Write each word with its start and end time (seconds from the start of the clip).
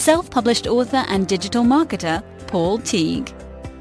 self-published 0.00 0.66
author 0.66 1.04
and 1.08 1.28
digital 1.28 1.62
marketer, 1.62 2.22
Paul 2.46 2.78
Teague. 2.78 3.34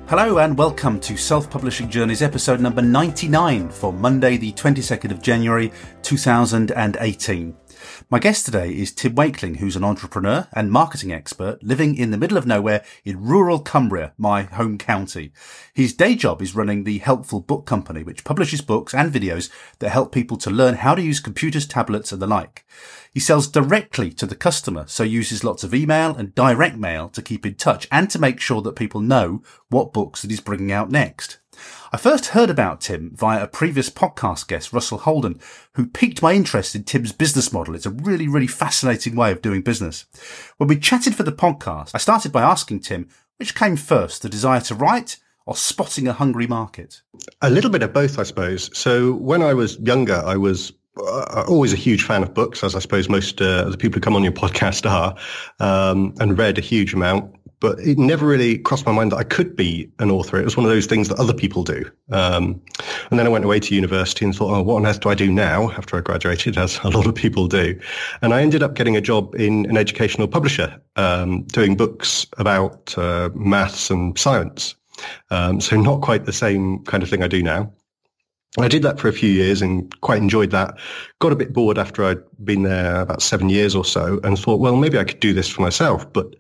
Hello 0.08 0.40
and 0.40 0.58
welcome 0.58 1.00
to 1.00 1.16
Self 1.16 1.50
Publishing 1.50 1.90
Journeys 1.90 2.22
episode 2.22 2.60
number 2.60 2.82
99 2.82 3.70
for 3.70 3.94
Monday 3.94 4.36
the 4.36 4.52
22nd 4.52 5.12
of 5.12 5.22
January 5.22 5.72
2018. 6.02 7.56
My 8.10 8.20
guest 8.20 8.46
today 8.46 8.72
is 8.72 8.92
Tim 8.92 9.16
Wakeling, 9.16 9.58
who's 9.58 9.78
an 9.78 9.84
entrepreneur 9.84 10.48
and 10.54 10.72
marketing 10.72 11.14
expert 11.14 11.64
living 11.64 11.96
in 11.96 12.12
the 12.12 12.18
middle 12.18 12.38
of 12.38 12.46
nowhere 12.46 12.84
in 13.06 13.24
rural 13.24 13.60
Cumbria, 13.60 14.14
my 14.18 14.42
home 14.42 14.78
county. 14.78 15.32
His 15.74 15.94
day 15.94 16.16
job 16.16 16.42
is 16.42 16.56
running 16.56 16.84
the 16.84 16.98
Helpful 16.98 17.40
Book 17.40 17.66
Company, 17.66 18.04
which 18.04 18.26
publishes 18.26 18.62
books 18.62 18.94
and 18.94 19.14
videos 19.14 19.50
that 19.78 19.90
help 19.90 20.12
people 20.12 20.38
to 20.38 20.50
learn 20.50 20.76
how 20.76 20.96
to 20.96 21.02
use 21.02 21.22
computers, 21.22 21.66
tablets 21.66 22.12
and 22.12 22.22
the 22.22 22.28
like. 22.28 22.66
He 23.14 23.20
sells 23.20 23.48
directly 23.48 24.12
to 24.14 24.26
the 24.26 24.36
customer, 24.36 24.86
so 24.88 25.04
uses 25.04 25.44
lots 25.44 25.64
of 25.64 25.74
email 25.74 26.16
and 26.16 26.36
direct 26.36 26.78
mail 26.78 27.10
to 27.10 27.22
keep 27.22 27.46
in 27.46 27.56
touch 27.56 27.88
and 27.92 28.10
to 28.10 28.20
make 28.20 28.40
sure 28.40 28.62
that 28.62 28.76
people 28.76 29.02
know 29.02 29.42
what 29.70 29.94
books 29.94 30.22
that 30.22 30.32
he's 30.32 30.40
bringing 30.40 30.72
out 30.72 30.92
next. 30.92 31.40
I 31.92 31.98
first 31.98 32.28
heard 32.28 32.50
about 32.50 32.82
Tim 32.82 33.12
via 33.16 33.44
a 33.44 33.48
previous 33.48 33.90
podcast 33.90 34.48
guest, 34.48 34.72
Russell 34.72 35.00
Holden, 35.00 35.40
who 35.74 35.88
piqued 35.88 36.22
my 36.22 36.34
interest 36.34 36.76
in 36.76 36.84
Tim's 36.84 37.12
business 37.12 37.52
model. 37.52 37.76
It's 37.76 37.86
a 37.86 37.92
really, 37.92 38.28
really 38.28 38.48
fascinating 38.48 39.16
way 39.16 39.32
of 39.32 39.42
doing 39.42 39.62
business. 39.62 40.06
When 40.58 40.70
we 40.70 40.80
chatted 40.80 41.16
for 41.16 41.24
the 41.24 41.32
podcast, 41.32 41.92
I 41.94 41.98
started 41.98 42.32
by 42.32 42.44
asking 42.44 42.82
Tim 42.82 43.10
which 43.40 43.56
came 43.56 43.78
first, 43.78 44.22
the 44.22 44.30
desire 44.30 44.60
to 44.60 44.76
write 44.76 45.18
or 45.46 45.56
spotting 45.56 46.08
a 46.08 46.14
hungry 46.14 46.46
market? 46.46 47.02
A 47.42 47.50
little 47.50 47.72
bit 47.72 47.82
of 47.82 47.94
both, 47.94 48.20
I 48.20 48.24
suppose. 48.24 48.70
So 48.78 49.14
when 49.14 49.42
I 49.42 49.54
was 49.54 49.80
younger, 49.80 50.22
I 50.26 50.36
was 50.36 50.74
uh, 51.08 51.46
always 51.48 51.74
a 51.74 51.78
huge 51.78 52.04
fan 52.04 52.24
of 52.24 52.34
books, 52.34 52.64
as 52.64 52.76
I 52.76 52.80
suppose 52.80 53.10
most 53.10 53.42
uh, 53.42 53.70
the 53.70 53.78
people 53.78 53.98
who 53.98 54.02
come 54.02 54.16
on 54.16 54.24
your 54.24 54.32
podcast 54.44 54.90
are, 54.90 55.16
um, 55.60 56.14
and 56.20 56.38
read 56.38 56.58
a 56.58 56.62
huge 56.62 56.94
amount 56.94 57.36
but 57.60 57.78
it 57.80 57.98
never 57.98 58.26
really 58.26 58.58
crossed 58.58 58.86
my 58.86 58.92
mind 58.92 59.12
that 59.12 59.18
I 59.18 59.24
could 59.24 59.56
be 59.56 59.90
an 60.00 60.12
author. 60.12 60.40
It 60.40 60.46
was 60.46 60.56
one 60.56 60.66
of 60.66 60.72
those 60.72 60.86
things 60.86 61.10
that 61.10 61.20
other 61.20 61.34
people 61.34 61.64
do. 61.64 61.90
Um, 62.12 62.62
and 63.10 63.20
then 63.20 63.26
I 63.26 63.30
went 63.30 63.44
away 63.44 63.60
to 63.60 63.76
university 63.76 64.26
and 64.26 64.34
thought, 64.34 64.56
oh, 64.56 64.62
what 64.62 64.76
on 64.76 64.86
earth 64.86 65.02
do 65.02 65.10
I 65.10 65.16
do 65.16 65.32
now 65.32 65.72
after 65.72 65.98
I 65.98 66.02
graduated, 66.02 66.58
as 66.58 66.80
a 66.84 66.90
lot 66.90 67.06
of 67.06 67.16
people 67.16 67.48
do? 67.48 67.78
And 68.22 68.34
I 68.34 68.42
ended 68.42 68.64
up 68.64 68.76
getting 68.76 68.96
a 68.96 69.02
job 69.02 69.36
in 69.36 69.66
an 69.66 69.78
educational 69.78 70.28
publisher, 70.28 70.80
um, 70.96 71.44
doing 71.44 71.76
books 71.76 72.26
about 72.38 72.98
uh, 72.98 73.30
maths 73.34 73.90
and 73.90 74.18
science. 74.18 74.76
Um, 75.30 75.60
so 75.60 75.80
not 75.80 76.02
quite 76.02 76.26
the 76.26 76.34
same 76.34 76.84
kind 76.86 77.04
of 77.04 77.10
thing 77.10 77.24
I 77.24 77.28
do 77.28 77.44
now. 77.44 77.72
I 78.58 78.68
did 78.68 78.82
that 78.82 79.00
for 79.00 79.08
a 79.08 79.14
few 79.14 79.30
years 79.30 79.62
and 79.62 80.00
quite 80.02 80.18
enjoyed 80.18 80.50
that. 80.52 80.76
Got 81.20 81.32
a 81.32 81.36
bit 81.36 81.54
bored 81.54 81.78
after 81.78 82.04
I'd 82.04 82.24
been 82.44 82.64
there 82.64 83.02
about 83.02 83.22
seven 83.22 83.50
years 83.50 83.76
or 83.76 83.86
so 83.86 84.20
and 84.24 84.40
thought, 84.40 84.60
well, 84.60 84.76
maybe 84.76 84.98
I 84.98 85.04
could 85.04 85.20
do 85.20 85.34
this 85.34 85.48
for 85.48 85.62
myself. 85.62 86.12
But 86.12 86.36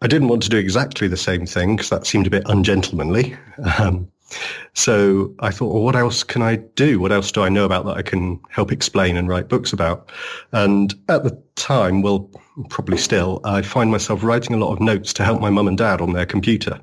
I 0.00 0.08
didn't 0.08 0.28
want 0.28 0.42
to 0.42 0.48
do 0.48 0.56
exactly 0.56 1.06
the 1.06 1.16
same 1.16 1.46
thing 1.46 1.76
because 1.76 1.90
that 1.90 2.06
seemed 2.06 2.26
a 2.26 2.30
bit 2.30 2.42
ungentlemanly. 2.46 3.36
Um, 3.78 4.10
so 4.74 5.34
I 5.40 5.50
thought, 5.50 5.72
well, 5.72 5.82
what 5.82 5.94
else 5.94 6.24
can 6.24 6.42
I 6.42 6.56
do? 6.56 6.98
What 6.98 7.12
else 7.12 7.30
do 7.30 7.42
I 7.42 7.48
know 7.48 7.64
about 7.64 7.84
that 7.84 7.96
I 7.96 8.02
can 8.02 8.40
help 8.50 8.72
explain 8.72 9.16
and 9.16 9.28
write 9.28 9.48
books 9.48 9.72
about? 9.72 10.10
And 10.52 10.94
at 11.08 11.22
the 11.22 11.40
time, 11.54 12.02
well, 12.02 12.30
probably 12.70 12.98
still, 12.98 13.40
I 13.44 13.62
find 13.62 13.90
myself 13.90 14.24
writing 14.24 14.54
a 14.54 14.58
lot 14.58 14.72
of 14.72 14.80
notes 14.80 15.12
to 15.14 15.24
help 15.24 15.40
my 15.40 15.50
mum 15.50 15.68
and 15.68 15.78
dad 15.78 16.00
on 16.00 16.12
their 16.12 16.26
computer. 16.26 16.80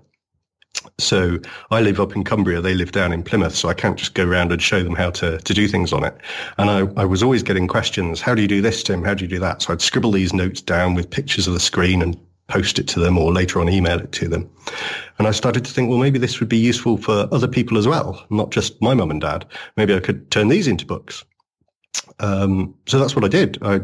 So 1.00 1.40
I 1.72 1.82
live 1.82 2.00
up 2.00 2.16
in 2.16 2.24
Cumbria, 2.24 2.62
they 2.62 2.76
live 2.76 2.92
down 2.92 3.12
in 3.12 3.24
Plymouth, 3.24 3.56
so 3.56 3.70
I 3.70 3.74
can't 3.74 3.98
just 3.98 4.14
go 4.14 4.26
around 4.26 4.52
and 4.52 4.62
show 4.62 4.84
them 4.84 4.96
how 4.96 5.10
to, 5.12 5.38
to 5.40 5.54
do 5.54 5.68
things 5.68 5.94
on 5.94 6.04
it. 6.04 6.16
And 6.58 6.70
I, 6.70 7.02
I 7.02 7.06
was 7.06 7.24
always 7.24 7.44
getting 7.44 7.68
questions, 7.68 8.22
how 8.22 8.36
do 8.36 8.42
you 8.42 8.48
do 8.48 8.62
this, 8.62 8.84
Tim? 8.84 9.04
How 9.04 9.14
do 9.14 9.24
you 9.24 9.30
do 9.30 9.40
that? 9.40 9.62
So 9.62 9.74
I'd 9.74 9.82
scribble 9.82 10.12
these 10.12 10.34
notes 10.34 10.62
down 10.62 10.94
with 10.94 11.10
pictures 11.10 11.48
of 11.48 11.54
the 11.54 11.60
screen 11.60 12.02
and 12.02 12.18
post 12.48 12.80
it 12.80 12.88
to 12.90 13.00
them 13.00 13.18
or 13.18 13.32
later 13.32 13.62
on 13.62 13.70
email 13.70 14.00
it 14.00 14.12
to 14.12 14.28
them. 14.28 14.50
And 15.18 15.28
I 15.28 15.32
started 15.32 15.64
to 15.66 15.72
think, 15.72 15.90
well, 15.90 16.00
maybe 16.00 16.20
this 16.20 16.40
would 16.40 16.50
be 16.50 16.58
useful 16.58 16.98
for 16.98 17.28
other 17.32 17.48
people 17.48 17.78
as 17.78 17.88
well, 17.88 18.26
not 18.30 18.52
just 18.52 18.82
my 18.82 18.94
mum 18.94 19.12
and 19.12 19.22
dad. 19.22 19.46
Maybe 19.78 19.94
I 19.94 20.00
could 20.00 20.30
turn 20.32 20.48
these 20.48 20.68
into 20.68 20.86
books. 20.86 21.24
Um, 22.20 22.76
so 22.88 23.00
that's 23.00 23.16
what 23.16 23.24
I 23.24 23.28
did. 23.28 23.58
I 23.62 23.82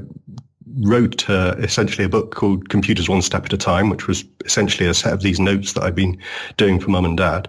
wrote 0.80 1.30
uh, 1.30 1.56
essentially 1.60 2.06
a 2.06 2.10
book 2.10 2.34
called 2.34 2.70
Computers 2.70 3.10
One 3.10 3.22
Step 3.22 3.46
at 3.46 3.54
a 3.54 3.58
Time, 3.58 3.90
which 3.90 4.08
was 4.08 4.26
essentially 4.46 4.88
a 4.88 4.94
set 4.94 5.14
of 5.14 5.22
these 5.22 5.40
notes 5.40 5.74
that 5.74 5.84
I'd 5.84 5.96
been 5.96 6.18
doing 6.58 6.80
for 6.80 6.90
mum 6.90 7.06
and 7.06 7.18
dad, 7.18 7.48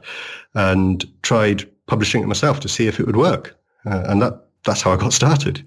and 0.55 1.05
tried 1.23 1.69
publishing 1.87 2.23
it 2.23 2.27
myself 2.27 2.61
to 2.61 2.69
see 2.69 2.87
if 2.87 3.01
it 3.01 3.07
would 3.07 3.17
work. 3.17 3.59
Uh, 3.85 4.05
and 4.07 4.23
that 4.23 4.47
that's 4.65 4.83
how 4.83 4.93
I 4.93 4.97
got 4.97 5.13
started. 5.13 5.65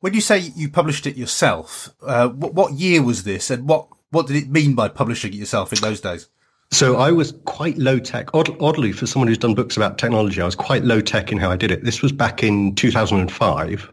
When 0.00 0.14
you 0.14 0.20
say 0.20 0.38
you 0.38 0.68
published 0.68 1.06
it 1.06 1.16
yourself, 1.16 1.88
uh, 2.02 2.28
what, 2.28 2.54
what 2.54 2.72
year 2.74 3.02
was 3.02 3.24
this, 3.24 3.50
and 3.50 3.68
what 3.68 3.88
what 4.10 4.26
did 4.26 4.36
it 4.36 4.50
mean 4.50 4.74
by 4.74 4.88
publishing 4.88 5.32
it 5.32 5.36
yourself 5.36 5.72
in 5.72 5.80
those 5.80 6.00
days? 6.00 6.28
So 6.70 6.96
I 6.96 7.12
was 7.12 7.32
quite 7.44 7.78
low 7.78 7.98
tech. 7.98 8.34
Odd, 8.34 8.60
oddly, 8.60 8.92
for 8.92 9.06
someone 9.06 9.28
who's 9.28 9.38
done 9.38 9.54
books 9.54 9.76
about 9.76 9.98
technology, 9.98 10.40
I 10.40 10.44
was 10.44 10.54
quite 10.54 10.84
low 10.84 11.00
tech 11.00 11.30
in 11.30 11.38
how 11.38 11.50
I 11.50 11.56
did 11.56 11.70
it. 11.70 11.84
This 11.84 12.02
was 12.02 12.10
back 12.10 12.42
in 12.42 12.74
2005. 12.74 13.92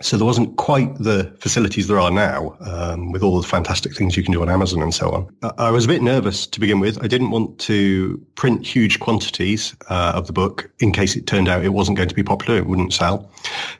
So 0.00 0.16
there 0.16 0.26
wasn't 0.26 0.56
quite 0.56 0.96
the 0.98 1.34
facilities 1.40 1.88
there 1.88 1.98
are 1.98 2.10
now 2.10 2.56
um, 2.60 3.10
with 3.10 3.22
all 3.22 3.40
the 3.40 3.46
fantastic 3.46 3.96
things 3.96 4.16
you 4.16 4.22
can 4.22 4.32
do 4.32 4.42
on 4.42 4.48
Amazon 4.48 4.80
and 4.80 4.94
so 4.94 5.10
on. 5.10 5.52
I 5.58 5.70
was 5.70 5.86
a 5.86 5.88
bit 5.88 6.02
nervous 6.02 6.46
to 6.46 6.60
begin 6.60 6.78
with. 6.78 7.02
I 7.02 7.08
didn't 7.08 7.30
want 7.30 7.58
to 7.60 8.24
print 8.36 8.64
huge 8.64 9.00
quantities 9.00 9.74
uh, 9.88 10.12
of 10.14 10.28
the 10.28 10.32
book 10.32 10.70
in 10.78 10.92
case 10.92 11.16
it 11.16 11.26
turned 11.26 11.48
out 11.48 11.64
it 11.64 11.70
wasn't 11.70 11.96
going 11.96 12.08
to 12.08 12.14
be 12.14 12.22
popular, 12.22 12.58
it 12.58 12.66
wouldn't 12.66 12.92
sell. 12.92 13.28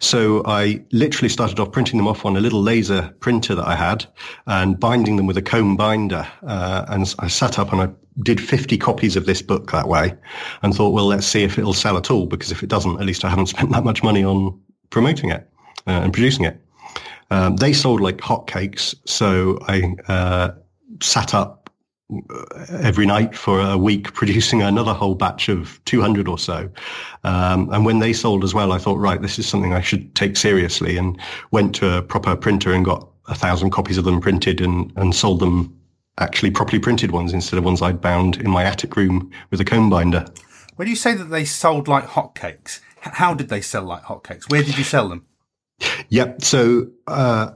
So 0.00 0.42
I 0.44 0.84
literally 0.90 1.28
started 1.28 1.60
off 1.60 1.70
printing 1.70 1.98
them 1.98 2.08
off 2.08 2.24
on 2.24 2.36
a 2.36 2.40
little 2.40 2.62
laser 2.62 3.14
printer 3.20 3.54
that 3.54 3.66
I 3.66 3.76
had 3.76 4.04
and 4.46 4.78
binding 4.78 5.16
them 5.16 5.26
with 5.26 5.36
a 5.36 5.42
comb 5.42 5.76
binder. 5.76 6.26
Uh, 6.42 6.84
and 6.88 7.14
I 7.20 7.28
sat 7.28 7.60
up 7.60 7.72
and 7.72 7.80
I 7.80 7.90
did 8.24 8.40
50 8.40 8.76
copies 8.78 9.14
of 9.14 9.26
this 9.26 9.40
book 9.40 9.70
that 9.70 9.86
way 9.86 10.14
and 10.62 10.74
thought, 10.74 10.90
well, 10.90 11.06
let's 11.06 11.26
see 11.26 11.44
if 11.44 11.58
it'll 11.58 11.74
sell 11.74 11.96
at 11.96 12.10
all 12.10 12.26
because 12.26 12.50
if 12.50 12.64
it 12.64 12.68
doesn't, 12.68 12.98
at 12.98 13.06
least 13.06 13.24
I 13.24 13.28
haven't 13.28 13.46
spent 13.46 13.70
that 13.70 13.84
much 13.84 14.02
money 14.02 14.24
on 14.24 14.60
promoting 14.90 15.30
it 15.30 15.48
uh, 15.88 16.02
and 16.02 16.12
producing 16.12 16.44
it. 16.44 16.60
Um, 17.30 17.56
they 17.56 17.72
sold 17.72 18.00
like 18.00 18.18
hotcakes, 18.18 18.94
so 19.04 19.58
I 19.62 19.94
uh, 20.08 20.50
sat 21.02 21.34
up 21.34 21.70
uh, 22.10 22.44
every 22.80 23.04
night 23.04 23.34
for 23.34 23.60
a 23.60 23.76
week 23.76 24.12
producing 24.14 24.62
another 24.62 24.94
whole 24.94 25.14
batch 25.14 25.48
of 25.48 25.82
200 25.84 26.28
or 26.28 26.38
so. 26.38 26.70
Um, 27.24 27.68
and 27.72 27.84
when 27.84 27.98
they 27.98 28.12
sold 28.12 28.44
as 28.44 28.54
well, 28.54 28.72
I 28.72 28.78
thought, 28.78 28.98
right, 28.98 29.20
this 29.20 29.38
is 29.38 29.46
something 29.46 29.74
I 29.74 29.80
should 29.80 30.14
take 30.14 30.36
seriously 30.36 30.96
and 30.96 31.18
went 31.50 31.74
to 31.76 31.98
a 31.98 32.02
proper 32.02 32.36
printer 32.36 32.72
and 32.72 32.84
got 32.84 33.08
a 33.26 33.34
thousand 33.34 33.70
copies 33.70 33.98
of 33.98 34.04
them 34.04 34.20
printed 34.20 34.60
and, 34.60 34.90
and 34.96 35.14
sold 35.14 35.40
them 35.40 35.74
actually 36.18 36.50
properly 36.50 36.78
printed 36.78 37.12
ones 37.12 37.32
instead 37.32 37.58
of 37.58 37.64
ones 37.64 37.82
I'd 37.82 38.00
bound 38.00 38.38
in 38.38 38.50
my 38.50 38.64
attic 38.64 38.96
room 38.96 39.30
with 39.50 39.60
a 39.60 39.64
comb 39.64 39.90
binder. 39.90 40.26
When 40.76 40.88
you 40.88 40.96
say 40.96 41.14
that 41.14 41.24
they 41.24 41.44
sold 41.44 41.88
like 41.88 42.06
hotcakes, 42.06 42.80
how 43.00 43.34
did 43.34 43.48
they 43.48 43.60
sell 43.60 43.84
like 43.84 44.04
hotcakes? 44.04 44.50
Where 44.50 44.62
did 44.62 44.78
you 44.78 44.84
sell 44.84 45.08
them? 45.08 45.27
Yep. 46.10 46.42
So 46.42 46.88
uh, 47.06 47.50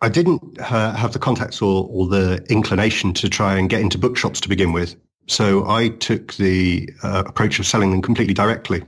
I 0.00 0.08
didn't 0.08 0.58
uh, 0.60 0.94
have 0.94 1.12
the 1.12 1.18
contacts 1.18 1.60
or, 1.60 1.88
or, 1.90 2.06
the 2.06 2.44
inclination 2.48 3.12
to 3.14 3.28
try 3.28 3.56
and 3.56 3.68
get 3.68 3.80
into 3.80 3.98
bookshops 3.98 4.40
to 4.42 4.48
begin 4.48 4.72
with. 4.72 4.96
So 5.26 5.68
I 5.68 5.88
took 5.88 6.34
the 6.34 6.88
uh, 7.02 7.24
approach 7.26 7.58
of 7.58 7.66
selling 7.66 7.90
them 7.90 8.02
completely 8.02 8.34
directly. 8.34 8.84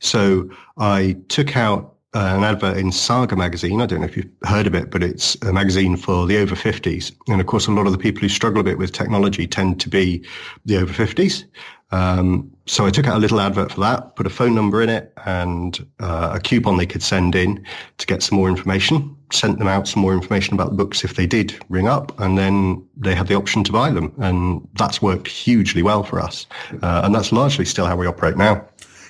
So 0.00 0.50
I 0.76 1.16
took 1.28 1.56
out 1.56 1.94
uh, 2.14 2.34
an 2.36 2.44
advert 2.44 2.76
in 2.76 2.92
Saga 2.92 3.36
magazine. 3.36 3.80
I 3.80 3.86
don't 3.86 4.00
know 4.00 4.06
if 4.06 4.16
you've 4.16 4.28
heard 4.44 4.66
of 4.66 4.74
it, 4.74 4.90
but 4.90 5.02
it's 5.02 5.34
a 5.42 5.52
magazine 5.52 5.96
for 5.96 6.26
the 6.26 6.36
over 6.38 6.54
50s. 6.54 7.12
And 7.28 7.40
of 7.40 7.46
course, 7.46 7.66
a 7.66 7.70
lot 7.70 7.86
of 7.86 7.92
the 7.92 7.98
people 7.98 8.20
who 8.20 8.28
struggle 8.28 8.60
a 8.60 8.64
bit 8.64 8.76
with 8.76 8.92
technology 8.92 9.46
tend 9.46 9.80
to 9.80 9.88
be 9.88 10.22
the 10.66 10.76
over 10.76 10.92
50s. 10.92 11.44
Um, 11.90 12.51
so 12.66 12.86
I 12.86 12.90
took 12.90 13.06
out 13.06 13.16
a 13.16 13.18
little 13.18 13.40
advert 13.40 13.72
for 13.72 13.80
that, 13.80 14.14
put 14.14 14.26
a 14.26 14.30
phone 14.30 14.54
number 14.54 14.82
in 14.82 14.88
it 14.88 15.12
and 15.24 15.84
uh, 16.00 16.32
a 16.34 16.40
coupon 16.40 16.76
they 16.76 16.86
could 16.86 17.02
send 17.02 17.34
in 17.34 17.64
to 17.98 18.06
get 18.06 18.22
some 18.22 18.38
more 18.38 18.48
information, 18.48 19.16
sent 19.32 19.58
them 19.58 19.68
out 19.68 19.88
some 19.88 20.02
more 20.02 20.12
information 20.14 20.54
about 20.54 20.70
the 20.70 20.76
books 20.76 21.04
if 21.04 21.16
they 21.16 21.26
did 21.26 21.54
ring 21.68 21.88
up, 21.88 22.18
and 22.20 22.38
then 22.38 22.86
they 22.96 23.14
had 23.14 23.26
the 23.26 23.34
option 23.34 23.64
to 23.64 23.72
buy 23.72 23.90
them. 23.90 24.12
And 24.18 24.66
that's 24.74 25.02
worked 25.02 25.26
hugely 25.28 25.82
well 25.82 26.04
for 26.04 26.20
us. 26.20 26.46
Uh, 26.82 27.02
and 27.04 27.14
that's 27.14 27.32
largely 27.32 27.64
still 27.64 27.86
how 27.86 27.96
we 27.96 28.06
operate 28.06 28.36
now. 28.36 28.64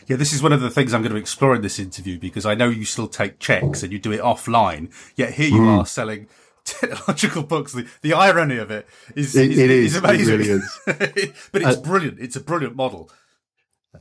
Yeah, 0.07 0.17
this 0.17 0.33
is 0.33 0.43
one 0.43 0.53
of 0.53 0.61
the 0.61 0.71
things 0.71 0.93
I'm 0.93 1.03
going 1.03 1.13
to 1.13 1.19
explore 1.19 1.55
in 1.55 1.63
this 1.63 1.79
interview 1.79 2.19
because 2.19 2.45
I 2.45 2.55
know 2.55 2.69
you 2.69 2.85
still 2.85 3.09
take 3.09 3.39
checks 3.39 3.83
and 3.83 3.93
you 3.93 3.99
do 3.99 4.13
it 4.13 4.21
offline. 4.21 4.93
Yet 5.15 5.35
here 5.35 5.49
you 5.49 5.61
mm. 5.61 5.79
are 5.79 5.87
selling 5.87 6.27
technological 6.65 7.43
books. 7.43 7.73
The, 7.73 7.87
the 8.01 8.13
irony 8.15 8.59
of 8.59 8.71
it 8.71 8.87
is, 9.15 9.37
It- 9.37 9.53
is, 9.53 9.59
it 9.59 9.71
is. 9.71 9.95
is 9.95 10.03
amazing. 10.03 10.35
It 10.35 10.39
really 10.39 10.51
is. 10.51 10.79
but 11.53 11.63
it's 11.63 11.77
Uh, 11.77 11.81
brilliant. 11.81 12.19
It's 12.19 12.37
a 12.37 12.41
brilliant 12.41 12.77
model. 12.77 13.11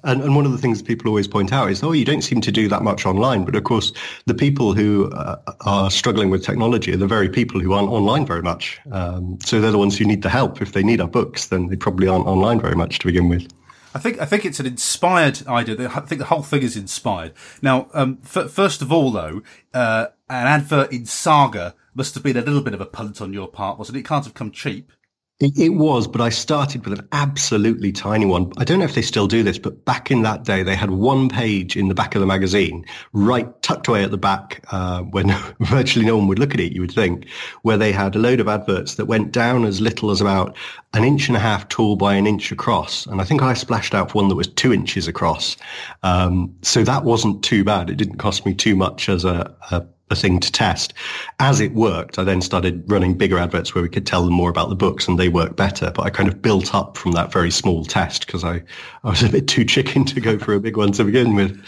And, 0.04 0.22
and 0.22 0.36
one 0.36 0.46
of 0.46 0.52
the 0.52 0.58
things 0.58 0.82
people 0.82 1.10
always 1.10 1.28
point 1.28 1.52
out 1.52 1.70
is, 1.70 1.84
oh, 1.84 1.92
you 1.92 2.06
don't 2.06 2.22
seem 2.22 2.42
to 2.42 2.52
do 2.52 2.68
that 2.70 2.82
much 2.82 3.06
online. 3.06 3.44
But 3.44 3.56
of 3.56 3.64
course, 3.66 3.92
the 4.26 4.34
people 4.34 4.74
who 4.74 5.12
uh, 5.12 5.36
are 5.66 5.92
struggling 5.92 6.30
with 6.30 6.44
technology 6.44 6.94
are 6.94 6.98
the 6.98 7.08
very 7.08 7.30
people 7.30 7.60
who 7.60 7.74
aren't 7.74 7.90
online 7.90 8.26
very 8.26 8.42
much. 8.42 8.80
Um, 8.92 9.38
so 9.44 9.60
they're 9.60 9.72
the 9.72 9.78
ones 9.78 9.98
who 9.98 10.06
need 10.06 10.22
the 10.22 10.30
help. 10.30 10.62
If 10.62 10.72
they 10.72 10.84
need 10.84 11.02
our 11.02 11.08
books, 11.08 11.48
then 11.48 11.68
they 11.68 11.76
probably 11.76 12.08
aren't 12.08 12.26
online 12.26 12.60
very 12.60 12.76
much 12.76 13.00
to 13.00 13.08
begin 13.08 13.28
with. 13.30 13.52
I 13.94 14.00
think 14.00 14.22
I 14.22 14.26
think 14.26 14.46
it's 14.46 14.62
an 14.62 14.66
inspired 14.66 15.46
idea. 15.48 15.90
I 15.94 16.00
think 16.00 16.20
the 16.20 16.26
whole 16.26 16.44
thing 16.44 16.62
is 16.64 16.78
inspired. 16.78 17.34
Now, 17.62 17.90
um, 17.94 18.20
f- 18.24 18.50
first 18.50 18.82
of 18.82 18.92
all, 18.92 19.12
though, 19.12 19.42
uh, 19.74 20.08
an 20.30 20.48
advert 20.48 20.94
in 20.94 21.06
Saga 21.06 21.76
must 21.94 22.14
have 22.14 22.24
been 22.24 22.38
a 22.38 22.42
little 22.42 22.62
bit 22.62 22.74
of 22.74 22.80
a 22.80 22.86
punt 22.86 23.22
on 23.22 23.34
your 23.34 23.50
part, 23.50 23.78
wasn't 23.78 23.98
it? 23.98 24.00
It 24.00 24.06
can't 24.06 24.24
have 24.24 24.34
come 24.34 24.52
cheap. 24.52 24.94
It, 25.42 25.74
was, 25.74 26.08
but 26.08 26.22
I 26.22 26.30
started 26.30 26.86
with 26.86 27.00
an 27.00 27.08
absolutely 27.12 27.92
tiny 27.92 28.28
one. 28.28 28.52
I 28.58 28.64
don't 28.64 28.78
know 28.78 28.86
if 28.86 28.94
they 28.94 29.02
still 29.02 29.26
do 29.26 29.42
this, 29.42 29.58
but 29.58 29.86
back 29.86 30.12
in 30.12 30.22
that 30.22 30.44
day, 30.44 30.62
they 30.62 30.76
had 30.76 30.92
one 30.92 31.30
page 31.30 31.76
in 31.76 31.88
the 31.88 31.96
back 31.96 32.14
of 32.14 32.22
the 32.22 32.28
magazine, 32.28 32.86
right 33.14 33.50
tucked 33.64 33.88
away 33.88 34.04
at 34.04 34.12
the 34.12 34.20
back, 34.20 34.64
uh, 34.72 35.02
when 35.02 35.36
virtually 35.60 36.06
no 36.06 36.16
one 36.16 36.28
would 36.28 36.38
look 36.38 36.54
at 36.54 36.60
it, 36.60 36.74
you 36.74 36.82
would 36.82 36.92
think, 36.92 37.28
where 37.64 37.78
they 37.78 37.92
had 37.92 38.16
a 38.16 38.20
load 38.20 38.40
of 38.40 38.48
adverts 38.48 38.96
that 38.96 39.06
went 39.06 39.32
down 39.32 39.66
as 39.66 39.82
little 39.82 40.12
as 40.12 40.22
about 40.22 40.56
an 40.94 41.04
inch 41.04 41.28
and 41.28 41.36
a 41.36 41.40
half 41.40 41.68
tall 41.70 41.96
by 41.96 42.14
an 42.14 42.28
inch 42.28 42.52
across. 42.52 43.08
And 43.08 43.20
I 43.20 43.24
think 43.24 43.42
I 43.42 43.56
splashed 43.56 43.96
out 43.96 44.12
for 44.12 44.20
one 44.20 44.28
that 44.30 44.36
was 44.36 44.48
two 44.48 44.72
inches 44.72 45.08
across. 45.08 45.58
Um, 46.04 46.56
so 46.62 46.84
that 46.84 47.04
wasn't 47.04 47.44
too 47.44 47.64
bad. 47.64 47.90
It 47.90 47.96
didn't 47.96 48.18
cost 48.18 48.46
me 48.46 48.54
too 48.54 48.76
much 48.76 49.10
as 49.10 49.26
a, 49.26 49.56
a 49.72 49.86
a 50.12 50.16
thing 50.16 50.40
to 50.40 50.52
test. 50.52 50.94
As 51.40 51.60
it 51.60 51.74
worked, 51.74 52.20
I 52.20 52.24
then 52.24 52.42
started 52.42 52.84
running 52.90 53.18
bigger 53.18 53.38
adverts 53.38 53.74
where 53.74 53.82
we 53.82 53.90
could 53.90 54.06
tell 54.06 54.24
them 54.24 54.34
more 54.34 54.50
about 54.50 54.70
the 54.70 54.76
books 54.76 55.08
and 55.08 55.18
they 55.18 55.30
worked 55.30 55.56
better. 55.56 55.92
But 55.92 56.04
I 56.04 56.10
kind 56.10 56.30
of 56.30 56.42
built 56.42 56.74
up 56.74 56.98
from 56.98 57.12
that 57.14 57.32
very 57.32 57.52
small 57.52 57.86
test 57.86 58.26
because 58.26 58.44
I, 58.44 58.62
I 59.04 59.10
was 59.10 59.24
a 59.24 59.30
bit 59.30 59.48
too 59.48 59.66
chicken 59.66 60.06
to 60.06 60.20
go 60.20 60.38
for 60.38 60.54
a 60.54 60.60
big 60.60 60.78
one 60.78 60.92
to 60.94 61.04
begin 61.04 61.36
with. 61.36 61.64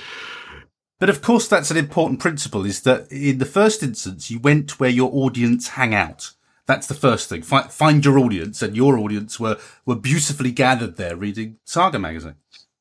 But 1.00 1.10
of 1.10 1.22
course, 1.22 1.48
that's 1.48 1.72
an 1.72 1.78
important 1.78 2.19
principle 2.19 2.66
is 2.66 2.81
that 2.84 3.12
in 3.12 3.40
the 3.40 3.45
first 3.45 3.84
instance, 3.84 4.31
you 4.31 4.40
went 4.40 4.80
where 4.80 4.89
your 4.89 5.12
audience 5.13 5.69
hang 5.69 5.94
out. 5.94 6.31
That's 6.66 6.88
the 6.88 6.94
first 6.94 7.28
thing. 7.28 7.42
Fi- 7.42 7.68
find 7.68 8.06
your 8.06 8.18
audience 8.18 8.62
and 8.62 8.75
your 8.75 8.98
audience 8.98 9.38
were, 9.39 9.57
were 9.86 9.98
beautifully 9.98 10.51
gathered 10.51 10.96
there 10.96 11.18
reading 11.18 11.57
Saga 11.66 12.00
magazine. 12.00 12.36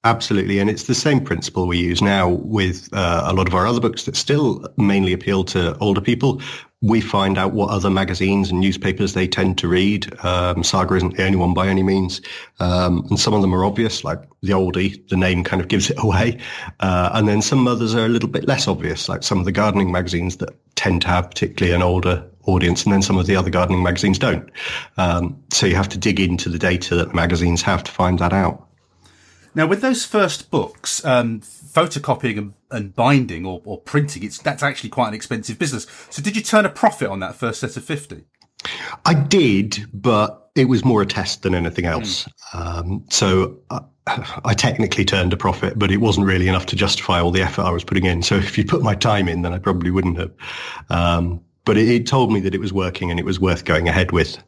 Absolutely. 0.05 0.59
And 0.59 0.69
it's 0.69 0.85
the 0.85 0.97
same 0.97 1.21
principle 1.21 1.69
we 1.69 1.79
use 1.79 2.03
now 2.03 2.29
with 2.29 2.89
uh, 2.93 3.23
a 3.25 3.33
lot 3.33 3.47
of 3.47 3.55
our 3.55 3.69
other 3.69 3.79
books 3.79 4.05
that 4.07 4.17
still 4.17 4.67
mainly 4.77 5.13
appeal 5.13 5.45
to 5.45 5.79
older 5.79 6.01
people. 6.01 6.43
We 6.81 7.01
find 7.01 7.39
out 7.39 7.53
what 7.53 7.71
other 7.71 7.89
magazines 7.89 8.51
and 8.51 8.59
newspapers 8.59 9.15
they 9.15 9.29
tend 9.29 9.59
to 9.59 9.69
read. 9.69 10.13
Um, 10.25 10.65
Saga 10.65 10.97
isn't 10.97 11.17
the 11.17 11.25
only 11.25 11.37
one 11.37 11.55
by 11.55 11.69
any 11.69 11.85
means. 11.85 12.21
Um, 12.59 13.07
and 13.11 13.21
some 13.21 13.33
of 13.33 13.43
them 13.43 13.55
are 13.55 13.65
obvious, 13.65 14.03
like 14.03 14.19
the 14.41 14.55
oldie, 14.55 15.09
the 15.09 15.17
name 15.17 15.45
kind 15.45 15.63
of 15.63 15.69
gives 15.69 15.89
it 15.89 15.99
away. 16.03 16.39
Uh, 16.81 17.11
and 17.13 17.29
then 17.29 17.41
some 17.41 17.69
others 17.69 17.95
are 17.95 18.05
a 18.05 18.09
little 18.09 18.29
bit 18.29 18.49
less 18.49 18.67
obvious, 18.67 19.09
like 19.09 19.23
some 19.23 19.39
of 19.39 19.45
the 19.45 19.53
gardening 19.53 19.93
magazines 19.93 20.39
that 20.39 20.51
tend 20.75 21.03
to 21.03 21.09
have 21.09 21.31
particularly 21.31 21.77
an 21.77 21.83
older 21.83 22.29
audience, 22.47 22.83
and 22.83 22.93
then 22.93 23.03
some 23.03 23.19
of 23.19 23.27
the 23.27 23.37
other 23.37 23.51
gardening 23.51 23.85
magazines 23.85 24.19
don't. 24.19 24.51
Um, 24.97 25.41
so 25.53 25.65
you 25.67 25.77
have 25.77 25.89
to 25.91 25.99
dig 25.99 26.19
into 26.19 26.49
the 26.49 26.59
data 26.59 26.97
that 26.97 27.11
the 27.11 27.15
magazines 27.15 27.63
have 27.63 27.85
to 27.85 27.93
find 27.93 28.19
that 28.19 28.33
out. 28.33 28.67
Now, 29.55 29.67
with 29.67 29.83
those 29.83 30.05
first 30.05 30.51
books, 30.51 31.05
um, 31.05 31.41
photocopying 31.41 32.39
and, 32.39 32.55
and 32.71 32.95
binding 32.95 33.45
or, 33.45 33.61
or 33.65 33.79
printing, 33.79 34.23
it's 34.23 34.39
that's 34.39 34.63
actually 34.63 34.91
quite 34.91 35.09
an 35.09 35.15
expensive 35.15 35.59
business. 35.59 35.87
So, 36.11 36.23
did 36.23 36.37
you 36.37 36.43
turn 36.43 36.65
a 36.65 36.71
profit 36.71 37.09
on 37.09 37.21
that 37.21 37.35
first 37.35 37.61
set 37.61 37.77
of 37.77 37.85
fifty? 37.85 38.25
I 39.05 39.15
did, 39.15 39.87
but 39.93 40.51
it 40.55 40.67
was 40.67 40.85
more 40.85 41.03
a 41.03 41.07
test 41.07 41.43
than 41.43 41.55
anything 41.55 41.85
else. 41.85 42.29
Um, 42.53 43.05
so 43.11 43.59
I, 43.71 43.81
I 44.45 44.55
technically 44.55 45.05
turned 45.05 45.33
a 45.33 45.37
profit, 45.37 45.79
but 45.79 45.91
it 45.91 45.99
wasn't 45.99 46.27
really 46.27 46.49
enough 46.49 46.67
to 46.67 46.77
justify 46.77 47.21
all 47.21 47.31
the 47.31 47.43
effort 47.43 47.63
I 47.63 47.71
was 47.71 47.85
putting 47.85 48.05
in. 48.05 48.23
So 48.23 48.37
if 48.37 48.59
you 48.59 48.65
put 48.65 48.83
my 48.83 48.95
time 48.95 49.29
in, 49.29 49.43
then 49.43 49.53
I 49.53 49.59
probably 49.59 49.91
wouldn't 49.91 50.19
have. 50.19 50.33
Um, 50.91 51.41
but 51.65 51.77
it, 51.77 51.89
it 51.89 52.07
told 52.07 52.33
me 52.33 52.41
that 52.41 52.55
it 52.55 52.61
was 52.61 52.73
working 52.73 53.11
and 53.11 53.19
it 53.19 53.27
was 53.27 53.41
worth 53.41 53.65
going 53.65 53.89
ahead 53.89 54.13
with. 54.13 54.43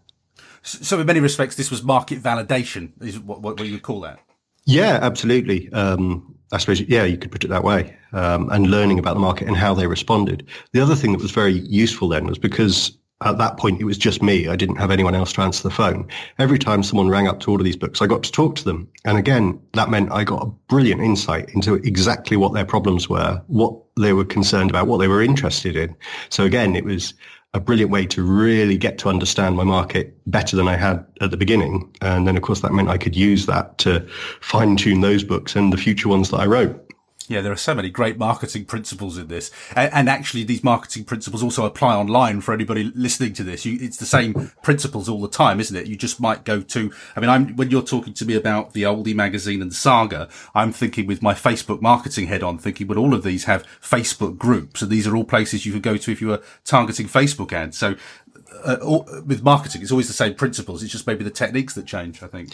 So, 0.63 0.99
in 0.99 1.07
many 1.07 1.21
respects, 1.21 1.57
this 1.57 1.71
was 1.71 1.83
market 1.83 2.23
validation, 2.23 2.93
is 3.03 3.19
what, 3.19 3.43
what, 3.43 3.59
what 3.59 3.67
you 3.67 3.75
would 3.75 3.83
call 3.83 4.01
that. 4.01 4.19
Yeah, 4.67 4.99
absolutely. 5.03 5.71
Um, 5.73 6.35
I 6.53 6.59
suppose, 6.59 6.81
yeah, 6.83 7.05
you 7.05 7.19
could 7.19 7.33
put 7.33 7.45
it 7.45 7.49
that 7.49 7.65
way. 7.65 7.97
Um, 8.13 8.49
and 8.51 8.71
learning 8.71 8.99
about 8.99 9.15
the 9.15 9.21
market 9.21 9.49
and 9.49 9.57
how 9.57 9.75
they 9.75 9.87
responded. 9.87 10.47
The 10.73 10.81
other 10.81 10.95
thing 10.95 11.13
that 11.13 11.21
was 11.21 11.33
very 11.33 11.53
useful 11.61 12.09
then 12.09 12.27
was 12.27 12.39
because 12.39 12.97
at 13.25 13.39
that 13.39 13.57
point 13.57 13.81
it 13.81 13.85
was 13.85 13.99
just 13.99 14.23
me. 14.23 14.49
I 14.49 14.57
didn't 14.57 14.77
have 14.77 14.91
anyone 14.91 15.15
else 15.15 15.33
to 15.35 15.41
answer 15.41 15.63
the 15.63 15.75
phone. 15.75 16.09
Every 16.39 16.59
time 16.59 16.83
someone 16.83 17.09
rang 17.09 17.27
up 17.27 17.41
to 17.41 17.51
order 17.51 17.65
these 17.65 17.77
books, 17.77 18.01
I 18.01 18.07
got 18.07 18.23
to 18.25 18.33
talk 18.33 18.55
to 18.57 18.65
them. 18.65 18.89
And 19.05 19.19
again, 19.19 19.61
that 19.73 19.91
meant 19.91 20.13
I 20.13 20.25
got 20.25 20.43
a 20.43 20.51
brilliant 20.69 21.01
insight 21.01 21.49
into 21.51 21.75
exactly 21.77 22.37
what 22.37 22.53
their 22.55 22.65
problems 22.65 23.09
were, 23.09 23.43
what 23.49 23.75
they 23.99 24.13
were 24.13 24.25
concerned 24.25 24.71
about, 24.71 24.87
what 24.87 24.99
they 24.99 25.09
were 25.09 25.23
interested 25.23 25.77
in. 25.77 25.95
So 26.29 26.45
again, 26.45 26.77
it 26.77 26.85
was 26.85 27.15
a 27.55 27.61
brilliant 27.61 27.91
way 27.91 28.05
to 28.05 28.23
really 28.23 28.77
get 28.77 28.99
to 28.99 29.09
understand 29.09 29.57
my 29.57 29.63
market 29.63 30.15
better 30.27 30.57
than 30.57 30.67
I 30.67 30.77
had 30.77 31.07
at 31.21 31.31
the 31.31 31.37
beginning. 31.37 31.89
And 32.01 32.27
then, 32.27 32.37
of 32.37 32.43
course, 32.43 32.61
that 32.61 32.73
meant 32.73 32.89
I 32.89 32.99
could 32.99 33.15
use 33.15 33.47
that 33.47 33.79
to 33.79 34.07
fine 34.41 34.77
tune 34.77 35.01
those 35.01 35.23
books 35.23 35.55
and 35.55 35.73
the 35.73 35.77
future 35.77 36.09
ones 36.09 36.31
that 36.31 36.41
I 36.41 36.47
wrote. 36.47 36.84
Yeah, 37.27 37.41
there 37.41 37.53
are 37.53 37.57
so 37.57 37.75
many 37.75 37.89
great 37.89 38.19
marketing 38.19 38.67
principles 38.67 39.17
in 39.17 39.29
this. 39.29 39.51
And, 39.75 39.93
and 39.95 40.09
actually, 40.11 40.45
these 40.45 40.63
marketing 40.63 41.05
principles 41.05 41.43
also 41.43 41.65
apply 41.65 41.97
online 41.97 42.43
for 42.43 42.53
anybody 42.53 42.93
listening 42.95 43.33
to 43.35 43.43
this. 43.43 43.65
You, 43.65 43.79
it's 43.81 43.97
the 43.97 44.05
same 44.05 44.53
principles 44.63 45.09
all 45.09 45.23
the 45.23 45.29
time, 45.29 45.59
isn't 45.59 45.75
it? 45.75 45.87
You 45.87 45.97
just 45.97 46.21
might 46.21 46.45
go 46.45 46.61
to, 46.61 46.93
I 47.17 47.21
mean, 47.21 47.31
I'm, 47.31 47.57
when 47.57 47.71
you're 47.71 47.83
talking 47.83 48.13
to 48.15 48.27
me 48.27 48.35
about 48.35 48.75
the 48.75 48.83
oldie 48.83 49.15
magazine 49.15 49.63
and 49.63 49.73
Saga, 49.73 50.29
I'm 50.55 50.71
thinking 50.71 51.07
with 51.07 51.23
my 51.23 51.33
Facebook 51.33 51.81
marketing 51.81 52.27
head 52.27 52.43
on, 52.43 52.59
thinking, 52.59 52.87
but 52.87 52.99
all 52.99 53.15
of 53.15 53.23
these 53.23 53.45
have 53.45 53.65
Facebook 53.81 54.37
groups. 54.37 54.83
And 54.83 54.91
these 54.91 55.07
are 55.07 55.17
all 55.17 55.25
places 55.25 55.65
you 55.65 55.73
could 55.73 55.83
go 55.83 55.97
to 55.97 56.13
if 56.13 56.21
you 56.21 56.29
were 56.29 56.43
targeting 56.65 57.07
Facebook 57.07 57.55
ads. 57.55 57.79
So, 57.79 57.97
uh, 58.65 58.77
all, 58.83 59.09
with 59.25 59.43
marketing, 59.43 59.81
it's 59.81 59.91
always 59.91 60.09
the 60.09 60.15
same 60.15 60.35
principles. 60.35 60.83
It's 60.83 60.93
just 60.93 61.07
maybe 61.07 61.25
the 61.25 61.31
techniques 61.31 61.75
that 61.75 61.87
change, 61.87 62.23
I 62.23 62.27
think. 62.27 62.51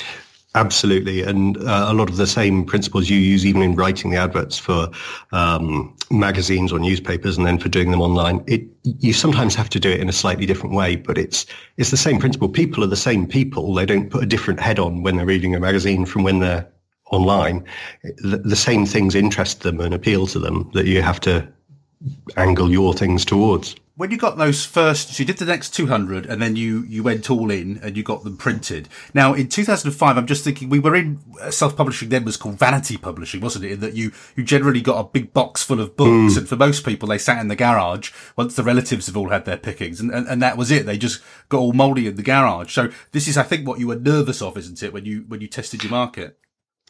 Absolutely, 0.57 1.23
and 1.23 1.57
uh, 1.59 1.87
a 1.89 1.95
lot 1.95 2.11
of 2.11 2.17
the 2.17 2.27
same 2.27 2.65
principles 2.65 3.09
you 3.09 3.19
use 3.19 3.47
even 3.47 3.63
in 3.63 3.77
writing 3.77 4.11
the 4.11 4.17
adverts 4.17 4.59
for 4.59 4.91
um, 5.31 5.95
magazines 6.11 6.73
or 6.73 6.81
newspapers, 6.81 7.39
and 7.39 7.47
then 7.47 7.57
for 7.57 7.69
doing 7.69 7.93
them 7.93 8.01
online. 8.01 8.43
It 8.49 8.65
you 8.83 9.13
sometimes 9.13 9.55
have 9.55 9.69
to 9.71 9.79
do 9.79 9.89
it 9.89 10.01
in 10.01 10.09
a 10.09 10.13
slightly 10.13 10.47
different 10.47 10.75
way, 10.75 10.97
but 10.97 11.17
it's 11.19 11.47
it's 11.77 11.93
the 11.93 11.97
same 11.97 12.19
principle. 12.19 12.49
People 12.49 12.83
are 12.83 12.89
the 12.89 12.97
same 12.97 13.29
people. 13.29 13.73
They 13.75 13.87
don't 13.87 14.11
put 14.11 14.25
a 14.25 14.27
different 14.27 14.59
head 14.59 14.81
on 14.81 15.05
when 15.05 15.17
they're 15.17 15.25
reading 15.25 15.55
a 15.55 15.61
magazine 15.61 16.05
from 16.05 16.25
when 16.25 16.41
they're 16.41 16.67
online. 17.13 17.65
The, 18.17 18.39
the 18.39 18.57
same 18.57 18.87
things 18.87 19.15
interest 19.15 19.61
them 19.61 19.81
and 19.81 19.95
appeal 19.95 20.27
to 20.29 20.41
them 20.41 20.69
that 20.75 20.87
you 20.87 21.01
have 21.01 21.21
to 21.21 21.47
angle 22.37 22.73
your 22.73 22.93
things 22.93 23.25
towards 23.25 23.77
when 24.01 24.11
you 24.11 24.17
got 24.17 24.39
those 24.39 24.65
first, 24.65 25.11
so 25.11 25.21
you 25.21 25.27
did 25.27 25.37
the 25.37 25.45
next 25.45 25.75
200 25.75 26.25
and 26.25 26.41
then 26.41 26.57
you, 26.57 26.85
you 26.89 27.03
went 27.03 27.31
all 27.31 27.51
in 27.51 27.79
and 27.83 27.99
you 27.99 28.03
got 28.03 28.25
them 28.25 28.35
printed. 28.35 28.89
Now 29.13 29.35
in 29.35 29.47
2005, 29.47 30.17
I'm 30.17 30.27
just 30.27 30.43
thinking 30.43 30.71
we 30.71 30.79
were 30.79 30.97
in 30.97 31.21
uh, 31.39 31.51
self-publishing 31.51 32.09
then 32.09 32.25
was 32.25 32.39
called 32.39 32.59
vanity 32.59 32.97
publishing, 32.97 33.43
wasn't 33.43 33.67
it? 33.67 33.73
In 33.73 33.81
that 33.81 33.93
you, 33.93 34.13
you 34.37 34.43
generally 34.43 34.81
got 34.81 35.01
a 35.01 35.05
big 35.05 35.35
box 35.35 35.63
full 35.63 35.83
of 35.83 35.99
books 35.99 36.33
mm. 36.33 36.39
and 36.39 36.49
for 36.49 36.57
most 36.57 36.83
people 36.83 37.11
they 37.11 37.19
sat 37.19 37.43
in 37.43 37.49
the 37.49 37.57
garage 37.57 38.11
once 38.37 38.57
the 38.57 38.63
relatives 38.63 39.07
have 39.07 39.19
all 39.19 39.29
had 39.29 39.45
their 39.45 39.59
pickings 39.59 40.01
and, 40.01 40.11
and, 40.11 40.27
and 40.29 40.41
that 40.41 40.57
was 40.57 40.71
it. 40.71 40.87
They 40.87 40.97
just 40.97 41.21
got 41.51 41.59
all 41.59 41.75
moldy 41.75 42.07
in 42.07 42.17
the 42.17 42.23
garage. 42.23 42.73
So 42.73 42.91
this 43.13 43.29
is, 43.29 43.37
I 43.37 43.43
think, 43.43 43.69
what 43.69 43.81
you 43.81 43.89
were 43.89 43.97
nervous 43.97 44.41
of, 44.41 44.57
isn't 44.57 44.83
it? 44.83 44.95
When 44.95 45.05
you, 45.05 45.27
when 45.29 45.43
you 45.43 45.47
tested 45.47 45.85
your 45.85 45.91
market. 45.91 46.39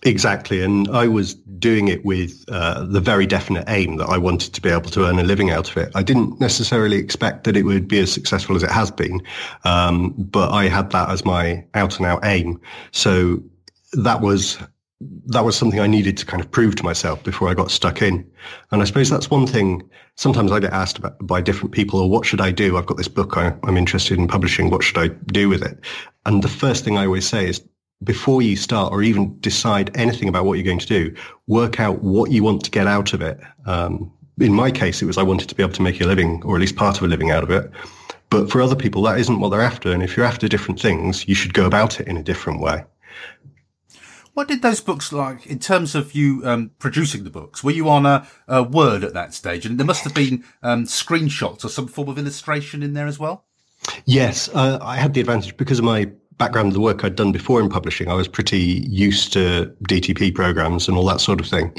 Exactly. 0.02 0.62
And 0.62 0.88
I 0.88 1.09
was 1.09 1.35
doing 1.35 1.88
it 1.88 2.04
with 2.07 2.45
uh, 2.49 2.85
the 2.85 3.00
very 3.00 3.26
definite 3.26 3.64
aim 3.69 3.97
that 3.97 4.07
I 4.07 4.16
wanted 4.16 4.54
to 4.54 4.61
be 4.62 4.71
able 4.71 4.90
to 4.90 5.04
earn 5.04 5.19
a 5.19 5.23
living 5.23 5.50
out 5.50 5.71
of 5.71 5.76
it. 5.76 5.92
I 5.95 6.02
didn't 6.02 6.40
necessarily 6.40 6.97
expect 6.97 7.45
that 7.45 7.57
it 7.57 7.64
would 7.64 7.87
be 7.87 8.00
as 8.00 8.11
successful 8.11 8.57
as 8.57 8.62
it 8.62 8.71
has 8.71 8.90
been, 8.90 9.21
um, 9.64 10.14
but 10.16 10.52
I 10.52 10.69
had 10.69 10.90
that 10.92 11.11
as 11.11 11.25
my 11.25 11.64
out 11.75 11.99
and 11.99 12.07
out 12.07 12.25
aim. 12.25 12.59
So 12.92 13.42
that 13.92 14.23
was 14.23 14.59
that 15.26 15.45
was 15.45 15.57
something 15.57 15.80
I 15.80 15.87
needed 15.87 16.19
to 16.19 16.26
kind 16.26 16.42
of 16.42 16.50
prove 16.50 16.76
to 16.76 16.85
myself 16.85 17.23
before 17.25 17.49
I 17.49 17.54
got 17.54 17.71
stuck 17.71 18.02
in. 18.02 18.30
And 18.71 18.83
I 18.83 18.85
suppose 18.85 19.09
that's 19.09 19.30
one 19.30 19.47
thing. 19.47 19.88
Sometimes 20.16 20.52
I 20.52 20.61
get 20.61 20.75
asked 20.75 20.99
about, 20.99 21.14
by 21.26 21.40
different 21.40 21.73
people, 21.73 22.00
or 22.00 22.11
what 22.11 22.26
should 22.26 22.40
I 22.42 22.50
do? 22.50 22.76
I've 22.76 22.85
got 22.85 22.99
this 22.99 23.09
book 23.09 23.38
I, 23.38 23.54
I'm 23.64 23.78
interested 23.78 24.19
in 24.19 24.28
publishing. 24.28 24.69
What 24.69 24.83
should 24.83 24.99
I 24.99 25.09
do 25.09 25.49
with 25.49 25.62
it? 25.62 25.78
And 26.26 26.45
the 26.45 26.49
first 26.49 26.85
thing 26.85 26.99
I 26.99 27.07
always 27.07 27.26
say 27.26 27.49
is 27.49 27.62
before 28.02 28.42
you 28.42 28.57
start 28.57 28.92
or 28.92 29.02
even 29.02 29.38
decide 29.40 29.90
anything 29.95 30.28
about 30.28 30.45
what 30.45 30.54
you're 30.54 30.64
going 30.64 30.78
to 30.78 30.87
do, 30.87 31.14
work 31.47 31.80
out 31.80 32.02
what 32.02 32.30
you 32.30 32.42
want 32.42 32.64
to 32.64 32.71
get 32.71 32.87
out 32.87 33.12
of 33.12 33.21
it. 33.21 33.38
Um, 33.66 34.12
in 34.38 34.54
my 34.54 34.71
case, 34.71 35.02
it 35.02 35.07
was 35.07 35.19
I 35.19 35.23
wanted 35.23 35.49
to 35.50 35.54
be 35.54 35.62
able 35.62 35.75
to 35.75 35.83
make 35.83 36.00
a 36.00 36.07
living 36.07 36.42
or 36.45 36.57
at 36.57 36.61
least 36.61 36.76
part 36.76 36.97
of 36.97 37.02
a 37.02 37.09
living 37.09 37.30
out 37.30 37.42
of 37.42 37.50
it. 37.50 37.71
But 38.30 38.50
for 38.50 38.62
other 38.62 38.76
people, 38.76 39.02
that 39.02 39.19
isn't 39.19 39.40
what 39.40 39.50
they're 39.50 39.61
after. 39.61 39.92
And 39.92 40.02
if 40.02 40.16
you're 40.16 40.25
after 40.25 40.49
different 40.49 40.80
things, 40.80 41.28
you 41.28 41.35
should 41.35 41.52
go 41.52 41.66
about 41.66 42.00
it 42.00 42.09
in 42.09 42.16
a 42.16 42.23
different 42.23 42.61
way. 42.61 42.85
What 44.33 44.47
did 44.47 44.62
those 44.62 44.80
books 44.80 45.12
like 45.12 45.47
in 45.47 45.59
terms 45.59 45.95
of 45.95 46.14
you 46.14 46.40
um, 46.45 46.71
producing 46.78 47.25
the 47.25 47.30
books? 47.30 47.64
Were 47.64 47.73
you 47.73 47.88
on 47.88 48.07
a, 48.07 48.26
a, 48.47 48.62
Word 48.62 49.02
at 49.02 49.12
that 49.12 49.35
stage? 49.35 49.66
And 49.66 49.78
there 49.78 49.87
must 49.87 50.04
have 50.04 50.14
been 50.14 50.45
um, 50.62 50.85
screenshots 50.85 51.64
or 51.64 51.69
some 51.69 51.88
form 51.88 52.09
of 52.09 52.16
illustration 52.16 52.83
in 52.83 52.95
there 52.95 53.09
as 53.09 53.19
well? 53.19 53.45
Yes, 54.07 54.49
uh, 54.54 54.78
I 54.80 54.97
had 54.97 55.14
the 55.14 55.21
advantage 55.21 55.57
because 55.57 55.80
of 55.80 55.85
my 55.85 56.12
background 56.40 56.68
of 56.68 56.75
the 56.75 56.80
work 56.80 57.04
I'd 57.04 57.16
done 57.16 57.32
before 57.32 57.61
in 57.61 57.68
publishing, 57.68 58.09
I 58.09 58.14
was 58.14 58.26
pretty 58.26 58.87
used 58.88 59.32
to 59.35 59.73
DTP 59.85 60.35
programs 60.35 60.88
and 60.88 60.97
all 60.97 61.04
that 61.04 61.20
sort 61.20 61.38
of 61.38 61.47
thing. 61.47 61.70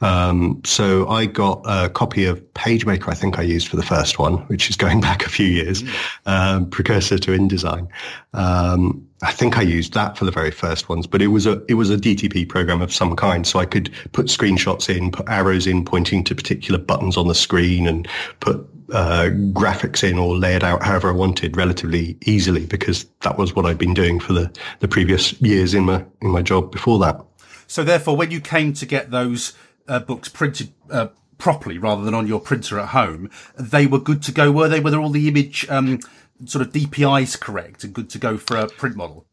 Um, 0.00 0.62
so 0.64 1.08
I 1.08 1.26
got 1.26 1.60
a 1.66 1.90
copy 1.90 2.24
of 2.24 2.40
PageMaker, 2.54 3.08
I 3.08 3.14
think 3.14 3.40
I 3.40 3.42
used 3.42 3.66
for 3.66 3.76
the 3.76 3.82
first 3.82 4.20
one, 4.20 4.34
which 4.46 4.70
is 4.70 4.76
going 4.76 5.00
back 5.08 5.26
a 5.26 5.28
few 5.28 5.46
years, 5.46 5.82
mm. 5.82 5.92
um, 6.26 6.70
precursor 6.70 7.18
to 7.18 7.32
InDesign. 7.32 7.88
Um, 8.32 9.04
I 9.24 9.32
think 9.32 9.56
I 9.56 9.62
used 9.62 9.94
that 9.94 10.18
for 10.18 10.26
the 10.26 10.30
very 10.30 10.50
first 10.50 10.88
ones, 10.88 11.06
but 11.06 11.22
it 11.22 11.28
was 11.28 11.46
a 11.46 11.62
it 11.66 11.74
was 11.74 11.90
a 11.90 11.96
DTP 11.96 12.48
program 12.48 12.82
of 12.82 12.92
some 12.92 13.16
kind, 13.16 13.46
so 13.46 13.58
I 13.58 13.64
could 13.64 13.90
put 14.12 14.26
screenshots 14.26 14.94
in, 14.94 15.10
put 15.10 15.28
arrows 15.28 15.66
in 15.66 15.84
pointing 15.84 16.24
to 16.24 16.34
particular 16.34 16.78
buttons 16.78 17.16
on 17.16 17.28
the 17.28 17.34
screen, 17.34 17.86
and 17.86 18.06
put 18.40 18.56
uh, 18.92 19.30
graphics 19.52 20.08
in 20.08 20.18
or 20.18 20.36
lay 20.36 20.54
it 20.54 20.62
out 20.62 20.82
however 20.82 21.08
I 21.08 21.12
wanted 21.12 21.56
relatively 21.56 22.18
easily 22.26 22.66
because 22.66 23.04
that 23.22 23.38
was 23.38 23.56
what 23.56 23.64
I'd 23.64 23.78
been 23.78 23.94
doing 23.94 24.20
for 24.20 24.34
the, 24.34 24.54
the 24.80 24.88
previous 24.88 25.40
years 25.40 25.72
in 25.72 25.84
my 25.84 26.04
in 26.20 26.30
my 26.30 26.42
job 26.42 26.70
before 26.70 26.98
that. 26.98 27.20
So 27.66 27.82
therefore, 27.82 28.16
when 28.16 28.30
you 28.30 28.40
came 28.40 28.74
to 28.74 28.84
get 28.84 29.10
those 29.10 29.54
uh, 29.88 30.00
books 30.00 30.28
printed 30.28 30.72
uh, 30.90 31.08
properly 31.38 31.78
rather 31.78 32.02
than 32.04 32.14
on 32.14 32.26
your 32.26 32.40
printer 32.40 32.78
at 32.78 32.88
home, 32.88 33.30
they 33.58 33.86
were 33.86 33.98
good 33.98 34.22
to 34.24 34.32
go, 34.32 34.52
were 34.52 34.68
they? 34.68 34.80
Were 34.80 34.90
there 34.90 35.00
all 35.00 35.10
the 35.10 35.28
image 35.28 35.66
um, 35.70 36.00
sort 36.46 36.66
of 36.66 36.72
DPIs 36.72 37.38
correct 37.38 37.84
and 37.84 37.92
good 37.92 38.10
to 38.10 38.18
go 38.18 38.36
for 38.36 38.56
a 38.56 38.66
print 38.66 38.96
model? 38.96 39.26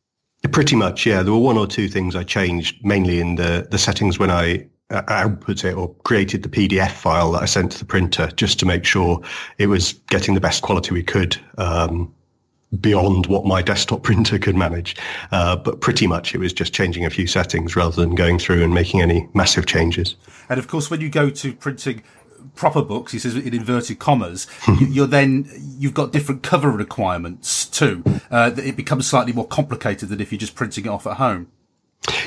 Pretty 0.51 0.75
much, 0.75 1.05
yeah. 1.05 1.21
There 1.21 1.33
were 1.33 1.39
one 1.39 1.57
or 1.57 1.67
two 1.67 1.87
things 1.87 2.15
I 2.15 2.23
changed, 2.23 2.83
mainly 2.83 3.19
in 3.19 3.35
the, 3.35 3.67
the 3.69 3.77
settings 3.77 4.17
when 4.17 4.31
I 4.31 4.67
uh, 4.89 5.03
output 5.07 5.63
it 5.63 5.73
or 5.73 5.93
created 6.03 6.43
the 6.43 6.49
PDF 6.49 6.91
file 6.91 7.31
that 7.33 7.43
I 7.43 7.45
sent 7.45 7.71
to 7.73 7.79
the 7.79 7.85
printer 7.85 8.27
just 8.35 8.59
to 8.59 8.65
make 8.65 8.83
sure 8.83 9.21
it 9.57 9.67
was 9.67 9.93
getting 10.09 10.33
the 10.33 10.41
best 10.41 10.63
quality 10.63 10.93
we 10.93 11.03
could 11.03 11.37
um, 11.57 12.13
beyond 12.79 13.27
what 13.27 13.45
my 13.45 13.61
desktop 13.61 14.03
printer 14.03 14.39
could 14.39 14.55
manage. 14.55 14.95
Uh, 15.31 15.55
but 15.55 15.79
pretty 15.79 16.07
much 16.07 16.33
it 16.33 16.39
was 16.39 16.53
just 16.53 16.73
changing 16.73 17.05
a 17.05 17.09
few 17.09 17.27
settings 17.27 17.75
rather 17.75 17.95
than 18.01 18.15
going 18.15 18.39
through 18.39 18.63
and 18.63 18.73
making 18.73 19.01
any 19.01 19.29
massive 19.33 19.65
changes. 19.65 20.15
And 20.49 20.59
of 20.59 20.67
course, 20.67 20.89
when 20.89 21.01
you 21.01 21.09
go 21.09 21.29
to 21.29 21.53
printing 21.53 22.03
proper 22.55 22.81
books, 22.81 23.11
he 23.11 23.19
says 23.19 23.35
in 23.35 23.53
inverted 23.53 23.99
commas, 23.99 24.47
you're 24.79 25.07
then 25.07 25.49
you've 25.77 25.93
got 25.93 26.11
different 26.11 26.43
cover 26.43 26.71
requirements 26.71 27.65
too. 27.65 28.03
Uh, 28.29 28.51
it 28.57 28.75
becomes 28.75 29.07
slightly 29.07 29.33
more 29.33 29.47
complicated 29.47 30.09
than 30.09 30.19
if 30.19 30.31
you're 30.31 30.39
just 30.39 30.55
printing 30.55 30.85
it 30.85 30.89
off 30.89 31.07
at 31.07 31.17
home. 31.17 31.47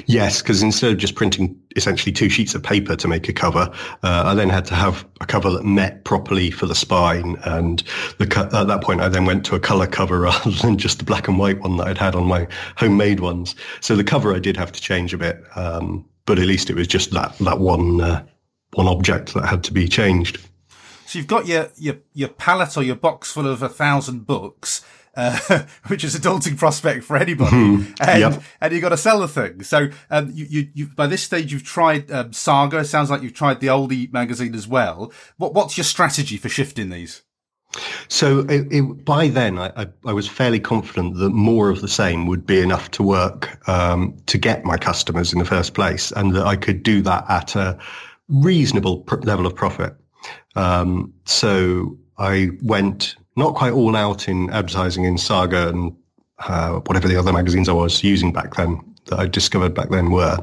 Yes, 0.07 0.41
because 0.41 0.63
instead 0.63 0.93
of 0.93 0.99
just 0.99 1.17
printing 1.17 1.61
essentially 1.75 2.13
two 2.13 2.29
sheets 2.29 2.55
of 2.55 2.63
paper 2.63 2.95
to 2.95 3.09
make 3.09 3.29
a 3.29 3.33
cover, 3.33 3.71
uh, 4.05 4.23
I 4.27 4.35
then 4.35 4.49
had 4.49 4.65
to 4.67 4.75
have 4.75 5.05
a 5.21 5.27
cover 5.27 5.51
that 5.51 5.65
met 5.65 6.05
properly 6.05 6.51
for 6.51 6.67
the 6.67 6.77
spine. 6.77 7.37
And 7.45 7.83
the 8.19 8.27
co- 8.27 8.49
at 8.53 8.69
that 8.69 8.83
point, 8.83 9.01
I 9.01 9.09
then 9.09 9.25
went 9.25 9.45
to 9.47 9.57
a 9.57 9.61
color 9.61 9.87
cover 9.87 10.21
rather 10.21 10.51
than 10.51 10.79
just 10.79 10.99
the 10.99 11.05
black 11.05 11.27
and 11.27 11.39
white 11.39 11.61
one 11.61 11.77
that 11.79 11.89
I'd 11.89 11.99
had 11.99 12.15
on 12.15 12.27
my 12.27 12.47
homemade 12.77 13.21
ones. 13.21 13.57
So 13.81 13.97
the 13.97 14.05
cover 14.05 14.35
I 14.35 14.39
did 14.39 14.57
have 14.57 14.71
to 14.73 14.81
change 14.81 15.13
a 15.13 15.19
bit, 15.19 15.43
um, 15.57 16.05
but 16.25 16.39
at 16.39 16.47
least 16.47 16.71
it 16.71 16.77
was 16.77 16.87
just 16.87 17.11
that 17.11 17.37
that 17.39 17.59
one 17.59 18.01
uh, 18.01 18.25
one 18.77 18.87
object 18.87 19.35
that 19.35 19.47
had 19.47 19.65
to 19.65 19.73
be 19.73 19.89
changed. 19.89 20.39
So 21.07 21.19
you've 21.19 21.29
got 21.29 21.47
your 21.47 21.71
your 21.77 21.97
your 22.13 22.29
pallet 22.29 22.77
or 22.77 22.83
your 22.83 22.97
box 22.97 23.33
full 23.33 23.47
of 23.47 23.63
a 23.63 23.69
thousand 23.69 24.27
books 24.27 24.85
uh, 25.17 25.65
which 25.87 26.05
is 26.05 26.15
a 26.15 26.21
daunting 26.21 26.57
prospect 26.57 27.05
for 27.05 27.17
anybody. 27.17 27.51
Hmm. 27.51 27.83
and, 28.01 28.21
yep. 28.21 28.43
and 28.61 28.73
you've 28.73 28.83
got 28.83 28.91
to 28.91 28.97
sell 28.97 29.21
the 29.21 29.29
thing. 29.29 29.63
So, 29.63 29.89
um, 30.11 30.31
you, 30.35 30.47
you, 30.49 30.69
you, 30.75 30.87
by 30.87 31.07
this 31.07 31.23
stage, 31.23 31.53
you've 31.53 31.65
tried, 31.65 32.11
um, 32.11 32.33
Saga. 32.33 32.79
It 32.79 32.85
sounds 32.85 33.11
like 33.11 33.23
you've 33.23 33.35
tried 33.35 33.61
the 33.61 33.69
oldie 33.69 34.13
magazine 34.13 34.55
as 34.55 34.67
well. 34.67 35.13
What, 35.37 35.55
what's 35.55 35.77
your 35.77 35.85
strategy 35.85 36.37
for 36.37 36.49
shifting 36.49 36.91
these? 36.91 37.23
So 38.07 38.41
it, 38.41 38.69
it, 38.71 39.05
by 39.05 39.29
then, 39.29 39.59
I, 39.59 39.73
I, 39.77 39.87
I, 40.07 40.13
was 40.13 40.29
fairly 40.29 40.61
confident 40.61 41.17
that 41.17 41.31
more 41.31 41.71
of 41.71 41.81
the 41.81 41.89
same 41.89 42.27
would 42.27 42.47
be 42.47 42.61
enough 42.61 42.93
to 42.93 43.03
work 43.03 43.69
um, 43.69 44.17
to 44.27 44.39
get 44.39 44.65
my 44.65 44.77
customers 44.77 45.33
in 45.33 45.41
the 45.41 45.45
first 45.45 45.75
place, 45.75 46.13
and 46.13 46.37
that 46.37 46.47
I 46.47 46.55
could 46.55 46.85
do 46.85 47.03
that 47.03 47.25
at 47.29 47.57
a 47.57 47.77
reasonable 48.29 49.05
level 49.23 49.47
of 49.47 49.55
profit. 49.55 49.95
Um, 50.57 51.13
so 51.25 51.97
I 52.19 52.51
went 52.63 53.17
not 53.37 53.55
quite 53.55 53.73
all 53.73 53.97
out 53.97 54.29
in 54.29 54.51
advertising 54.51 55.05
in 55.05 55.19
Saga 55.19 55.69
and 55.69 55.97
uh, 56.39 56.81
whatever 56.81 57.09
the 57.09 57.17
other 57.17 57.33
magazines 57.33 57.69
I 57.69 57.73
was 57.73 58.03
using 58.03 58.33
back 58.33 58.55
then 58.55 58.81
that 59.07 59.19
I 59.19 59.27
discovered 59.27 59.75
back 59.75 59.91
then 59.91 60.11
were. 60.11 60.39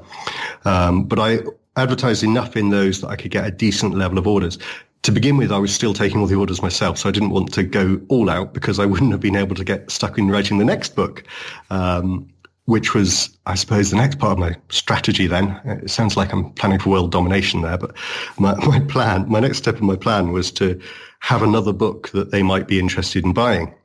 Um, 0.66 1.04
but 1.06 1.20
I 1.20 1.40
advertised 1.76 2.24
enough 2.24 2.56
in 2.56 2.70
those 2.70 3.02
that 3.02 3.08
I 3.08 3.16
could 3.16 3.32
get 3.32 3.46
a 3.46 3.52
decent 3.52 3.96
level 3.96 4.18
of 4.18 4.28
orders. 4.28 4.58
To 5.04 5.12
begin 5.12 5.38
with, 5.38 5.52
I 5.52 5.58
was 5.58 5.74
still 5.74 5.94
taking 5.94 6.20
all 6.20 6.28
the 6.28 6.36
orders 6.36 6.62
myself, 6.62 7.00
so 7.00 7.10
I 7.10 7.12
didn't 7.12 7.32
want 7.32 7.52
to 7.54 7.64
go 7.64 8.00
all 8.10 8.30
out 8.30 8.54
because 8.54 8.78
I 8.78 8.86
wouldn't 8.86 9.12
have 9.12 9.20
been 9.20 9.36
able 9.36 9.56
to 9.56 9.64
get 9.64 9.90
stuck 9.90 10.18
in 10.18 10.30
writing 10.30 10.60
the 10.60 10.66
next 10.66 10.96
book. 10.96 11.24
Um, 11.72 12.30
which 12.72 12.94
was, 12.94 13.38
I 13.48 13.56
suppose, 13.56 13.92
the 13.92 13.98
next 13.98 14.18
part 14.18 14.32
of 14.32 14.40
my 14.40 14.56
strategy 14.70 15.28
then. 15.28 15.60
It 15.66 15.90
sounds 15.90 16.16
like 16.16 16.32
I'm 16.32 16.54
planning 16.54 16.80
for 16.80 16.90
world 16.90 17.12
domination 17.12 17.64
there, 17.64 17.78
but 17.78 17.94
my, 18.40 18.56
my 18.66 18.80
plan, 18.80 19.30
my 19.30 19.42
next 19.42 19.58
step 19.58 19.80
in 19.80 19.86
my 19.86 19.98
plan 19.98 20.32
was 20.32 20.52
to 20.54 20.80
have 21.20 21.44
another 21.44 21.74
book 21.74 22.10
that 22.12 22.32
they 22.32 22.42
might 22.42 22.70
be 22.70 22.80
interested 22.80 23.26
in 23.26 23.34
buying. 23.34 23.76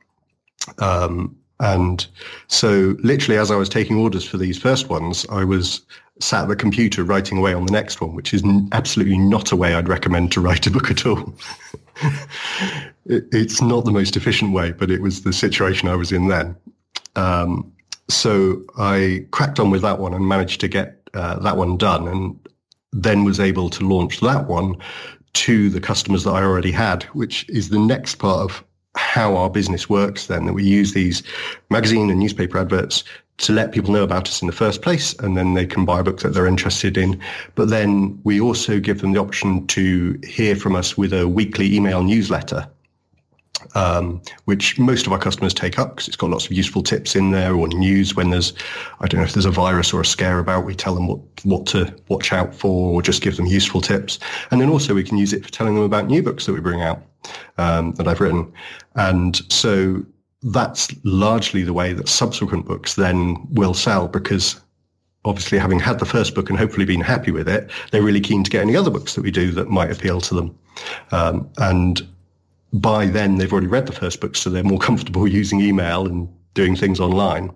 Um, 0.79 1.35
and 1.59 2.07
so 2.47 2.95
literally 2.99 3.37
as 3.37 3.51
I 3.51 3.57
was 3.57 3.67
taking 3.67 3.97
orders 3.97 4.25
for 4.25 4.37
these 4.37 4.57
first 4.57 4.87
ones, 4.87 5.25
I 5.29 5.43
was 5.43 5.81
sat 6.21 6.43
at 6.43 6.47
the 6.47 6.55
computer 6.55 7.03
writing 7.03 7.37
away 7.37 7.53
on 7.53 7.65
the 7.65 7.73
next 7.73 7.99
one, 7.99 8.15
which 8.15 8.33
is 8.33 8.41
absolutely 8.71 9.17
not 9.17 9.51
a 9.51 9.57
way 9.57 9.73
I'd 9.73 9.89
recommend 9.89 10.31
to 10.31 10.39
write 10.39 10.65
a 10.65 10.71
book 10.71 10.89
at 10.89 11.05
all. 11.05 11.33
it, 13.05 13.25
it's 13.33 13.61
not 13.61 13.83
the 13.83 13.91
most 13.91 14.15
efficient 14.15 14.53
way, 14.53 14.71
but 14.71 14.89
it 14.89 15.01
was 15.01 15.23
the 15.23 15.33
situation 15.33 15.89
I 15.89 15.95
was 15.95 16.13
in 16.13 16.29
then. 16.29 16.55
Um, 17.17 17.73
so 18.09 18.63
I 18.77 19.25
cracked 19.31 19.59
on 19.59 19.69
with 19.69 19.81
that 19.81 19.99
one 19.99 20.13
and 20.13 20.27
managed 20.27 20.61
to 20.61 20.67
get 20.67 21.09
uh, 21.13 21.39
that 21.39 21.57
one 21.57 21.77
done 21.77 22.07
and 22.07 22.49
then 22.93 23.23
was 23.23 23.39
able 23.39 23.69
to 23.69 23.87
launch 23.87 24.19
that 24.21 24.47
one 24.47 24.75
to 25.33 25.69
the 25.69 25.81
customers 25.81 26.23
that 26.23 26.31
I 26.31 26.41
already 26.41 26.71
had, 26.71 27.03
which 27.13 27.47
is 27.49 27.69
the 27.69 27.79
next 27.79 28.15
part 28.15 28.39
of 28.39 28.63
how 28.95 29.35
our 29.35 29.49
business 29.49 29.89
works 29.89 30.27
then, 30.27 30.45
that 30.45 30.53
we 30.53 30.63
use 30.63 30.93
these 30.93 31.21
magazine 31.69 32.09
and 32.09 32.19
newspaper 32.19 32.57
adverts 32.57 33.03
to 33.37 33.53
let 33.53 33.71
people 33.71 33.93
know 33.93 34.03
about 34.03 34.27
us 34.27 34.41
in 34.41 34.47
the 34.47 34.53
first 34.53 34.81
place, 34.81 35.13
and 35.19 35.37
then 35.37 35.53
they 35.53 35.65
can 35.65 35.85
buy 35.85 35.99
a 35.99 36.03
book 36.03 36.21
that 36.21 36.29
they're 36.33 36.47
interested 36.47 36.97
in. 36.97 37.21
But 37.53 37.69
then 37.69 38.19
we 38.23 38.41
also 38.41 38.79
give 38.79 39.01
them 39.01 39.13
the 39.13 39.19
option 39.19 39.67
to 39.67 40.19
hear 40.25 40.55
from 40.55 40.75
us 40.75 40.97
with 40.97 41.13
a 41.13 41.27
weekly 41.27 41.75
email 41.75 42.01
newsletter 42.01 42.67
um, 43.75 44.21
which 44.45 44.77
most 44.77 45.07
of 45.07 45.13
our 45.13 45.19
customers 45.19 45.53
take 45.53 45.79
up 45.79 45.95
because 45.95 46.07
it's 46.07 46.17
got 46.17 46.29
lots 46.29 46.45
of 46.45 46.51
useful 46.51 46.83
tips 46.83 47.15
in 47.15 47.31
there 47.31 47.55
or 47.55 47.67
news 47.67 48.15
when 48.15 48.29
there's, 48.29 48.53
I 48.99 49.07
don't 49.07 49.19
know 49.19 49.25
if 49.25 49.33
there's 49.33 49.45
a 49.45 49.51
virus 49.51 49.93
or 49.93 50.01
a 50.01 50.05
scare 50.05 50.39
about, 50.39 50.65
we 50.65 50.75
tell 50.75 50.95
them 50.95 51.07
what, 51.07 51.19
what 51.43 51.65
to 51.67 51.93
watch 52.07 52.31
out 52.33 52.53
for 52.53 52.93
or 52.93 53.01
just 53.01 53.21
give 53.21 53.37
them 53.37 53.45
useful 53.45 53.81
tips. 53.81 54.19
And 54.51 54.61
then 54.61 54.69
also 54.69 54.93
we 54.93 55.03
can 55.03 55.17
use 55.17 55.33
it 55.33 55.43
for 55.43 55.51
telling 55.51 55.75
them 55.75 55.83
about 55.83 56.07
new 56.07 56.21
books 56.21 56.45
that 56.45 56.53
we 56.53 56.59
bring 56.59 56.81
out 56.81 57.01
um, 57.57 57.93
that 57.93 58.07
I've 58.07 58.21
written. 58.21 58.51
And 58.95 59.41
so 59.51 60.05
that's 60.43 60.93
largely 61.03 61.63
the 61.63 61.73
way 61.73 61.93
that 61.93 62.07
subsequent 62.07 62.65
books 62.65 62.93
then 62.93 63.37
will 63.49 63.73
sell 63.73 64.07
because 64.07 64.61
obviously 65.25 65.57
having 65.57 65.79
had 65.79 65.99
the 65.99 66.05
first 66.05 66.35
book 66.35 66.49
and 66.49 66.57
hopefully 66.57 66.85
been 66.85 67.01
happy 67.01 67.31
with 67.31 67.49
it, 67.49 67.69
they're 67.91 68.03
really 68.03 68.21
keen 68.21 68.43
to 68.43 68.49
get 68.49 68.61
any 68.61 68.75
other 68.75 68.91
books 68.91 69.15
that 69.15 69.23
we 69.23 69.31
do 69.31 69.51
that 69.51 69.69
might 69.69 69.91
appeal 69.91 70.21
to 70.21 70.35
them. 70.35 70.57
Um, 71.11 71.49
and 71.57 72.07
by 72.81 73.07
then 73.07 73.37
they've 73.37 73.51
already 73.51 73.67
read 73.67 73.87
the 73.87 73.93
first 73.93 74.19
book, 74.21 74.35
so 74.35 74.49
they're 74.49 74.63
more 74.63 74.79
comfortable 74.89 75.27
using 75.27 75.61
email 75.61 76.05
and 76.05 76.29
doing 76.53 76.75
things 76.75 76.99
online. 76.99 77.51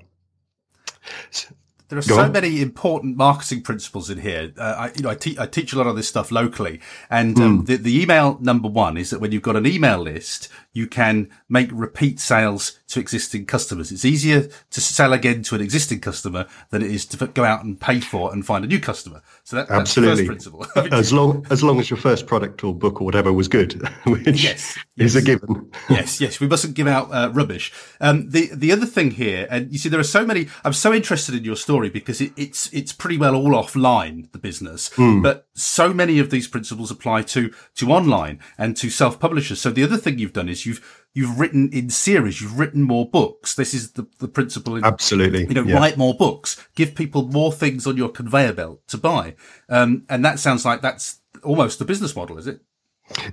There 1.92 2.00
are 2.00 2.04
Go 2.04 2.16
so 2.16 2.22
on. 2.22 2.32
many 2.32 2.62
important 2.62 3.18
marketing 3.18 3.64
principles 3.64 4.10
in 4.10 4.20
here. 4.20 4.54
Uh, 4.58 4.62
I, 4.78 4.92
you 4.96 5.02
know, 5.02 5.10
I, 5.10 5.16
te- 5.16 5.38
I, 5.38 5.46
teach 5.46 5.74
a 5.74 5.78
lot 5.78 5.88
of 5.88 5.98
this 5.98 6.08
stuff 6.08 6.32
locally, 6.32 6.80
and 7.10 7.38
um, 7.38 7.64
mm. 7.64 7.66
the, 7.66 7.76
the 7.76 8.02
email 8.02 8.38
number 8.40 8.70
one 8.70 8.96
is 8.96 9.10
that 9.10 9.20
when 9.20 9.34
you've 9.34 9.42
got 9.42 9.58
an 9.58 9.68
email 9.68 10.00
list, 10.00 10.48
you 10.72 10.88
can 10.88 11.30
make 11.50 11.70
repeat 11.74 12.22
sales 12.22 12.80
to 12.92 13.00
existing 13.00 13.46
customers. 13.46 13.92
It's 13.92 14.04
easier 14.04 14.50
to 14.70 14.82
sell 14.82 15.14
again 15.14 15.44
to 15.44 15.56
an 15.56 15.62
existing 15.62 16.02
customer 16.02 16.46
than 16.72 16.82
it 16.82 16.92
is 16.92 17.06
to 17.08 17.28
go 17.28 17.46
out 17.46 17.64
and 17.64 17.80
pay 17.80 18.02
for 18.02 18.34
and 18.34 18.46
find 18.46 18.66
a 18.66 18.68
new 18.68 18.80
customer. 18.80 19.22
So 19.46 19.56
that, 19.56 19.72
Absolutely. 19.72 20.26
that's 20.26 20.46
the 20.46 20.52
first 20.52 20.68
principle. 20.74 20.94
as 20.98 21.14
long 21.14 21.46
as 21.50 21.64
long 21.64 21.80
as 21.80 21.90
your 21.90 21.98
first 21.98 22.28
product 22.28 22.64
or 22.64 22.76
book 22.76 23.00
or 23.02 23.06
whatever 23.06 23.32
was 23.32 23.48
good, 23.48 23.82
which 24.06 24.44
yes, 24.44 24.78
is 24.98 25.16
a 25.16 25.22
given. 25.22 25.72
yes, 25.90 26.20
yes, 26.20 26.40
we 26.42 26.48
mustn't 26.48 26.76
give 26.76 26.88
out 26.88 27.10
uh, 27.12 27.32
rubbish. 27.34 27.72
Um, 28.02 28.30
the 28.30 28.50
the 28.54 28.74
other 28.74 28.86
thing 28.86 29.12
here, 29.12 29.48
and 29.50 29.72
you 29.72 29.80
see, 29.80 29.88
there 29.88 30.00
are 30.00 30.04
so 30.04 30.26
many. 30.26 30.50
I'm 30.66 30.74
so 30.74 30.94
interested 30.94 31.34
in 31.34 31.46
your 31.46 31.56
story 31.56 31.90
because 31.90 32.20
it, 32.20 32.34
it's 32.36 32.72
it's 32.74 32.92
pretty 32.92 33.18
well 33.18 33.36
all 33.36 33.52
offline 33.52 34.30
the 34.34 34.38
business, 34.38 34.90
mm. 34.92 35.24
but 35.24 35.48
so 35.54 35.94
many 35.94 36.20
of 36.20 36.30
these 36.30 36.48
principles 36.48 36.92
apply 36.92 37.22
to 37.24 37.54
to 37.76 37.92
online 37.92 38.40
and 38.58 38.76
to 38.78 38.90
self 38.90 39.18
publishers. 39.18 39.62
So 39.62 39.72
the 39.72 39.84
other 39.84 39.98
thing 39.98 40.20
you've 40.20 40.34
done 40.34 40.50
is 40.50 40.66
you've 40.66 41.01
you've 41.14 41.40
written 41.40 41.70
in 41.72 41.90
series, 41.90 42.42
you've 42.42 42.58
written 42.58 42.84
more 42.84 43.10
books. 43.10 43.56
This 43.56 43.74
is 43.74 43.92
the, 43.94 44.08
the 44.20 44.28
principle. 44.28 44.76
In, 44.76 44.84
Absolutely. 44.84 45.46
You 45.48 45.54
know, 45.54 45.64
yeah. 45.64 45.76
write 45.76 45.98
more 45.98 46.14
books, 46.14 46.66
give 46.76 46.96
people 46.96 47.28
more 47.28 47.52
things 47.52 47.86
on 47.86 47.98
your 47.98 48.10
conveyor 48.10 48.54
belt 48.54 48.88
to 48.88 48.98
buy. 48.98 49.36
Um, 49.70 50.06
and 50.10 50.24
that 50.26 50.40
sounds 50.40 50.66
like 50.66 50.82
that's 50.82 51.20
almost 51.44 51.80
the 51.80 51.86
business 51.86 52.16
model, 52.16 52.38
is 52.38 52.48
it? 52.48 52.62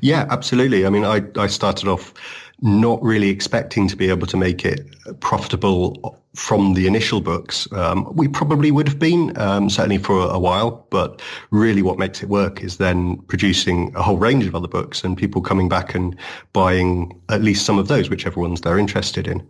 Yeah, 0.00 0.26
absolutely. 0.30 0.87
I 0.87 0.90
mean, 0.90 1.04
I, 1.04 1.23
I 1.37 1.47
started 1.47 1.88
off 1.88 2.12
not 2.61 3.00
really 3.02 3.28
expecting 3.28 3.87
to 3.88 3.97
be 3.97 4.08
able 4.08 4.26
to 4.26 4.37
make 4.37 4.64
it 4.64 4.80
profitable 5.20 6.18
from 6.35 6.75
the 6.75 6.87
initial 6.87 7.20
books. 7.20 7.70
Um, 7.73 8.14
we 8.14 8.28
probably 8.28 8.70
would 8.70 8.87
have 8.87 8.99
been, 8.99 9.37
um, 9.38 9.70
certainly 9.70 9.99
for 9.99 10.30
a, 10.30 10.38
while, 10.38 10.87
but 10.90 11.20
really 11.50 11.82
what 11.82 11.99
makes 11.99 12.23
it 12.23 12.28
work 12.28 12.62
is 12.62 12.76
then 12.76 13.16
producing 13.23 13.92
a 13.97 14.02
whole 14.02 14.18
range 14.18 14.47
of 14.47 14.54
other 14.54 14.68
books 14.68 15.02
and 15.02 15.16
people 15.16 15.42
coming 15.42 15.68
back 15.68 15.94
and 15.97 16.16
buying 16.52 17.18
at 17.28 17.42
least 17.42 17.66
some 17.66 17.78
of 17.78 17.88
those, 17.88 18.08
whichever 18.08 18.40
ones 18.40 18.61
they're 18.61 18.78
interested 18.78 19.26
in. 19.26 19.40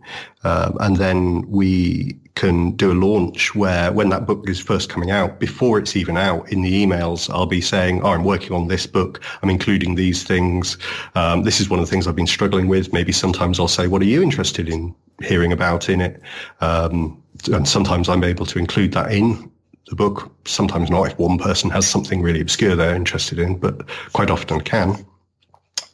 Um, 0.43 0.77
and 0.79 0.97
then 0.97 1.47
we 1.47 2.17
can 2.33 2.71
do 2.71 2.91
a 2.91 2.93
launch 2.93 3.53
where 3.53 3.91
when 3.91 4.09
that 4.09 4.25
book 4.25 4.49
is 4.49 4.59
first 4.59 4.89
coming 4.89 5.11
out, 5.11 5.39
before 5.39 5.77
it's 5.77 5.95
even 5.95 6.17
out 6.17 6.51
in 6.51 6.61
the 6.61 6.85
emails, 6.85 7.29
I'll 7.29 7.45
be 7.45 7.61
saying, 7.61 8.01
oh, 8.01 8.11
I'm 8.11 8.23
working 8.23 8.53
on 8.53 8.67
this 8.67 8.87
book. 8.87 9.21
I'm 9.43 9.49
including 9.49 9.95
these 9.95 10.23
things. 10.23 10.77
Um, 11.15 11.43
this 11.43 11.59
is 11.59 11.69
one 11.69 11.79
of 11.79 11.85
the 11.85 11.91
things 11.91 12.07
I've 12.07 12.15
been 12.15 12.25
struggling 12.25 12.67
with. 12.67 12.93
Maybe 12.93 13.11
sometimes 13.11 13.59
I'll 13.59 13.67
say, 13.67 13.87
what 13.87 14.01
are 14.01 14.05
you 14.05 14.23
interested 14.23 14.69
in 14.69 14.95
hearing 15.21 15.51
about 15.51 15.89
in 15.89 16.01
it. 16.01 16.21
Um, 16.61 17.21
and 17.51 17.67
sometimes 17.67 18.09
I'm 18.09 18.23
able 18.23 18.45
to 18.47 18.59
include 18.59 18.93
that 18.93 19.11
in 19.11 19.51
the 19.89 19.95
book. 19.95 20.31
Sometimes 20.45 20.89
not 20.89 21.11
if 21.11 21.17
one 21.17 21.37
person 21.37 21.69
has 21.71 21.87
something 21.87 22.21
really 22.21 22.41
obscure 22.41 22.75
they're 22.75 22.95
interested 22.95 23.39
in, 23.39 23.57
but 23.57 23.87
quite 24.13 24.29
often 24.29 24.61
can. 24.61 25.05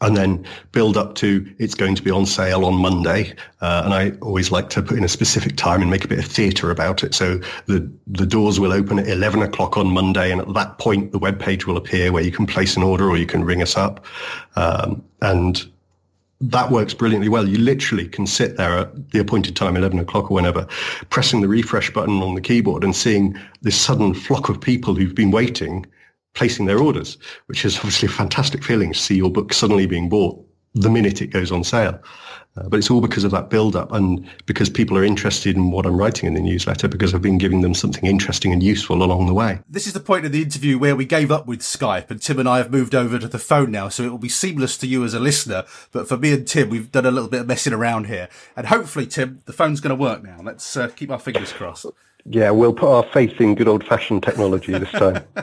And 0.02 0.18
then 0.18 0.46
build 0.74 0.98
up 0.98 1.16
to 1.16 1.50
it's 1.58 1.74
going 1.74 1.96
to 1.96 2.04
be 2.04 2.12
on 2.12 2.26
sale 2.26 2.66
on 2.66 2.76
Monday. 2.76 3.34
Uh, 3.62 3.84
and 3.86 3.94
I 3.94 4.12
always 4.22 4.52
like 4.52 4.70
to 4.72 4.82
put 4.82 4.98
in 4.98 5.06
a 5.06 5.10
specific 5.10 5.56
time 5.56 5.82
and 5.82 5.90
make 5.90 6.04
a 6.04 6.08
bit 6.08 6.20
of 6.20 6.26
theatre 6.26 6.70
about 6.70 7.04
it. 7.04 7.16
So 7.16 7.40
the, 7.68 7.90
the 8.06 8.26
doors 8.26 8.60
will 8.60 8.74
open 8.74 9.00
at 9.00 9.08
11 9.08 9.42
o'clock 9.42 9.78
on 9.78 9.88
Monday. 9.88 10.32
And 10.32 10.42
at 10.42 10.54
that 10.54 10.80
point, 10.80 11.14
the 11.14 11.18
web 11.18 11.40
page 11.40 11.66
will 11.66 11.78
appear 11.78 12.12
where 12.12 12.24
you 12.24 12.32
can 12.32 12.46
place 12.46 12.76
an 12.76 12.84
order 12.84 13.10
or 13.10 13.18
you 13.18 13.26
can 13.26 13.46
ring 13.46 13.62
us 13.62 13.78
up. 13.78 14.06
Um, 14.58 15.04
and 15.22 15.66
that 16.52 16.72
works 16.72 16.94
brilliantly 16.94 17.30
well. 17.30 17.48
You 17.48 17.58
literally 17.58 18.08
can 18.08 18.28
sit 18.28 18.58
there 18.58 18.78
at 18.78 19.12
the 19.12 19.20
appointed 19.20 19.56
time, 19.56 19.76
11 19.76 20.00
o'clock 20.00 20.30
or 20.32 20.36
whenever, 20.36 20.68
pressing 21.10 21.42
the 21.42 21.48
refresh 21.48 21.92
button 21.92 22.22
on 22.22 22.36
the 22.36 22.42
keyboard 22.42 22.84
and 22.84 22.96
seeing 22.96 23.38
this 23.62 23.80
sudden 23.80 24.14
flock 24.14 24.50
of 24.50 24.60
people 24.60 24.96
who've 24.96 25.16
been 25.16 25.32
waiting, 25.32 25.86
placing 26.34 26.66
their 26.66 26.80
orders, 26.80 27.18
which 27.48 27.66
is 27.66 27.78
obviously 27.78 28.08
a 28.08 28.12
fantastic 28.12 28.64
feeling 28.64 28.94
to 28.94 29.00
see 29.00 29.16
your 29.16 29.32
book 29.32 29.54
suddenly 29.54 29.86
being 29.86 30.10
bought 30.10 30.42
the 30.76 30.90
minute 30.90 31.22
it 31.22 31.28
goes 31.28 31.52
on 31.52 31.64
sale. 31.64 32.00
Uh, 32.58 32.70
but 32.70 32.78
it's 32.78 32.90
all 32.90 33.02
because 33.02 33.26
of 33.26 33.32
that 33.32 33.50
build-up 33.50 33.92
and 33.92 34.26
because 34.46 34.70
people 34.70 34.98
are 34.98 35.04
interested 35.04 35.58
in 35.58 35.72
what 35.72 35.86
I'm 35.86 35.98
writing 35.98 36.28
in 36.28 36.36
the 36.36 36.40
newsletter 36.40 36.88
because 36.88 37.14
I've 37.14 37.22
been 37.22 37.38
giving 37.38 37.60
them 37.60 37.74
something 37.74 38.06
interesting 38.06 38.54
and 38.54 38.64
useful 38.64 39.04
along 39.04 39.28
the 39.28 39.34
way. 39.34 39.60
This 39.70 39.88
is 39.88 39.94
the 39.94 40.00
point 40.00 40.26
of 40.26 40.32
the 40.32 40.42
interview 40.42 40.78
where 40.78 40.96
we 40.96 41.04
gave 41.04 41.32
up 41.32 41.48
with 41.48 41.60
Skype 41.60 42.10
and 42.10 42.22
Tim 42.22 42.40
and 42.40 42.48
I 42.48 42.60
have 42.60 42.72
moved 42.72 42.96
over 42.96 43.20
to 43.20 43.28
the 43.28 43.40
phone 43.40 43.72
now, 43.72 43.90
so 43.90 44.04
it 44.04 44.10
will 44.10 44.18
be 44.18 44.30
seamless 44.30 44.78
to 44.78 44.88
you 44.88 45.04
as 45.04 45.14
a 45.14 45.20
listener. 45.20 45.66
But 45.92 46.08
for 46.08 46.16
me 46.16 46.32
and 46.32 46.48
Tim, 46.48 46.70
we've 46.70 46.92
done 46.92 47.06
a 47.06 47.12
little 47.12 47.30
bit 47.30 47.42
of 47.42 47.48
messing 47.48 47.74
around 47.74 48.08
here. 48.08 48.30
And 48.56 48.68
hopefully, 48.68 49.08
Tim, 49.08 49.42
the 49.46 49.54
phone's 49.54 49.82
going 49.82 49.96
to 49.98 50.02
work 50.02 50.24
now. 50.24 50.40
Let's 50.42 50.78
uh, 50.78 50.88
keep 50.88 51.12
our 51.12 51.20
fingers 51.20 51.52
crossed. 51.52 51.88
Yeah, 52.28 52.50
we'll 52.50 52.74
put 52.74 52.90
our 52.90 53.04
faith 53.04 53.40
in 53.40 53.54
good 53.54 53.68
old 53.68 53.86
fashioned 53.86 54.24
technology 54.24 54.72
this 54.72 54.90
time. 54.90 55.26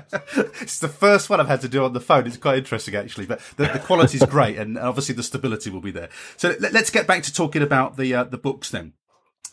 it's 0.61 0.81
the 0.81 0.89
first 0.89 1.31
one 1.31 1.39
I've 1.39 1.47
had 1.47 1.61
to 1.61 1.69
do 1.69 1.85
on 1.85 1.93
the 1.93 2.01
phone. 2.01 2.27
It's 2.27 2.37
quite 2.37 2.59
interesting 2.59 2.97
actually, 2.97 3.27
but 3.27 3.41
the, 3.57 3.69
the 3.69 3.79
quality 3.79 4.17
is 4.17 4.25
great, 4.25 4.59
and 4.59 4.77
obviously 4.77 5.15
the 5.15 5.23
stability 5.23 5.71
will 5.71 5.81
be 5.81 5.93
there. 5.93 6.09
So 6.37 6.57
let, 6.59 6.75
us 6.75 6.91
get 6.91 7.07
back 7.07 7.23
to 7.23 7.33
talking 7.33 7.63
about 7.63 7.97
the 7.97 8.13
uh, 8.15 8.25
the 8.25 8.39
books 8.39 8.71
then. 8.71 8.95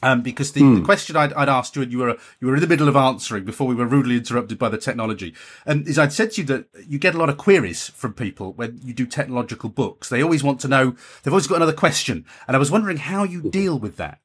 Um, 0.01 0.21
because 0.21 0.53
the, 0.53 0.61
mm. 0.61 0.77
the 0.77 0.85
question 0.85 1.17
I'd, 1.17 1.33
I'd, 1.33 1.49
asked 1.49 1.75
you 1.75 1.81
and 1.81 1.91
you 1.91 1.97
were 1.97 2.17
you 2.39 2.47
were 2.47 2.55
in 2.55 2.61
the 2.61 2.67
middle 2.67 2.87
of 2.87 2.95
answering 2.95 3.43
before 3.43 3.67
we 3.67 3.75
were 3.75 3.85
rudely 3.85 4.15
interrupted 4.15 4.57
by 4.57 4.69
the 4.69 4.77
technology, 4.77 5.35
and 5.65 5.87
is 5.87 5.99
I'd 5.99 6.13
said 6.13 6.31
to 6.31 6.41
you 6.41 6.47
that 6.47 6.67
you 6.87 6.97
get 6.97 7.13
a 7.13 7.17
lot 7.17 7.29
of 7.29 7.37
queries 7.37 7.89
from 7.89 8.13
people 8.13 8.53
when 8.53 8.79
you 8.81 8.93
do 8.93 9.05
technological 9.05 9.69
books. 9.69 10.09
They 10.09 10.23
always 10.23 10.43
want 10.43 10.61
to 10.61 10.67
know. 10.67 10.95
They've 11.21 11.33
always 11.33 11.47
got 11.47 11.57
another 11.57 11.73
question, 11.73 12.25
and 12.47 12.55
I 12.55 12.59
was 12.59 12.71
wondering 12.71 12.97
how 12.97 13.23
you 13.23 13.51
deal 13.51 13.77
with 13.77 13.97
that. 13.97 14.19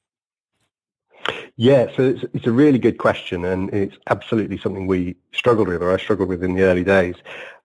Yeah, 1.57 1.87
so 1.95 2.03
it's, 2.03 2.25
it's, 2.35 2.47
a 2.47 2.53
really 2.53 2.79
good 2.79 2.99
question, 2.99 3.45
and 3.45 3.73
it's 3.73 3.97
absolutely 4.09 4.59
something 4.59 4.87
we 4.87 5.17
struggled 5.33 5.69
with, 5.69 5.83
or 5.83 5.93
I 5.93 5.99
struggled 5.99 6.29
with 6.29 6.43
in 6.43 6.55
the 6.55 6.63
early 6.63 6.85
days. 6.85 7.15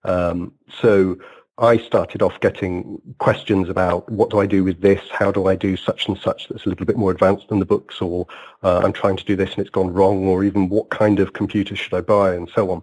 Um, 0.04 0.52
so 0.80 1.18
I 1.58 1.76
started 1.76 2.22
off 2.22 2.40
getting 2.40 3.00
questions 3.18 3.68
about 3.68 4.10
what 4.10 4.30
do 4.30 4.38
I 4.38 4.46
do 4.46 4.64
with 4.64 4.80
this? 4.80 5.02
How 5.10 5.30
do 5.30 5.46
I 5.46 5.56
do 5.56 5.76
such 5.76 6.08
and 6.08 6.16
such 6.16 6.48
that's 6.48 6.64
a 6.64 6.68
little 6.68 6.86
bit 6.86 6.96
more 6.96 7.10
advanced 7.10 7.48
than 7.48 7.58
the 7.58 7.66
books, 7.66 8.00
or 8.00 8.26
uh, 8.62 8.80
I'm 8.82 8.92
trying 8.92 9.16
to 9.16 9.24
do 9.24 9.36
this 9.36 9.50
and 9.50 9.58
it's 9.58 9.70
gone 9.70 9.92
wrong, 9.92 10.26
or 10.26 10.44
even 10.44 10.68
what 10.68 10.88
kind 10.90 11.20
of 11.20 11.32
computer 11.32 11.76
should 11.76 11.92
I 11.92 12.00
buy, 12.00 12.34
and 12.34 12.48
so 12.54 12.70
on. 12.70 12.82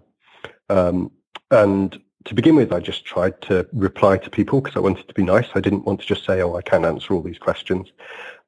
Um, 0.68 1.10
and 1.50 2.00
to 2.24 2.34
begin 2.34 2.56
with, 2.56 2.72
I 2.72 2.80
just 2.80 3.04
tried 3.04 3.40
to 3.42 3.66
reply 3.72 4.18
to 4.18 4.30
people 4.30 4.60
because 4.60 4.76
I 4.76 4.80
wanted 4.80 5.08
to 5.08 5.14
be 5.14 5.22
nice. 5.24 5.48
I 5.54 5.60
didn't 5.60 5.86
want 5.86 6.00
to 6.00 6.06
just 6.06 6.24
say, 6.24 6.42
oh, 6.42 6.56
I 6.56 6.62
can't 6.62 6.84
answer 6.84 7.14
all 7.14 7.22
these 7.22 7.38
questions. 7.38 7.90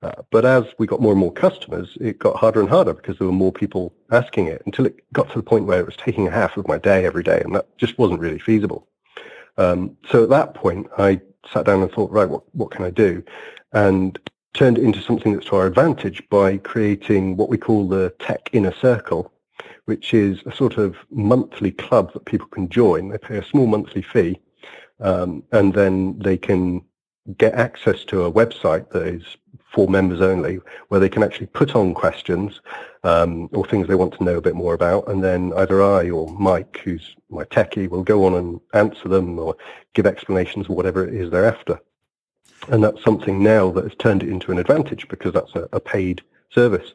Uh, 0.02 0.22
but 0.30 0.46
as 0.46 0.64
we 0.78 0.86
got 0.86 1.00
more 1.00 1.12
and 1.12 1.20
more 1.20 1.32
customers, 1.32 1.96
it 2.00 2.18
got 2.18 2.36
harder 2.36 2.60
and 2.60 2.70
harder 2.70 2.94
because 2.94 3.18
there 3.18 3.26
were 3.26 3.32
more 3.32 3.52
people 3.52 3.92
asking 4.10 4.46
it 4.46 4.62
until 4.64 4.86
it 4.86 4.96
got 5.12 5.28
to 5.30 5.36
the 5.36 5.42
point 5.42 5.66
where 5.66 5.80
it 5.80 5.86
was 5.86 5.96
taking 5.96 6.26
half 6.26 6.56
of 6.56 6.66
my 6.66 6.78
day 6.78 7.04
every 7.04 7.22
day, 7.22 7.40
and 7.44 7.54
that 7.54 7.76
just 7.76 7.98
wasn't 7.98 8.20
really 8.20 8.38
feasible. 8.38 8.88
Um, 9.58 9.96
so 10.10 10.22
at 10.22 10.30
that 10.30 10.54
point, 10.54 10.86
I 10.96 11.20
sat 11.52 11.66
down 11.66 11.82
and 11.82 11.90
thought, 11.92 12.10
right, 12.10 12.28
what, 12.28 12.42
what 12.54 12.70
can 12.70 12.84
I 12.84 12.90
do? 12.90 13.22
And 13.72 14.18
turned 14.54 14.78
it 14.78 14.84
into 14.84 15.02
something 15.02 15.34
that's 15.34 15.46
to 15.46 15.56
our 15.56 15.66
advantage 15.66 16.26
by 16.30 16.56
creating 16.58 17.36
what 17.36 17.50
we 17.50 17.58
call 17.58 17.86
the 17.86 18.14
Tech 18.18 18.48
Inner 18.52 18.72
Circle, 18.72 19.30
which 19.84 20.14
is 20.14 20.40
a 20.46 20.54
sort 20.54 20.78
of 20.78 20.96
monthly 21.10 21.72
club 21.72 22.12
that 22.14 22.24
people 22.24 22.46
can 22.48 22.68
join. 22.68 23.08
They 23.10 23.18
pay 23.18 23.36
a 23.36 23.44
small 23.44 23.66
monthly 23.66 24.02
fee, 24.02 24.40
um, 25.00 25.42
and 25.52 25.74
then 25.74 26.18
they 26.18 26.38
can 26.38 26.82
get 27.36 27.54
access 27.54 28.04
to 28.04 28.24
a 28.24 28.32
website 28.32 28.90
that 28.90 29.06
is 29.06 29.36
for 29.72 29.88
members 29.88 30.20
only, 30.20 30.60
where 30.88 31.00
they 31.00 31.08
can 31.08 31.22
actually 31.22 31.46
put 31.46 31.76
on 31.76 31.94
questions 31.94 32.60
um, 33.04 33.48
or 33.52 33.64
things 33.64 33.86
they 33.86 33.94
want 33.94 34.12
to 34.14 34.24
know 34.24 34.36
a 34.36 34.42
bit 34.42 34.54
more 34.54 34.74
about, 34.74 35.08
and 35.08 35.22
then 35.22 35.52
either 35.56 35.82
I 35.82 36.10
or 36.10 36.28
Mike, 36.32 36.80
who's 36.84 37.14
my 37.30 37.44
techie, 37.44 37.88
will 37.88 38.02
go 38.02 38.26
on 38.26 38.34
and 38.34 38.60
answer 38.74 39.08
them 39.08 39.38
or 39.38 39.56
give 39.94 40.06
explanations 40.06 40.68
or 40.68 40.76
whatever 40.76 41.06
it 41.06 41.14
is 41.14 41.30
they're 41.30 41.46
after. 41.46 41.80
And 42.68 42.84
that's 42.84 43.02
something 43.02 43.42
now 43.42 43.70
that 43.70 43.84
has 43.84 43.94
turned 43.94 44.22
it 44.22 44.28
into 44.28 44.52
an 44.52 44.58
advantage 44.58 45.08
because 45.08 45.32
that's 45.32 45.54
a, 45.54 45.68
a 45.72 45.80
paid 45.80 46.22
service. 46.50 46.94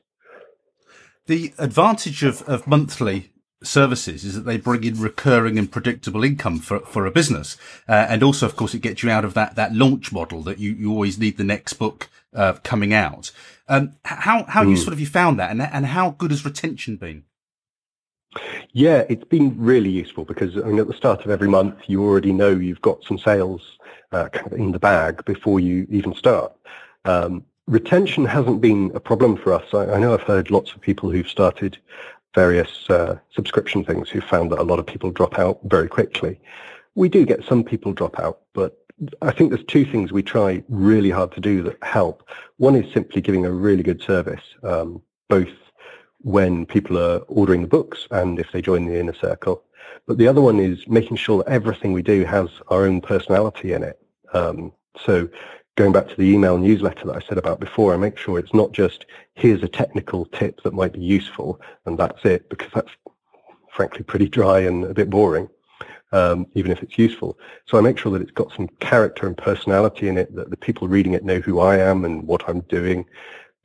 The 1.27 1.53
advantage 1.57 2.23
of, 2.23 2.43
of 2.43 2.67
monthly 2.67 3.31
services 3.63 4.23
is 4.23 4.35
that 4.35 4.45
they 4.45 4.57
bring 4.57 4.83
in 4.83 4.99
recurring 4.99 5.57
and 5.57 5.71
predictable 5.71 6.23
income 6.23 6.59
for, 6.59 6.81
for 6.81 7.05
a 7.05 7.11
business. 7.11 7.57
Uh, 7.87 8.05
and 8.09 8.21
also, 8.21 8.45
of 8.45 8.55
course, 8.55 8.73
it 8.73 8.81
gets 8.81 9.01
you 9.01 9.09
out 9.09 9.25
of 9.25 9.33
that, 9.33 9.55
that 9.55 9.73
launch 9.73 10.11
model 10.11 10.43
that 10.43 10.59
you, 10.59 10.73
you 10.73 10.91
always 10.91 11.17
need 11.17 11.37
the 11.37 11.43
next 11.43 11.73
book, 11.73 12.09
uh, 12.35 12.53
coming 12.63 12.93
out. 12.93 13.31
Um, 13.67 13.95
how, 14.03 14.45
how 14.45 14.63
mm. 14.63 14.71
useful 14.71 14.91
have 14.91 14.99
you 14.99 15.07
found 15.07 15.39
that 15.39 15.51
and, 15.51 15.61
and 15.61 15.87
how 15.87 16.11
good 16.11 16.31
has 16.31 16.45
retention 16.45 16.97
been? 16.97 17.23
Yeah, 18.73 19.05
it's 19.09 19.23
been 19.23 19.55
really 19.57 19.89
useful 19.89 20.25
because 20.25 20.57
I 20.57 20.61
mean, 20.61 20.79
at 20.79 20.87
the 20.87 20.93
start 20.93 21.23
of 21.23 21.31
every 21.31 21.47
month, 21.47 21.75
you 21.87 22.03
already 22.03 22.33
know 22.33 22.49
you've 22.49 22.81
got 22.81 23.03
some 23.03 23.17
sales 23.17 23.77
uh, 24.11 24.27
kind 24.29 24.47
of 24.47 24.53
in 24.53 24.71
the 24.71 24.79
bag 24.79 25.23
before 25.25 25.59
you 25.59 25.87
even 25.89 26.13
start. 26.13 26.53
Um, 27.05 27.45
retention 27.67 28.25
hasn't 28.25 28.61
been 28.61 28.91
a 28.93 28.99
problem 28.99 29.37
for 29.37 29.53
us. 29.53 29.73
I, 29.73 29.93
I, 29.93 29.99
know 29.99 30.13
I've 30.13 30.21
heard 30.21 30.51
lots 30.51 30.73
of 30.73 30.81
people 30.81 31.09
who've 31.09 31.27
started 31.27 31.77
various 32.33 32.89
uh, 32.89 33.17
subscription 33.33 33.85
things 33.85 34.09
who 34.09 34.21
found 34.21 34.51
that 34.51 34.59
a 34.59 34.63
lot 34.63 34.79
of 34.79 34.85
people 34.85 35.11
drop 35.11 35.39
out 35.39 35.59
very 35.63 35.87
quickly. 35.87 36.39
We 36.95 37.09
do 37.09 37.25
get 37.25 37.45
some 37.45 37.63
people 37.63 37.93
drop 37.93 38.19
out, 38.19 38.41
but 38.53 38.84
I 39.21 39.31
think 39.31 39.49
there's 39.51 39.65
two 39.65 39.85
things 39.85 40.11
we 40.11 40.23
try 40.23 40.63
really 40.69 41.09
hard 41.09 41.33
to 41.33 41.41
do 41.41 41.61
that 41.63 41.83
help. 41.83 42.29
One 42.57 42.75
is 42.75 42.91
simply 42.93 43.21
giving 43.21 43.45
a 43.45 43.51
really 43.51 43.83
good 43.83 44.01
service, 44.01 44.43
um, 44.63 45.01
both 45.27 45.49
when 46.19 46.65
people 46.65 46.97
are 46.97 47.17
ordering 47.27 47.61
the 47.61 47.67
books 47.67 48.07
and 48.11 48.39
if 48.39 48.51
they 48.51 48.61
join 48.61 48.85
the 48.85 48.99
inner 48.99 49.13
circle. 49.13 49.63
But 50.07 50.17
the 50.17 50.27
other 50.27 50.41
one 50.41 50.59
is 50.59 50.87
making 50.87 51.17
sure 51.17 51.43
that 51.43 51.51
everything 51.51 51.93
we 51.93 52.01
do 52.01 52.23
has 52.25 52.49
our 52.69 52.85
own 52.85 53.01
personality 53.01 53.73
in 53.73 53.83
it. 53.83 53.99
Um, 54.33 54.71
so 54.97 55.27
going 55.75 55.91
back 55.91 56.07
to 56.07 56.15
the 56.15 56.33
email 56.33 56.57
newsletter 56.57 57.05
that 57.07 57.17
I 57.17 57.27
said 57.27 57.37
about 57.37 57.59
before, 57.59 57.93
I 57.93 57.97
make 57.97 58.17
sure 58.17 58.39
it's 58.39 58.53
not 58.53 58.71
just 58.71 59.05
here's 59.33 59.61
a 59.61 59.67
technical 59.67 60.25
tip 60.25 60.61
that 60.63 60.73
might 60.73 60.93
be 60.93 61.01
useful 61.01 61.59
and 61.85 61.97
that's 61.97 62.23
it, 62.23 62.49
because 62.49 62.71
that's 62.73 62.91
frankly 63.71 64.03
pretty 64.03 64.29
dry 64.29 64.59
and 64.59 64.85
a 64.85 64.93
bit 64.93 65.09
boring, 65.09 65.49
um, 66.15 66.47
even 66.55 66.71
if 66.71 66.81
it's 66.81 66.97
useful. 66.97 67.37
So 67.65 67.77
I 67.77 67.81
make 67.81 67.97
sure 67.97 68.11
that 68.13 68.21
it's 68.21 68.31
got 68.31 68.55
some 68.55 68.69
character 68.79 69.27
and 69.27 69.37
personality 69.37 70.07
in 70.07 70.17
it, 70.17 70.33
that 70.35 70.49
the 70.49 70.57
people 70.57 70.87
reading 70.87 71.13
it 71.13 71.25
know 71.25 71.39
who 71.39 71.59
I 71.59 71.77
am 71.77 72.05
and 72.05 72.23
what 72.25 72.47
I'm 72.47 72.61
doing. 72.61 73.05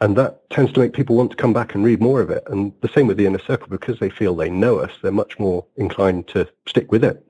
And 0.00 0.16
that 0.16 0.48
tends 0.50 0.72
to 0.72 0.80
make 0.80 0.92
people 0.92 1.14
want 1.14 1.30
to 1.30 1.36
come 1.36 1.52
back 1.52 1.74
and 1.74 1.84
read 1.84 2.00
more 2.00 2.20
of 2.20 2.30
it. 2.30 2.42
And 2.46 2.72
the 2.80 2.88
same 2.88 3.06
with 3.06 3.18
the 3.18 3.26
inner 3.26 3.38
circle, 3.38 3.68
because 3.68 3.98
they 3.98 4.10
feel 4.10 4.34
they 4.34 4.50
know 4.50 4.78
us, 4.78 4.90
they're 5.00 5.12
much 5.12 5.38
more 5.38 5.64
inclined 5.76 6.26
to 6.28 6.48
stick 6.66 6.90
with 6.90 7.04
it. 7.04 7.24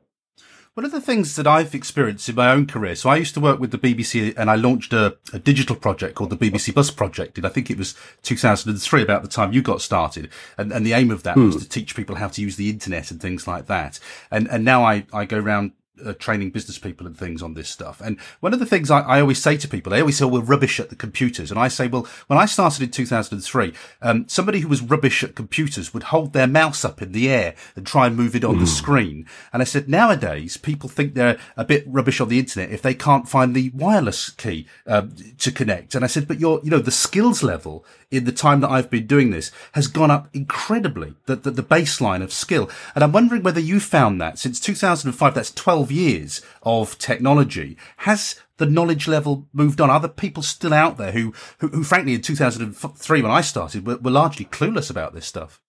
One 0.75 0.87
of 0.87 0.93
the 0.93 1.01
things 1.01 1.35
that 1.35 1.49
I've 1.49 1.75
experienced 1.75 2.29
in 2.29 2.37
my 2.37 2.53
own 2.53 2.67
career, 2.67 2.95
so 2.95 3.11
I 3.11 3.17
used 3.17 3.35
to 3.35 3.41
work 3.41 3.59
with 3.59 3.73
the 3.73 3.79
BBC 3.79 4.33
and 4.37 4.49
I 4.49 4.55
launched 4.55 4.93
a, 4.93 5.19
a 5.33 5.39
digital 5.41 5.75
project 5.75 6.15
called 6.15 6.31
the 6.31 6.37
BBC 6.37 6.73
Bus 6.73 6.93
Project. 6.93 7.37
And 7.37 7.47
I 7.47 7.51
think 7.51 7.71
it 7.71 7.77
was 7.77 7.97
2003, 8.23 9.03
about 9.03 9.23
the 9.23 9.29
time 9.29 9.53
you 9.53 9.63
got 9.63 9.83
started. 9.83 10.31
And, 10.57 10.73
and 10.73 10.87
the 10.87 10.93
aim 10.93 11.11
of 11.11 11.25
that 11.25 11.35
hmm. 11.35 11.47
was 11.47 11.57
to 11.57 11.69
teach 11.69 11.97
people 11.97 12.17
how 12.17 12.29
to 12.29 12.41
use 12.41 12.55
the 12.55 12.71
internet 12.71 13.11
and 13.11 13.21
things 13.21 13.49
like 13.49 13.67
that. 13.67 13.99
And, 14.31 14.47
and 14.49 14.65
now 14.65 14.85
I, 14.85 15.07
I 15.13 15.25
go 15.25 15.41
around 15.41 15.73
uh, 16.05 16.15
training 16.15 16.51
business 16.51 16.79
people 16.79 17.07
and 17.07 17.17
things 17.17 17.43
on 17.43 17.55
this 17.55 17.69
stuff. 17.69 18.01
And 18.01 18.19
one 18.41 18.53
of 18.53 18.59
the 18.59 18.67
things 18.67 18.91
I, 18.91 19.01
I 19.01 19.21
always 19.21 19.43
say 19.43 19.57
to 19.57 19.69
people, 19.69 19.91
they 19.91 20.01
always 20.01 20.19
say, 20.19 20.25
we're 20.25 20.41
rubbish 20.41 20.81
at 20.81 20.91
the 20.91 20.97
computers. 20.97 21.51
And 21.51 21.59
I 21.59 21.69
say, 21.69 21.89
well, 21.89 22.07
when 22.27 22.39
I 22.39 22.47
started 22.47 22.83
in 22.83 22.91
2003, 22.91 23.73
um, 24.03 24.29
somebody 24.29 24.61
who 24.61 24.69
was 24.69 24.83
rubbish 24.83 25.23
at 25.23 25.35
computers 25.35 25.93
would 25.93 26.05
hold 26.05 26.33
their 26.33 26.47
mouse 26.47 26.85
up 26.85 27.03
in 27.03 27.13
the 27.13 27.29
air 27.29 27.55
and 27.77 27.87
try 27.87 28.07
and 28.07 28.17
move 28.17 28.35
it 28.35 28.45
on 28.45 28.57
mm. 28.57 28.61
the 28.61 28.67
screen. 28.67 29.27
And 29.53 29.63
I 29.63 29.65
said, 29.65 29.89
nowadays 29.89 30.57
people 30.57 30.89
think 30.89 31.15
they're 31.15 31.39
a 31.57 31.65
bit 31.65 31.85
rubbish 31.87 32.21
on 32.21 32.29
the 32.29 32.39
internet 32.39 32.71
if 32.71 32.83
they 32.83 32.95
can't 32.95 33.29
find 33.29 33.55
the 33.55 33.71
wireless 33.75 34.31
key 34.31 34.67
um, 34.87 35.15
to 35.39 35.53
connect. 35.53 35.95
And 35.95 36.05
I 36.05 36.09
said, 36.09 36.29
but 36.29 36.41
your, 36.41 36.61
you 36.63 36.71
know, 36.71 36.79
the 36.79 36.91
skills 36.91 37.43
level 37.43 37.85
in 38.11 38.25
the 38.25 38.33
time 38.33 38.61
that 38.61 38.71
I've 38.71 38.91
been 38.91 39.07
doing 39.07 39.31
this 39.31 39.51
has 39.73 39.87
gone 39.87 40.11
up 40.11 40.29
incredibly, 40.33 41.15
the, 41.27 41.37
the, 41.37 41.51
the 41.51 41.63
baseline 41.63 42.23
of 42.23 42.33
skill. 42.33 42.69
And 42.95 43.05
I'm 43.05 43.13
wondering 43.13 43.43
whether 43.43 43.61
you 43.61 43.79
found 43.81 44.21
that 44.21 44.39
since 44.39 44.59
2005, 44.59 45.35
that's 45.35 45.53
12 45.53 45.90
years 45.91 46.43
of 46.63 46.99
technology. 46.99 47.77
Has 47.99 48.41
the 48.59 48.67
knowledge 48.67 49.09
level 49.09 49.49
moved 49.53 49.81
on? 49.81 49.91
Are 49.91 50.01
there 50.01 50.09
people 50.09 50.43
still 50.43 50.75
out 50.75 50.97
there 50.97 51.13
who, 51.13 51.33
who, 51.59 51.69
who 51.69 51.83
frankly, 51.83 52.15
in 52.15 52.23
2003, 52.23 53.23
when 53.23 53.31
I 53.31 53.41
started, 53.41 53.87
were, 53.87 53.97
were 53.97 54.11
largely 54.11 54.45
clueless 54.45 54.91
about 54.91 55.15
this 55.15 55.27
stuff? 55.27 55.61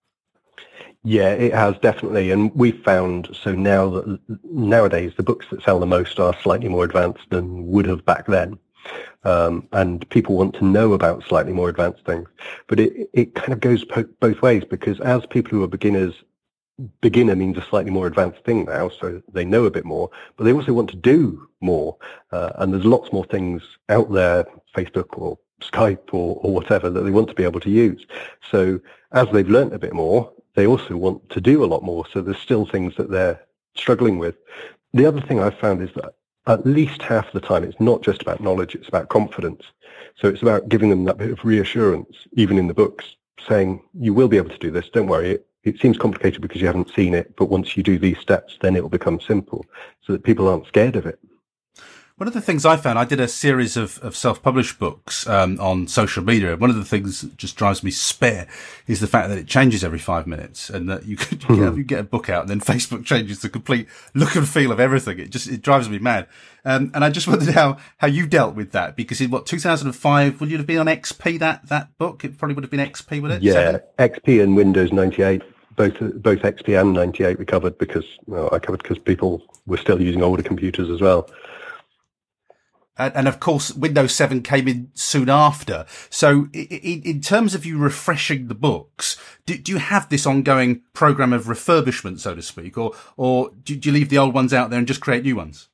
Yeah, 1.04 1.30
it 1.30 1.54
has 1.54 1.76
definitely, 1.80 2.30
and 2.30 2.54
we've 2.54 2.84
found 2.84 3.36
so 3.42 3.54
now 3.54 3.90
that 3.90 4.20
nowadays 4.44 5.14
the 5.18 5.24
books 5.24 5.48
that 5.50 5.64
sell 5.64 5.80
the 5.80 5.88
most 5.88 6.20
are 6.20 6.36
slightly 6.44 6.70
more 6.70 6.84
advanced 6.84 7.28
than 7.32 7.66
would 7.68 7.88
have 7.88 8.06
back 8.06 8.28
then. 8.28 8.60
Um, 9.24 9.68
and 9.72 10.08
people 10.10 10.36
want 10.36 10.56
to 10.56 10.66
know 10.66 10.94
about 10.94 11.24
slightly 11.24 11.54
more 11.54 11.70
advanced 11.70 12.06
things. 12.06 12.28
But 12.68 12.80
it, 12.80 13.10
it 13.14 13.36
kind 13.36 13.54
of 13.54 13.60
goes 13.60 13.84
po- 13.84 14.10
both 14.20 14.42
ways 14.42 14.64
because 14.70 15.00
as 15.00 15.26
people 15.28 15.52
who 15.52 15.64
are 15.64 15.68
beginners, 15.68 16.14
beginner 17.02 17.36
means 17.36 17.58
a 17.58 17.62
slightly 17.64 17.92
more 17.92 18.08
advanced 18.08 18.44
thing 18.44 18.66
now, 18.66 18.90
so 18.90 19.22
they 19.32 19.46
know 19.46 19.66
a 19.66 19.72
bit 19.72 19.86
more, 19.86 20.10
but 20.36 20.44
they 20.44 20.54
also 20.54 20.74
want 20.74 20.90
to 20.90 20.96
do 20.96 21.48
more. 21.62 21.98
Uh, 22.32 22.52
and 22.56 22.74
there's 22.74 22.86
lots 22.86 23.12
more 23.12 23.26
things 23.26 23.62
out 23.90 24.12
there, 24.12 24.46
Facebook 24.76 25.18
or 25.18 25.38
Skype 25.62 26.14
or, 26.14 26.40
or 26.42 26.54
whatever, 26.54 26.90
that 26.90 27.02
they 27.02 27.12
want 27.12 27.30
to 27.30 27.36
be 27.36 27.44
able 27.44 27.60
to 27.60 27.70
use. 27.70 28.06
So 28.50 28.80
as 29.12 29.28
they've 29.32 29.50
learnt 29.50 29.74
a 29.74 29.80
bit 29.80 29.94
more, 29.94 30.32
they 30.56 30.68
also 30.68 30.98
want 30.98 31.30
to 31.30 31.42
do 31.42 31.64
a 31.64 31.68
lot 31.68 31.84
more. 31.84 32.06
So 32.12 32.22
there's 32.22 32.38
still 32.38 32.66
things 32.66 32.96
that 32.98 33.12
they're 33.12 33.40
struggling 33.76 34.18
with. 34.18 34.36
The 34.94 35.06
other 35.06 35.22
thing 35.22 35.40
I've 35.40 35.58
found 35.58 35.82
is 35.82 35.94
that 35.96 36.16
at 36.48 36.66
least 36.66 37.02
half 37.02 37.32
the 37.32 37.40
time 37.40 37.64
it's 37.64 37.80
not 37.80 38.02
just 38.02 38.22
about 38.22 38.42
knowledge, 38.42 38.76
it's 38.76 38.88
about 38.88 39.10
confidence. 39.10 39.64
So 40.16 40.28
it's 40.28 40.42
about 40.42 40.70
giving 40.70 40.90
them 40.90 41.06
that 41.06 41.18
bit 41.18 41.32
of 41.32 41.46
reassurance, 41.46 42.28
even 42.34 42.58
in 42.58 42.68
the 42.68 42.74
books, 42.74 43.16
saying, 43.48 43.82
you 43.94 44.14
will 44.14 44.28
be 44.28 44.38
able 44.38 44.50
to 44.50 44.58
do 44.58 44.72
this, 44.72 44.90
don't 44.90 45.08
worry. 45.08 45.40
It, 45.64 45.80
seems 45.80 45.98
complicated 45.98 46.42
because 46.42 46.60
you 46.60 46.68
haven't 46.68 46.92
seen 46.92 47.14
it, 47.14 47.36
but 47.36 47.46
once 47.46 47.78
you 47.78 47.84
do 47.84 48.00
these 48.00 48.18
steps, 48.18 48.58
then 48.62 48.76
it 48.76 48.82
will 48.82 48.90
become 48.90 49.20
simple 49.20 49.66
so 50.02 50.14
that 50.14 50.24
people 50.24 50.48
aren't 50.48 50.68
scared 50.68 50.96
of 50.96 51.06
it. 51.06 51.20
One 52.22 52.28
of 52.28 52.36
the 52.36 52.42
things 52.42 52.68
I 52.68 52.78
found, 52.78 53.00
I 53.00 53.06
did 53.06 53.20
a 53.20 53.28
series 53.28 53.76
of, 53.76 53.98
of 54.04 54.16
self-published 54.16 54.78
books 54.78 55.26
um, 55.28 55.60
on 55.60 55.88
social 55.88 56.24
media. 56.24 56.56
One 56.56 56.70
of 56.70 56.76
the 56.76 56.86
things 56.86 57.22
that 57.22 57.36
just 57.36 57.56
drives 57.56 57.82
me 57.82 57.90
spare 57.90 58.48
is 58.86 59.00
the 59.00 59.08
fact 59.08 59.30
that 59.30 59.40
it 59.40 59.48
changes 59.48 59.84
every 59.84 59.98
five 59.98 60.28
minutes, 60.28 60.70
and 60.70 60.88
that 60.88 61.08
you, 61.08 61.18
could, 61.18 61.44
you, 61.50 61.56
get, 61.56 61.78
you 61.78 61.84
get 61.84 62.00
a 62.00 62.04
book 62.04 62.30
out, 62.30 62.42
and 62.42 62.50
then 62.52 62.60
Facebook 62.78 63.06
changes 63.06 63.42
the 63.42 63.50
complete 63.50 63.88
look 64.14 64.36
and 64.36 64.48
feel 64.48 64.72
of 64.72 64.80
everything. 64.80 65.18
It 65.18 65.32
just 65.32 65.48
it 65.48 65.64
drives 65.64 65.90
me 65.90 65.98
mad. 65.98 66.28
Um, 66.64 66.92
and 66.94 67.04
I 67.04 67.10
just 67.10 67.28
wondered 67.28 67.56
how 67.56 67.78
how 67.98 68.06
you 68.06 68.28
dealt 68.28 68.54
with 68.54 68.72
that 68.74 68.96
because 68.96 69.20
in 69.20 69.32
what 69.32 69.48
2005 69.48 70.40
would 70.40 70.52
you 70.52 70.58
have 70.58 70.68
been 70.68 70.78
on 70.78 70.86
XP 70.86 71.40
that 71.40 71.70
that 71.70 71.98
book? 71.98 72.24
It 72.24 72.38
probably 72.38 72.54
would 72.54 72.64
have 72.64 72.70
been 72.70 72.88
XP, 72.88 73.20
would 73.20 73.32
it? 73.32 73.42
Yeah, 73.42 73.80
XP 73.98 74.44
and 74.44 74.56
Windows 74.56 74.94
98 74.94 75.42
both 75.90 76.22
both 76.22 76.40
XP 76.40 76.80
and 76.80 76.94
98 76.94 77.40
we 77.40 77.46
covered 77.46 77.78
because 77.78 78.06
well, 78.28 78.50
I 78.52 78.60
covered 78.60 78.84
because 78.84 79.00
people 79.00 79.42
were 79.66 79.78
still 79.78 80.02
using 80.02 80.22
older 80.22 80.44
computers 80.44 80.90
as 80.90 81.02
well. 81.02 81.30
And, 82.98 83.16
and, 83.16 83.28
of 83.28 83.40
course, 83.40 83.74
Windows 83.74 84.14
7 84.14 84.44
came 84.44 84.68
in 84.68 84.92
soon 84.94 85.30
after. 85.30 85.86
So 86.10 86.50
in, 86.54 87.02
in 87.04 87.22
terms 87.22 87.56
of 87.56 87.66
you 87.66 87.78
refreshing 87.80 88.48
the 88.48 88.54
books, 88.54 89.18
do, 89.46 89.58
do, 89.58 89.72
you 89.72 89.78
have 89.80 90.10
this 90.10 90.28
ongoing 90.28 90.82
program 90.94 91.34
of 91.34 91.46
refurbishment, 91.46 92.20
so 92.20 92.36
to 92.36 92.42
speak, 92.42 92.78
or, 92.78 92.92
or 93.18 93.52
do, 93.64 93.76
do 93.76 93.90
you 93.90 93.94
leave 93.94 94.10
the 94.10 94.18
old 94.18 94.36
ones 94.36 94.54
out 94.54 94.70
there 94.70 94.78
and 94.78 94.88
just 94.88 95.02
create 95.02 95.24
new 95.24 95.38
ones? 95.38 95.70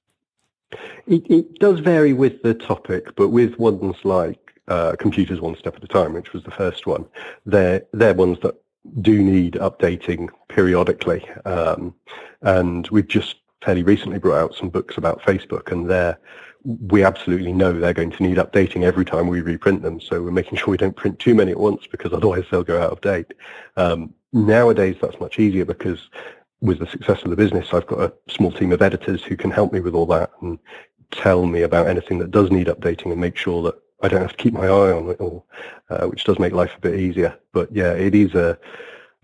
It, 1.08 1.30
it 1.30 1.60
does 1.60 1.80
vary 1.80 2.13
with 2.13 2.43
the 2.43 2.54
topic, 2.54 3.15
but 3.15 3.30
with 3.30 3.58
ones 3.58 3.96
like 4.04 4.39
uh, 4.67 4.96
computers 4.98 5.41
one 5.41 5.58
step 5.58 5.76
at 5.76 5.84
a 5.84 5.88
time, 5.88 6.13
which 6.13 6.32
was 6.34 6.43
the 6.43 6.52
first 6.52 6.86
one, 6.86 7.06
they're, 7.46 7.82
they're 7.93 8.13
ones 8.13 8.38
that 8.43 8.56
do 9.02 9.21
need 9.21 9.54
updating 9.54 10.30
periodically. 10.50 11.28
Um, 11.45 11.93
and 12.41 12.88
we've 12.89 13.08
just 13.08 13.36
fairly 13.63 13.84
recently 13.84 14.19
brought 14.19 14.39
out 14.39 14.56
some 14.56 14.69
books 14.69 14.97
about 14.97 15.21
Facebook 15.21 15.71
and 15.71 15.89
they're 15.89 16.17
we 16.63 17.04
absolutely 17.04 17.54
know 17.54 17.71
they're 17.71 17.93
going 17.93 18.12
to 18.12 18.23
need 18.23 18.38
updating 18.38 18.84
every 18.84 19.06
time 19.06 19.28
we 19.28 19.39
reprint 19.39 19.82
them. 19.84 20.02
So 20.02 20.21
we're 20.21 20.32
making 20.32 20.58
sure 20.58 20.71
we 20.71 20.78
don't 20.78 20.95
print 20.95 21.17
too 21.17 21.34
many 21.34 21.52
at 21.52 21.60
once 21.60 21.88
because 21.88 22.12
otherwise 22.12 22.43
they'll 22.52 22.63
go 22.63 22.82
out 22.82 22.91
of 22.91 23.00
date. 23.00 23.34
Um, 23.78 24.13
nowadays, 24.34 24.97
that's 25.02 25.19
much 25.19 25.39
easier 25.39 25.63
because 25.63 26.10
with 26.60 26.80
the 26.80 26.88
success 26.88 27.23
of 27.23 27.30
the 27.30 27.38
business, 27.38 27.73
I've 27.73 27.88
got 27.88 28.02
a 28.02 28.13
small 28.30 28.52
team 28.52 28.73
of 28.73 28.82
editors 28.82 29.23
who 29.23 29.38
can 29.38 29.52
help 29.52 29.71
me 29.71 29.80
with 29.80 29.95
all 29.95 30.08
that 30.08 30.32
and 30.41 30.60
tell 31.12 31.45
me 31.45 31.62
about 31.62 31.88
anything 31.88 32.19
that 32.19 32.32
does 32.32 32.52
need 32.52 32.67
updating 32.67 33.12
and 33.12 33.21
make 33.21 33.38
sure 33.38 33.63
that 33.63 33.76
I 34.02 34.08
don't 34.08 34.22
have 34.22 34.32
to 34.32 34.44
keep 34.44 34.54
my 34.54 34.66
eye 34.66 34.92
on 34.92 35.10
it 35.10 35.20
all, 35.20 35.46
uh, 35.90 36.06
which 36.06 36.24
does 36.24 36.40
make 36.40 36.54
life 36.54 36.72
a 36.78 36.82
bit 36.82 37.00
easier. 37.00 37.38
But 37.52 37.72
yeah, 37.72 37.94
it 37.94 38.14
is 38.14 38.36
a 38.36 38.58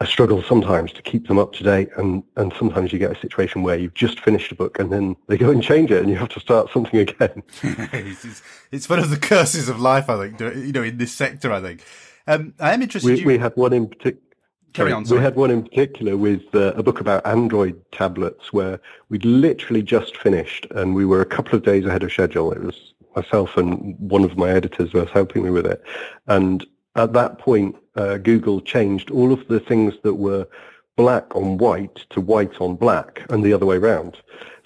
a 0.03 0.07
struggle 0.07 0.43
sometimes 0.43 0.91
to 0.91 1.01
keep 1.01 1.27
them 1.27 1.39
up 1.39 1.53
to 1.53 1.63
date 1.63 1.89
and, 1.97 2.23
and 2.35 2.51
sometimes 2.59 2.91
you 2.91 2.99
get 2.99 3.15
a 3.15 3.19
situation 3.19 3.63
where 3.63 3.77
you've 3.77 3.93
just 3.93 4.19
finished 4.19 4.51
a 4.51 4.55
book 4.55 4.77
and 4.77 4.91
then 4.91 5.15
they 5.27 5.37
go 5.37 5.49
and 5.49 5.63
change 5.63 5.91
it 5.91 6.01
and 6.01 6.09
you 6.09 6.17
have 6.17 6.29
to 6.29 6.39
start 6.39 6.69
something 6.71 6.99
again. 6.99 7.41
it's, 7.63 8.41
it's, 8.71 8.89
one 8.89 8.99
of 8.99 9.09
the 9.09 9.17
curses 9.17 9.69
of 9.69 9.79
life, 9.79 10.09
I 10.09 10.29
think, 10.29 10.39
you 10.39 10.73
know, 10.73 10.83
in 10.83 10.97
this 10.97 11.13
sector, 11.13 11.53
I 11.53 11.61
think. 11.61 11.83
Um, 12.27 12.53
I 12.59 12.73
am 12.73 12.81
interested. 12.81 13.09
We, 13.09 13.19
you... 13.21 13.25
we 13.25 13.37
had 13.37 13.55
one 13.55 13.71
in 13.71 13.87
particular. 13.87 14.19
Carry 14.73 14.91
on, 14.91 15.05
sorry. 15.05 15.19
We 15.19 15.23
had 15.23 15.35
one 15.35 15.51
in 15.51 15.61
particular 15.61 16.17
with 16.17 16.43
uh, 16.55 16.73
a 16.73 16.81
book 16.81 16.99
about 16.99 17.25
Android 17.27 17.79
tablets 17.91 18.51
where 18.51 18.79
we'd 19.09 19.23
literally 19.23 19.83
just 19.83 20.17
finished 20.17 20.65
and 20.71 20.95
we 20.95 21.05
were 21.05 21.21
a 21.21 21.25
couple 21.25 21.55
of 21.55 21.63
days 21.63 21.85
ahead 21.85 22.01
of 22.01 22.11
schedule. 22.11 22.51
It 22.51 22.61
was 22.61 22.92
myself 23.15 23.57
and 23.57 23.97
one 23.99 24.23
of 24.23 24.37
my 24.37 24.49
editors 24.49 24.93
was 24.93 25.09
helping 25.09 25.43
me 25.43 25.49
with 25.49 25.65
it. 25.65 25.83
And 26.27 26.65
at 26.95 27.13
that 27.13 27.39
point, 27.39 27.75
uh, 27.95 28.17
Google 28.17 28.61
changed 28.61 29.11
all 29.11 29.31
of 29.31 29.47
the 29.47 29.59
things 29.59 29.93
that 30.03 30.15
were 30.15 30.47
black 30.95 31.35
on 31.35 31.57
white 31.57 31.95
to 32.11 32.21
white 32.21 32.61
on 32.61 32.75
black 32.75 33.25
and 33.29 33.43
the 33.43 33.53
other 33.53 33.65
way 33.65 33.77
around. 33.77 34.17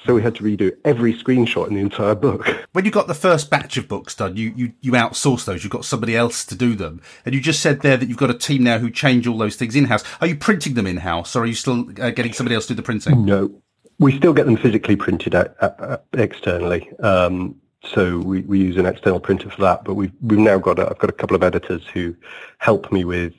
So 0.06 0.14
we 0.14 0.22
had 0.22 0.36
to 0.36 0.44
redo 0.44 0.72
every 0.86 1.14
screenshot 1.14 1.68
in 1.68 1.74
the 1.74 1.82
entire 1.82 2.16
book. 2.16 2.48
When 2.74 2.86
you 2.86 2.92
got 2.92 3.08
the 3.08 3.16
first 3.16 3.50
batch 3.50 3.78
of 3.78 3.88
books 3.88 4.14
done, 4.14 4.38
you, 4.38 4.54
you, 4.56 4.74
you 4.82 4.92
outsourced 4.92 5.46
those. 5.46 5.64
You 5.64 5.70
got 5.70 5.84
somebody 5.84 6.16
else 6.16 6.46
to 6.46 6.54
do 6.54 6.76
them. 6.76 7.02
And 7.26 7.34
you 7.34 7.42
just 7.42 7.60
said 7.60 7.82
there 7.82 7.98
that 7.98 8.08
you've 8.08 8.20
got 8.20 8.30
a 8.30 8.36
team 8.36 8.64
now 8.64 8.78
who 8.78 8.92
change 8.92 9.26
all 9.26 9.38
those 9.38 9.56
things 9.56 9.76
in-house. 9.76 10.04
Are 10.22 10.28
you 10.28 10.36
printing 10.36 10.76
them 10.76 10.86
in-house 10.86 11.36
or 11.36 11.42
are 11.42 11.48
you 11.48 11.56
still 11.56 11.90
uh, 12.00 12.12
getting 12.12 12.34
somebody 12.34 12.54
else 12.54 12.68
to 12.68 12.74
do 12.74 12.76
the 12.76 12.84
printing? 12.84 13.26
No. 13.26 13.64
We 13.98 14.16
still 14.16 14.34
get 14.34 14.46
them 14.46 14.58
physically 14.58 14.96
printed 14.96 15.34
out, 15.34 15.56
uh, 15.60 15.98
externally. 16.14 16.88
Um, 17.00 17.56
so 17.94 18.20
we, 18.20 18.42
we 18.42 18.60
use 18.60 18.78
an 18.78 18.86
external 18.86 19.20
printer 19.20 19.50
for 19.50 19.62
that. 19.62 19.84
But 19.84 19.96
we've 19.96 20.12
we've 20.22 20.40
now 20.40 20.58
got 20.58 20.80
a, 20.80 20.90
I've 20.90 21.00
got 21.00 21.10
a 21.10 21.14
couple 21.14 21.36
of 21.36 21.44
editors 21.44 21.86
who 21.88 22.16
help 22.60 22.92
me 22.92 23.06
with 23.06 23.34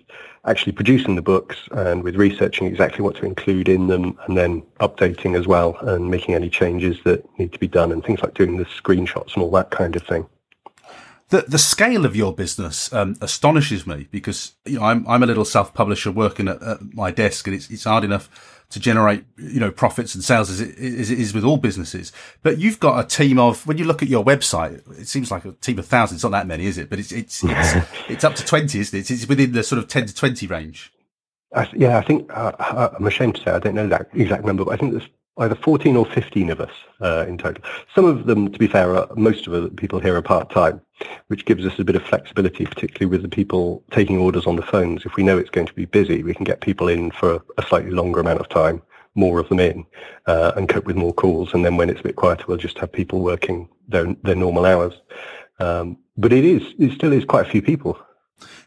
actually 0.45 0.73
producing 0.73 1.15
the 1.15 1.23
books 1.23 1.69
and 1.73 2.03
with 2.03 2.17
researching 2.17 2.67
exactly 2.67 3.03
what 3.03 3.17
to 3.17 3.27
include 3.27 3.69
in 3.69 3.89
them 3.89 4.19
and 4.27 4.37
then 4.37 4.63
updating 4.81 5.39
as 5.39 5.47
well 5.47 5.77
and 5.83 6.11
making 6.11 6.35
any 6.35 6.49
changes 6.49 6.97
that 7.05 7.23
need 7.39 7.53
to 7.53 7.59
be 7.59 7.69
done 7.69 7.93
and 7.93 8.05
things 8.05 8.23
like 8.23 8.35
doing 8.35 8.57
the 8.57 8.65
screenshots 8.65 9.35
and 9.35 9.43
all 9.43 9.51
that 9.51 9.71
kind 9.71 9.95
of 9.97 10.03
thing. 10.03 10.27
The 11.29 11.43
the 11.43 11.59
scale 11.59 12.07
of 12.07 12.17
your 12.17 12.33
business 12.33 12.91
um, 12.93 13.17
astonishes 13.21 13.87
me 13.87 14.09
because 14.11 14.53
you 14.65 14.79
know 14.79 14.85
I'm 14.85 15.07
I'm 15.07 15.23
a 15.23 15.27
little 15.27 15.45
self 15.45 15.75
publisher 15.75 16.11
working 16.11 16.49
at, 16.49 16.63
at 16.63 16.95
my 16.95 17.11
desk 17.11 17.47
and 17.47 17.55
it's 17.55 17.69
it's 17.71 17.85
hard 17.85 18.05
enough 18.05 18.58
to 18.71 18.79
generate, 18.79 19.25
you 19.37 19.61
know, 19.61 19.71
profits 19.71 20.15
and 20.15 20.23
sales 20.23 20.51
as 20.51 20.61
it, 20.61 20.79
as 20.79 21.11
it 21.11 21.19
is 21.19 21.33
with 21.33 21.45
all 21.45 21.57
businesses. 21.57 22.13
But 22.43 22.59
you've 22.59 22.79
got 22.79 23.03
a 23.03 23.09
team 23.09 23.39
of, 23.39 23.67
when 23.67 23.79
you 23.79 23.85
look 23.85 24.03
at 24.03 24.09
your 24.09 24.25
website, 24.25 24.87
it 24.99 25.09
seems 25.09 25.31
like 25.31 25.45
a 25.47 25.53
team 25.53 25.79
of 25.79 25.87
thousands. 25.87 26.19
It's 26.19 26.25
not 26.25 26.33
that 26.33 26.47
many, 26.47 26.67
is 26.67 26.77
it? 26.77 26.91
But 26.91 26.99
it's, 26.99 27.11
it's, 27.13 27.43
it's, 27.47 27.87
it's 28.09 28.25
up 28.25 28.35
to 28.35 28.45
20, 28.45 28.79
isn't 28.79 28.99
it? 28.99 29.11
It's 29.11 29.27
within 29.27 29.53
the 29.53 29.63
sort 29.63 29.79
of 29.79 29.89
10 29.89 30.07
to 30.07 30.15
20 30.15 30.47
range. 30.47 30.93
I, 31.55 31.67
yeah, 31.75 31.97
I 31.97 32.03
think, 32.03 32.31
uh, 32.31 32.91
I'm 32.99 33.07
ashamed 33.07 33.37
to 33.37 33.43
say, 33.43 33.51
I 33.53 33.59
don't 33.59 33.75
know 33.75 33.89
that 33.89 34.09
exact 34.13 34.45
number, 34.45 34.67
but 34.67 34.73
I 34.73 34.77
think 34.77 34.93
there's 34.93 35.09
either 35.39 35.55
14 35.55 35.97
or 35.97 36.05
15 36.05 36.51
of 36.51 36.61
us 36.61 36.73
uh, 37.01 37.25
in 37.29 37.39
total. 37.39 37.63
Some 37.95 38.05
of 38.05 38.27
them, 38.27 38.51
to 38.51 38.59
be 38.59 38.67
fair, 38.67 38.97
are, 38.97 39.09
most 39.17 39.47
of 39.47 39.53
the 39.53 39.71
people 39.71 40.01
here 40.01 40.17
are 40.17 40.23
part-time, 40.23 40.81
which 41.29 41.45
gives 41.45 41.65
us 41.65 41.79
a 41.79 41.85
bit 41.85 41.97
of 41.97 42.03
flexibility, 42.03 42.67
particularly 42.67 43.11
with 43.11 43.23
the 43.23 43.29
people 43.29 43.83
taking 43.91 44.19
orders 44.19 44.47
on 44.47 44.57
the 44.57 44.63
phones. 44.63 45.05
If 45.05 45.17
we 45.17 45.23
know 45.23 45.39
it's 45.39 45.51
going 45.51 45.67
to 45.67 45.75
be 45.75 45.85
busy, 45.85 46.23
we 46.23 46.35
can 46.35 46.45
get 46.45 46.61
people 46.61 46.89
in 46.89 47.11
for 47.11 47.43
a 47.57 47.63
slightly 47.63 47.91
longer 47.91 48.21
amount 48.21 48.41
of 48.41 48.49
time, 48.49 48.83
more 49.15 49.39
of 49.39 49.49
them 49.49 49.61
in, 49.61 49.87
uh, 50.27 50.53
and 50.57 50.69
cope 50.69 50.87
with 50.87 50.97
more 50.97 51.15
calls. 51.15 51.55
And 51.55 51.65
then 51.65 51.77
when 51.77 51.91
it's 51.91 52.01
a 52.01 52.05
bit 52.05 52.17
quieter, 52.17 52.45
we'll 52.49 52.57
just 52.57 52.79
have 52.79 52.93
people 52.93 53.21
working 53.21 53.69
their, 53.87 54.15
their 54.23 54.35
normal 54.35 54.67
hours. 54.67 54.95
Um, 55.61 55.99
but 56.17 56.33
it 56.33 56.45
is, 56.45 56.63
it 56.79 56.93
still 56.93 57.13
is 57.13 57.25
quite 57.25 57.47
a 57.47 57.51
few 57.51 57.63
people. 57.63 57.99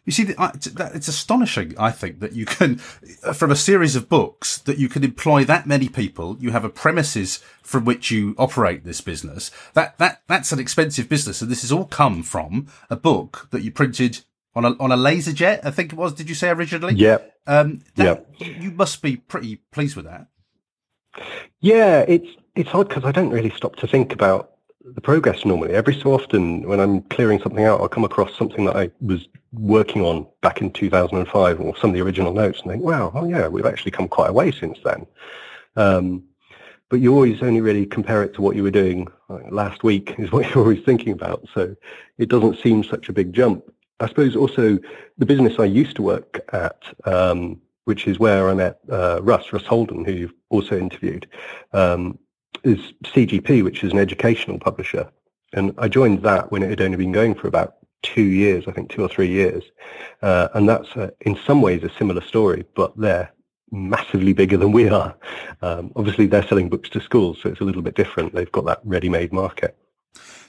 You 0.04 0.12
see, 0.12 0.34
it's 0.38 1.08
astonishing, 1.08 1.76
I 1.78 1.92
think, 1.92 2.22
that 2.22 2.34
you 2.34 2.46
can, 2.46 2.78
from 2.78 3.52
a 3.52 3.56
series 3.56 3.96
of 3.96 4.10
books, 4.10 4.58
that 4.58 4.80
you 4.80 4.90
can 4.90 5.04
employ 5.04 5.44
that 5.46 5.68
many 5.68 5.90
people. 5.90 6.38
You 6.40 6.50
have 6.52 6.66
a 6.66 6.70
premises 6.70 7.38
from 7.62 7.86
which 7.86 8.10
you 8.10 8.34
operate 8.40 8.84
this 8.84 9.00
business. 9.00 9.52
That, 9.74 10.00
that, 10.00 10.24
that's 10.28 10.52
an 10.52 10.60
expensive 10.60 11.08
business. 11.08 11.42
And 11.42 11.52
this 11.52 11.62
has 11.62 11.72
all 11.72 11.86
come 11.86 12.24
from 12.24 12.68
a 12.90 12.96
book 12.96 13.48
that 13.52 13.62
you 13.62 13.72
printed 13.72 14.22
on 14.56 14.66
a, 14.66 14.72
on 14.80 14.92
a 14.92 14.98
laser 14.98 15.34
jet, 15.34 15.62
I 15.64 15.72
think 15.72 15.94
it 15.94 15.98
was. 15.98 16.14
Did 16.14 16.30
you 16.30 16.36
say 16.36 16.50
originally? 16.50 16.96
Yeah. 16.96 17.20
Um, 17.46 17.84
yeah. 17.96 18.20
You 18.40 18.72
must 18.72 19.04
be 19.04 19.18
pretty 19.18 19.58
pleased 19.72 19.96
with 19.96 20.06
that. 20.06 20.28
Yeah, 21.60 22.06
it's, 22.08 22.28
it's 22.56 22.70
odd 22.74 22.90
because 22.90 23.06
I 23.06 23.12
don't 23.12 23.30
really 23.30 23.54
stop 23.56 23.76
to 23.78 23.88
think 23.88 24.14
about 24.14 24.51
the 24.84 25.02
progress 25.02 25.46
normally. 25.46 25.74
Every 25.74 25.94
so 26.00 26.14
often, 26.14 26.68
when 26.68 26.80
I'm 26.80 27.02
clearing 27.04 27.42
something 27.42 27.66
out, 27.66 27.82
I'll 27.82 27.90
come 27.90 28.04
across 28.04 28.36
something 28.38 28.66
that 28.66 28.76
I 28.76 28.90
was 29.02 29.28
working 29.54 30.02
on 30.02 30.28
back 30.42 30.62
in 30.62 30.72
2005 30.72 31.60
or 31.60 31.76
some 31.78 31.90
of 31.90 31.94
the 31.94 32.02
original 32.02 32.34
notes 32.34 32.62
and 32.62 32.72
think, 32.72 32.84
wow, 32.84 33.12
oh 33.14 33.26
yeah, 33.26 33.48
we've 33.48 33.66
actually 33.66 33.92
come 33.92 34.08
quite 34.08 34.30
a 34.30 34.34
way 34.34 34.52
since 34.52 34.80
then. 34.84 35.06
Um, 35.76 36.24
but 36.90 37.00
you 37.00 37.14
always 37.14 37.42
only 37.42 37.62
really 37.62 37.86
compare 37.86 38.24
it 38.24 38.34
to 38.34 38.42
what 38.42 38.56
you 38.56 38.64
were 38.64 38.72
doing 38.72 39.08
last 39.50 39.84
week 39.84 40.16
is 40.18 40.32
what 40.32 40.50
you're 40.50 40.64
always 40.64 40.84
thinking 40.84 41.14
about. 41.14 41.46
So 41.54 41.76
it 42.18 42.30
doesn't 42.30 42.60
seem 42.60 42.84
such 42.84 43.10
a 43.10 43.14
big 43.14 43.34
jump. 43.34 43.64
I 44.00 44.08
suppose 44.08 44.36
also 44.36 44.80
the 45.18 45.26
business 45.26 45.60
I 45.60 45.66
used 45.66 45.96
to 45.98 46.02
work 46.02 46.42
at, 46.54 46.82
um, 47.06 47.62
which 47.86 48.08
is 48.08 48.20
where 48.20 48.50
I 48.50 48.54
met 48.56 48.80
uh, 48.92 49.20
Russ, 49.22 49.54
Russ 49.54 49.66
Holden, 49.66 50.04
who 50.06 50.12
you've 50.12 50.34
also 50.50 50.78
interviewed. 50.78 51.28
Um, 51.72 52.18
is 52.64 52.94
CGP, 53.04 53.64
which 53.64 53.84
is 53.84 53.92
an 53.92 54.00
educational 54.00 54.60
publisher. 54.60 55.10
And 55.54 55.74
I 55.78 55.88
joined 55.88 56.24
that 56.24 56.52
when 56.52 56.64
it 56.64 56.70
had 56.70 56.82
only 56.82 56.98
been 56.98 57.12
going 57.12 57.36
for 57.36 57.48
about 57.48 57.76
two 58.04 58.24
years, 58.24 58.66
I 58.68 58.72
think 58.72 58.90
two 58.90 59.04
or 59.04 59.10
three 59.10 59.30
years. 59.30 59.64
Uh, 60.22 60.48
and 60.54 60.68
that's 60.68 60.96
uh, 60.96 61.10
in 61.22 61.38
some 61.46 61.62
ways 61.62 61.84
a 61.84 61.90
similar 61.98 62.22
story, 62.22 62.66
but 62.76 62.98
they're 62.98 63.32
massively 63.72 64.34
bigger 64.34 64.58
than 64.58 64.72
we 64.72 64.90
are. 64.90 65.16
Um, 65.62 65.92
obviously, 65.96 66.28
they're 66.28 66.48
selling 66.48 66.70
books 66.70 66.90
to 66.90 67.02
schools, 67.02 67.40
so 67.42 67.50
it's 67.50 67.62
a 67.62 67.64
little 67.64 67.82
bit 67.82 67.96
different. 67.96 68.34
They've 68.34 68.52
got 68.52 68.66
that 68.66 68.82
ready-made 68.84 69.32
market. 69.32 69.78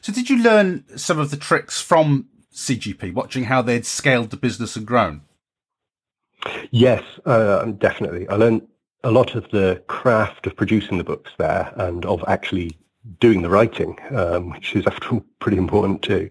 So 0.01 0.13
did 0.13 0.29
you 0.29 0.43
learn 0.43 0.85
some 0.97 1.19
of 1.19 1.31
the 1.31 1.37
tricks 1.37 1.81
from 1.81 2.27
CGP, 2.53 3.15
watching 3.15 3.45
how 3.45 3.63
they'd 3.63 3.87
scaled 3.87 4.31
the 4.31 4.37
business 4.37 4.77
and 4.77 4.87
grown? 4.87 5.23
Yes, 6.71 7.03
uh, 7.25 7.65
definitely. 7.67 8.29
I 8.29 8.35
learned 8.35 8.67
a 9.05 9.11
lot 9.11 9.35
of 9.35 9.51
the 9.51 9.83
craft 9.89 10.47
of 10.47 10.57
producing 10.57 10.99
the 10.99 11.05
books 11.05 11.33
there 11.39 11.73
and 11.77 12.05
of 12.07 12.25
actually 12.29 12.77
doing 13.21 13.43
the 13.43 13.51
writing, 13.51 13.99
um, 14.11 14.51
which 14.51 14.77
is 14.77 14.87
after 14.87 15.11
all 15.11 15.25
pretty 15.41 15.59
important 15.59 16.03
too. 16.03 16.31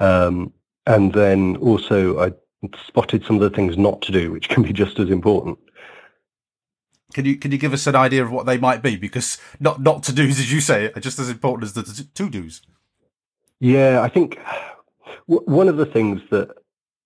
Um, 0.00 0.52
and 0.86 1.12
then 1.12 1.56
also 1.56 2.20
I 2.20 2.32
spotted 2.86 3.24
some 3.24 3.36
of 3.36 3.42
the 3.42 3.50
things 3.50 3.76
not 3.76 4.02
to 4.02 4.12
do, 4.12 4.30
which 4.30 4.48
can 4.48 4.62
be 4.62 4.72
just 4.72 4.98
as 4.98 5.10
important. 5.10 5.58
Can 7.12 7.24
you 7.24 7.36
can 7.36 7.52
you 7.52 7.58
give 7.58 7.72
us 7.72 7.86
an 7.86 7.96
idea 7.96 8.22
of 8.22 8.30
what 8.30 8.46
they 8.46 8.58
might 8.58 8.82
be? 8.82 8.96
Because 8.96 9.38
not 9.60 9.80
not 9.80 10.02
to 10.04 10.12
do's, 10.12 10.38
as 10.38 10.52
you 10.52 10.60
say, 10.60 10.92
are 10.92 11.00
just 11.00 11.18
as 11.18 11.30
important 11.30 11.64
as 11.64 11.72
the 11.72 12.06
to 12.14 12.30
do's. 12.30 12.62
Yeah, 13.58 14.02
I 14.02 14.08
think 14.08 14.38
one 15.26 15.68
of 15.68 15.76
the 15.76 15.86
things 15.86 16.20
that 16.30 16.50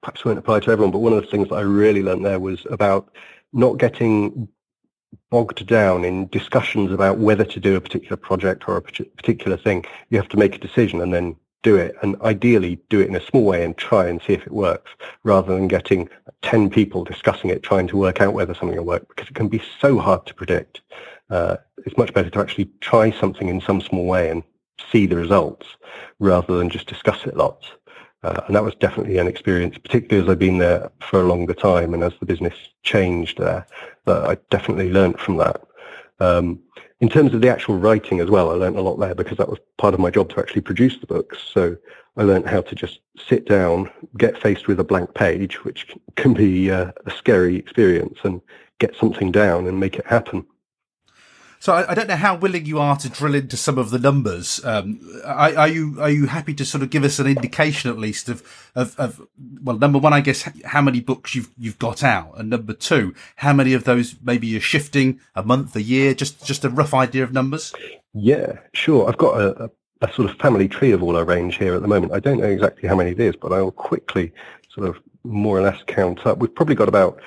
perhaps 0.03 0.25
won't 0.25 0.39
apply 0.39 0.61
to 0.61 0.71
everyone, 0.71 0.91
but 0.91 0.99
one 0.99 1.13
of 1.13 1.23
the 1.23 1.31
things 1.31 1.49
that 1.49 1.57
I 1.57 1.61
really 1.61 2.03
learned 2.03 2.25
there 2.25 2.41
was 2.41 2.67
about 2.71 3.15
not 3.53 3.79
getting 3.79 4.49
bogged 5.31 5.67
down 5.67 6.05
in 6.05 6.27
discussions 6.29 6.93
about 6.93 7.19
whether 7.19 7.45
to 7.45 7.61
do 7.61 7.77
a 7.77 7.81
particular 7.81 8.17
project 8.17 8.69
or 8.69 8.77
a 8.77 8.83
particular 8.83 9.57
thing. 9.57 9.85
You 10.11 10.19
have 10.19 10.29
to 10.31 10.37
make 10.37 10.57
a 10.57 10.59
decision 10.59 11.01
and 11.01 11.15
then 11.15 11.37
do 11.63 11.77
it 11.77 11.95
and 12.03 12.21
ideally 12.23 12.81
do 12.89 13.01
it 13.01 13.09
in 13.09 13.17
a 13.17 13.27
small 13.27 13.45
way 13.45 13.65
and 13.65 13.77
try 13.77 14.09
and 14.09 14.21
see 14.23 14.33
if 14.33 14.43
it 14.43 14.53
works 14.53 14.91
rather 15.25 15.55
than 15.55 15.69
getting 15.69 16.09
10 16.43 16.71
people 16.71 17.05
discussing 17.05 17.51
it 17.51 17.63
trying 17.63 17.87
to 17.87 17.97
work 17.97 18.21
out 18.21 18.33
whether 18.33 18.55
something 18.55 18.77
will 18.77 18.85
work 18.85 19.07
because 19.09 19.29
it 19.29 19.35
can 19.35 19.49
be 19.49 19.63
so 19.79 19.99
hard 19.99 20.25
to 20.27 20.35
predict. 20.35 20.81
Uh, 21.29 21.57
it's 21.85 21.97
much 21.97 22.13
better 22.15 22.31
to 22.31 22.41
actually 22.41 22.71
try 22.81 23.11
something 23.11 23.49
in 23.49 23.61
some 23.61 23.81
small 23.81 24.07
way 24.07 24.31
and 24.31 24.43
see 24.91 25.07
the 25.07 25.17
results 25.17 25.67
rather 26.19 26.57
than 26.57 26.71
just 26.71 26.87
discuss 26.87 27.27
it 27.27 27.37
lots. 27.37 27.69
Uh, 28.23 28.41
and 28.47 28.57
that 28.57 28.65
was 28.65 28.75
definitely 28.75 29.17
an 29.17 29.27
experience, 29.27 29.79
particularly 29.79 30.23
as 30.23 30.31
I've 30.31 30.39
been 30.39 30.59
there 30.59 30.91
for 31.01 31.21
a 31.21 31.27
longer 31.27 31.55
time 31.55 31.95
and 31.95 32.03
as 32.03 32.13
the 32.21 32.27
business 32.27 32.55
changed 32.83 33.39
there, 33.39 33.67
I 34.13 34.37
definitely 34.51 34.91
learned 34.91 35.19
from 35.19 35.37
that. 35.39 35.63
Um, 36.21 36.61
in 37.01 37.09
terms 37.09 37.33
of 37.33 37.41
the 37.41 37.49
actual 37.49 37.79
writing 37.79 38.21
as 38.21 38.29
well, 38.29 38.51
I 38.51 38.55
learned 38.55 38.77
a 38.77 38.83
lot 38.83 38.97
there 38.97 39.15
because 39.15 39.39
that 39.39 39.49
was 39.49 39.59
part 39.79 39.95
of 39.95 40.01
my 40.01 40.11
job 40.11 40.29
to 40.31 40.39
actually 40.39 40.61
produce 40.61 40.99
the 40.99 41.07
books. 41.07 41.39
So 41.53 41.77
I 42.17 42.25
learned 42.25 42.47
how 42.47 42.61
to 42.61 42.75
just 42.75 43.01
sit 43.17 43.47
down, 43.47 43.91
get 44.19 44.41
faced 44.41 44.69
with 44.69 44.81
a 44.81 44.85
blank 44.85 45.15
page, 45.15 45.65
which 45.65 45.95
can 46.17 46.35
be 46.35 46.71
uh, 46.71 46.93
a 47.07 47.11
scary 47.11 47.57
experience, 47.57 48.19
and 48.23 48.41
get 48.79 48.95
something 48.97 49.33
down 49.33 49.67
and 49.67 49.81
make 49.81 49.97
it 49.97 50.07
happen. 50.07 50.45
So 51.61 51.75
I, 51.75 51.91
I, 51.91 51.95
don't 51.95 52.09
know 52.09 52.17
how 52.17 52.37
willing 52.37 52.65
you 52.65 52.79
are 52.79 52.97
to 52.97 53.11
drill 53.11 53.35
into 53.35 53.55
some 53.55 53.77
of 53.77 53.91
the 53.91 53.99
numbers. 53.99 54.65
Um, 54.65 54.99
are, 55.27 55.55
are, 55.59 55.69
you 55.69 56.01
are 56.01 56.09
you 56.09 56.27
happy 56.27 56.55
to 56.55 56.65
sort 56.65 56.83
of 56.83 56.89
give 56.89 57.05
us 57.05 57.19
an 57.19 57.27
indication 57.27 57.91
at 57.91 57.99
least 57.99 58.31
of, 58.31 58.43
of, 58.75 58.99
of 58.99 59.21
well, 59.63 59.77
number 59.77 59.99
one, 59.99 60.15
I 60.15 60.23
guess 60.23 60.49
how 60.65 60.81
many 60.81 61.01
books 61.01 61.35
you've 61.35 61.51
you've 61.59 61.79
got 61.79 62.03
out, 62.03 62.33
and 62.39 62.49
number 62.49 62.73
two, 62.73 63.15
how 63.37 63.53
many 63.53 63.75
of 63.75 63.85
those 63.85 64.17
maybe 64.23 64.47
you're 64.47 64.61
shifting 64.63 65.21
a 65.35 65.43
month, 65.43 65.77
a 65.77 65.83
year, 65.83 66.15
just 66.15 66.47
just 66.47 66.65
a 66.65 66.71
rough 66.71 66.95
idea 66.95 67.25
of 67.25 67.35
numbers. 67.35 67.75
Yeah, 68.15 68.59
sure. 68.73 69.07
I've 69.07 69.19
got 69.19 69.39
a, 69.39 69.65
a, 69.65 69.71
a 70.09 70.13
sort 70.15 70.31
of 70.31 70.39
family 70.39 70.67
tree 70.67 70.93
of 70.93 71.03
all 71.03 71.15
our 71.15 71.27
range 71.27 71.59
here 71.59 71.75
at 71.75 71.83
the 71.83 71.89
moment. 71.89 72.15
I 72.15 72.21
don't 72.21 72.41
know 72.41 72.49
exactly 72.49 72.89
how 72.89 72.97
many 72.97 73.11
it 73.11 73.21
is, 73.21 73.37
but 73.37 73.53
I 73.53 73.61
will 73.61 73.71
quickly 73.71 74.33
sort 74.75 74.89
of 74.89 74.97
more 75.25 75.59
or 75.59 75.63
less 75.63 75.83
count 75.87 76.27
up. 76.27 76.39
We've 76.39 76.55
probably 76.55 76.75
got 76.75 76.89
about 76.89 77.21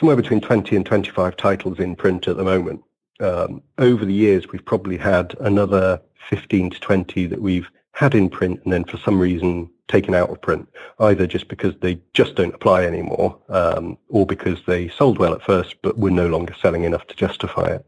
somewhere 0.00 0.16
between 0.16 0.40
20 0.40 0.74
and 0.74 0.86
25 0.86 1.36
titles 1.36 1.78
in 1.78 1.96
print 1.96 2.28
at 2.28 2.38
the 2.38 2.44
moment 2.44 2.82
um, 3.20 3.62
over 3.78 4.04
the 4.04 4.12
years, 4.12 4.48
we've 4.48 4.64
probably 4.64 4.96
had 4.96 5.34
another 5.40 6.00
15 6.28 6.70
to 6.70 6.80
20 6.80 7.26
that 7.26 7.40
we've 7.40 7.70
had 7.92 8.14
in 8.14 8.28
print 8.28 8.60
and 8.64 8.72
then 8.72 8.84
for 8.84 8.98
some 8.98 9.18
reason 9.18 9.70
taken 9.88 10.14
out 10.14 10.30
of 10.30 10.40
print, 10.42 10.68
either 11.00 11.26
just 11.26 11.48
because 11.48 11.74
they 11.80 11.98
just 12.12 12.34
don't 12.34 12.54
apply 12.54 12.84
anymore 12.84 13.38
um, 13.48 13.96
or 14.08 14.26
because 14.26 14.58
they 14.66 14.88
sold 14.88 15.18
well 15.18 15.32
at 15.32 15.42
first 15.42 15.76
but 15.82 15.96
were 15.96 16.10
no 16.10 16.26
longer 16.26 16.54
selling 16.60 16.84
enough 16.84 17.06
to 17.06 17.14
justify 17.14 17.66
it. 17.66 17.86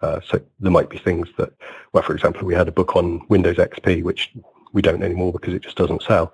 Uh, 0.00 0.20
so 0.24 0.40
there 0.60 0.70
might 0.70 0.90
be 0.90 0.98
things 0.98 1.28
that, 1.38 1.52
well, 1.92 2.04
for 2.04 2.14
example, 2.14 2.46
we 2.46 2.54
had 2.54 2.68
a 2.68 2.72
book 2.72 2.94
on 2.94 3.20
Windows 3.28 3.56
XP, 3.56 4.04
which 4.04 4.32
we 4.72 4.82
don't 4.82 5.02
anymore 5.02 5.32
because 5.32 5.54
it 5.54 5.62
just 5.62 5.76
doesn't 5.76 6.02
sell. 6.02 6.32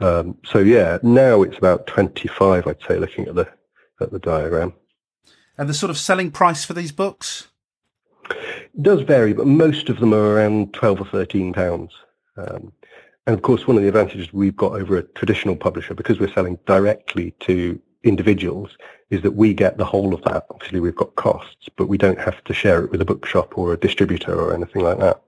Um, 0.00 0.36
so 0.44 0.58
yeah, 0.58 0.98
now 1.02 1.42
it's 1.42 1.58
about 1.58 1.86
25, 1.86 2.66
I'd 2.66 2.82
say, 2.86 2.98
looking 2.98 3.26
at 3.26 3.34
the 3.34 3.48
at 4.00 4.12
the 4.12 4.18
diagram. 4.18 4.74
And 5.56 5.68
the 5.68 5.74
sort 5.74 5.90
of 5.90 5.96
selling 5.96 6.30
price 6.30 6.64
for 6.64 6.74
these 6.74 6.92
books? 6.92 7.48
It 8.30 8.82
does 8.82 9.02
vary, 9.02 9.32
but 9.32 9.46
most 9.46 9.88
of 9.88 10.00
them 10.00 10.12
are 10.12 10.34
around 10.34 10.72
12 10.74 11.00
or 11.00 11.06
13 11.06 11.52
pounds. 11.52 11.92
Um, 12.36 12.72
and 13.26 13.34
of 13.34 13.42
course, 13.42 13.66
one 13.66 13.76
of 13.76 13.82
the 13.82 13.88
advantages 13.88 14.32
we've 14.32 14.56
got 14.56 14.72
over 14.72 14.96
a 14.96 15.02
traditional 15.02 15.56
publisher, 15.56 15.94
because 15.94 16.20
we're 16.20 16.32
selling 16.32 16.58
directly 16.66 17.32
to 17.40 17.80
individuals, 18.04 18.76
is 19.10 19.22
that 19.22 19.32
we 19.32 19.54
get 19.54 19.78
the 19.78 19.84
whole 19.84 20.14
of 20.14 20.22
that. 20.22 20.46
Obviously, 20.50 20.80
we've 20.80 20.94
got 20.94 21.14
costs, 21.16 21.68
but 21.76 21.88
we 21.88 21.98
don't 21.98 22.20
have 22.20 22.42
to 22.44 22.54
share 22.54 22.84
it 22.84 22.90
with 22.90 23.00
a 23.00 23.04
bookshop 23.04 23.56
or 23.58 23.72
a 23.72 23.76
distributor 23.76 24.34
or 24.34 24.54
anything 24.54 24.82
like 24.82 24.98
that. 24.98 25.22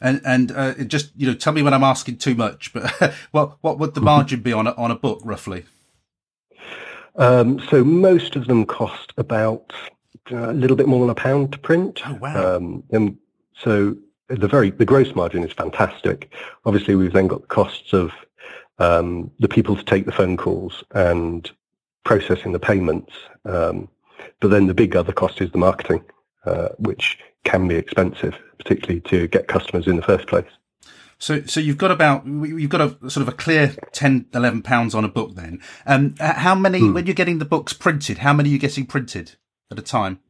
And 0.00 0.20
and 0.24 0.52
uh, 0.52 0.74
just 0.84 1.12
you 1.16 1.26
know, 1.26 1.34
tell 1.34 1.52
me 1.52 1.62
when 1.62 1.72
I'm 1.72 1.84
asking 1.84 2.18
too 2.18 2.34
much, 2.34 2.72
but 2.72 2.90
what 3.30 3.56
what 3.62 3.78
would 3.78 3.94
the 3.94 4.00
margin 4.00 4.40
be 4.40 4.52
on 4.52 4.66
a, 4.66 4.72
on 4.72 4.90
a 4.90 4.96
book 4.96 5.20
roughly? 5.24 5.64
Um, 7.16 7.60
so 7.70 7.82
most 7.82 8.36
of 8.36 8.46
them 8.46 8.66
cost 8.66 9.14
about 9.16 9.72
a 10.30 10.52
little 10.52 10.76
bit 10.76 10.88
more 10.88 11.00
than 11.00 11.10
a 11.10 11.14
pound 11.14 11.52
to 11.52 11.58
print. 11.58 12.00
Oh 12.06 12.14
wow! 12.14 12.56
Um, 12.56 12.82
and 12.90 13.16
so 13.54 13.96
the 14.28 14.48
very 14.48 14.70
the 14.70 14.84
gross 14.84 15.14
margin 15.14 15.44
is 15.44 15.52
fantastic. 15.52 16.32
Obviously, 16.64 16.94
we've 16.94 17.12
then 17.12 17.28
got 17.28 17.42
the 17.42 17.48
costs 17.48 17.92
of 17.92 18.12
um, 18.78 19.30
the 19.38 19.48
people 19.48 19.76
to 19.76 19.84
take 19.84 20.06
the 20.06 20.12
phone 20.12 20.36
calls 20.36 20.84
and 20.92 21.50
processing 22.04 22.52
the 22.52 22.58
payments. 22.58 23.12
Um, 23.44 23.88
but 24.40 24.48
then 24.48 24.66
the 24.66 24.74
big 24.74 24.96
other 24.96 25.12
cost 25.12 25.40
is 25.40 25.50
the 25.50 25.58
marketing, 25.58 26.04
uh, 26.44 26.68
which 26.78 27.18
can 27.44 27.68
be 27.68 27.76
expensive, 27.76 28.34
particularly 28.58 29.00
to 29.02 29.28
get 29.28 29.48
customers 29.48 29.86
in 29.86 29.96
the 29.96 30.02
first 30.02 30.26
place. 30.26 30.46
So, 31.18 31.42
so 31.44 31.60
you've 31.60 31.78
got 31.78 31.90
about, 31.90 32.26
you've 32.26 32.70
got 32.70 32.80
a 32.82 33.10
sort 33.10 33.22
of 33.22 33.28
a 33.28 33.32
clear 33.32 33.74
10, 33.92 34.26
11 34.34 34.62
pounds 34.62 34.94
on 34.94 35.04
a 35.04 35.08
book 35.08 35.34
then. 35.34 35.62
Um, 35.86 36.14
how 36.20 36.54
many, 36.54 36.80
hmm. 36.80 36.92
when 36.92 37.06
you're 37.06 37.14
getting 37.14 37.38
the 37.38 37.46
books 37.46 37.72
printed, 37.72 38.18
how 38.18 38.34
many 38.34 38.50
are 38.50 38.52
you 38.52 38.58
getting 38.58 38.84
printed? 38.84 39.36
At 39.70 39.78
a 39.78 39.82
time? 39.82 40.20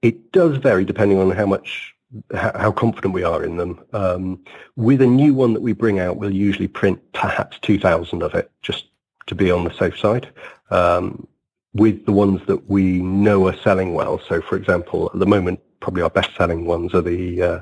It 0.00 0.32
does 0.32 0.56
vary 0.58 0.84
depending 0.84 1.18
on 1.18 1.30
how 1.30 1.46
much 1.46 1.94
how 2.34 2.70
confident 2.72 3.14
we 3.14 3.24
are 3.24 3.42
in 3.42 3.56
them. 3.56 3.80
Um, 3.94 4.44
with 4.76 5.00
a 5.00 5.06
new 5.06 5.32
one 5.32 5.54
that 5.54 5.62
we 5.62 5.72
bring 5.72 5.98
out, 5.98 6.18
we'll 6.18 6.34
usually 6.34 6.68
print 6.68 7.00
perhaps 7.14 7.58
2,000 7.60 8.22
of 8.22 8.34
it, 8.34 8.50
just 8.60 8.84
to 9.28 9.34
be 9.34 9.50
on 9.50 9.64
the 9.64 9.72
safe 9.72 9.98
side. 9.98 10.28
Um, 10.70 11.26
with 11.72 12.04
the 12.04 12.12
ones 12.12 12.42
that 12.48 12.68
we 12.68 13.00
know 13.00 13.46
are 13.48 13.56
selling 13.56 13.94
well, 13.94 14.20
so 14.28 14.42
for 14.42 14.56
example, 14.56 15.10
at 15.14 15.20
the 15.20 15.26
moment, 15.26 15.60
probably 15.80 16.02
our 16.02 16.10
best-selling 16.10 16.66
ones 16.66 16.94
are 16.94 17.00
the 17.00 17.42
uh, 17.42 17.60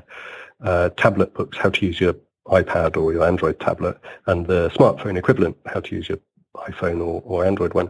uh, 0.63 0.89
tablet 0.89 1.33
books, 1.33 1.57
how 1.57 1.69
to 1.69 1.85
use 1.85 2.01
your 2.01 2.15
iPad 2.47 2.97
or 2.97 3.13
your 3.13 3.23
Android 3.23 3.59
tablet, 3.59 3.97
and 4.27 4.47
the 4.47 4.69
smartphone 4.71 5.17
equivalent, 5.17 5.55
how 5.65 5.79
to 5.79 5.95
use 5.95 6.09
your 6.09 6.19
iPhone 6.55 6.99
or, 6.99 7.21
or 7.25 7.45
Android 7.45 7.73
one. 7.73 7.89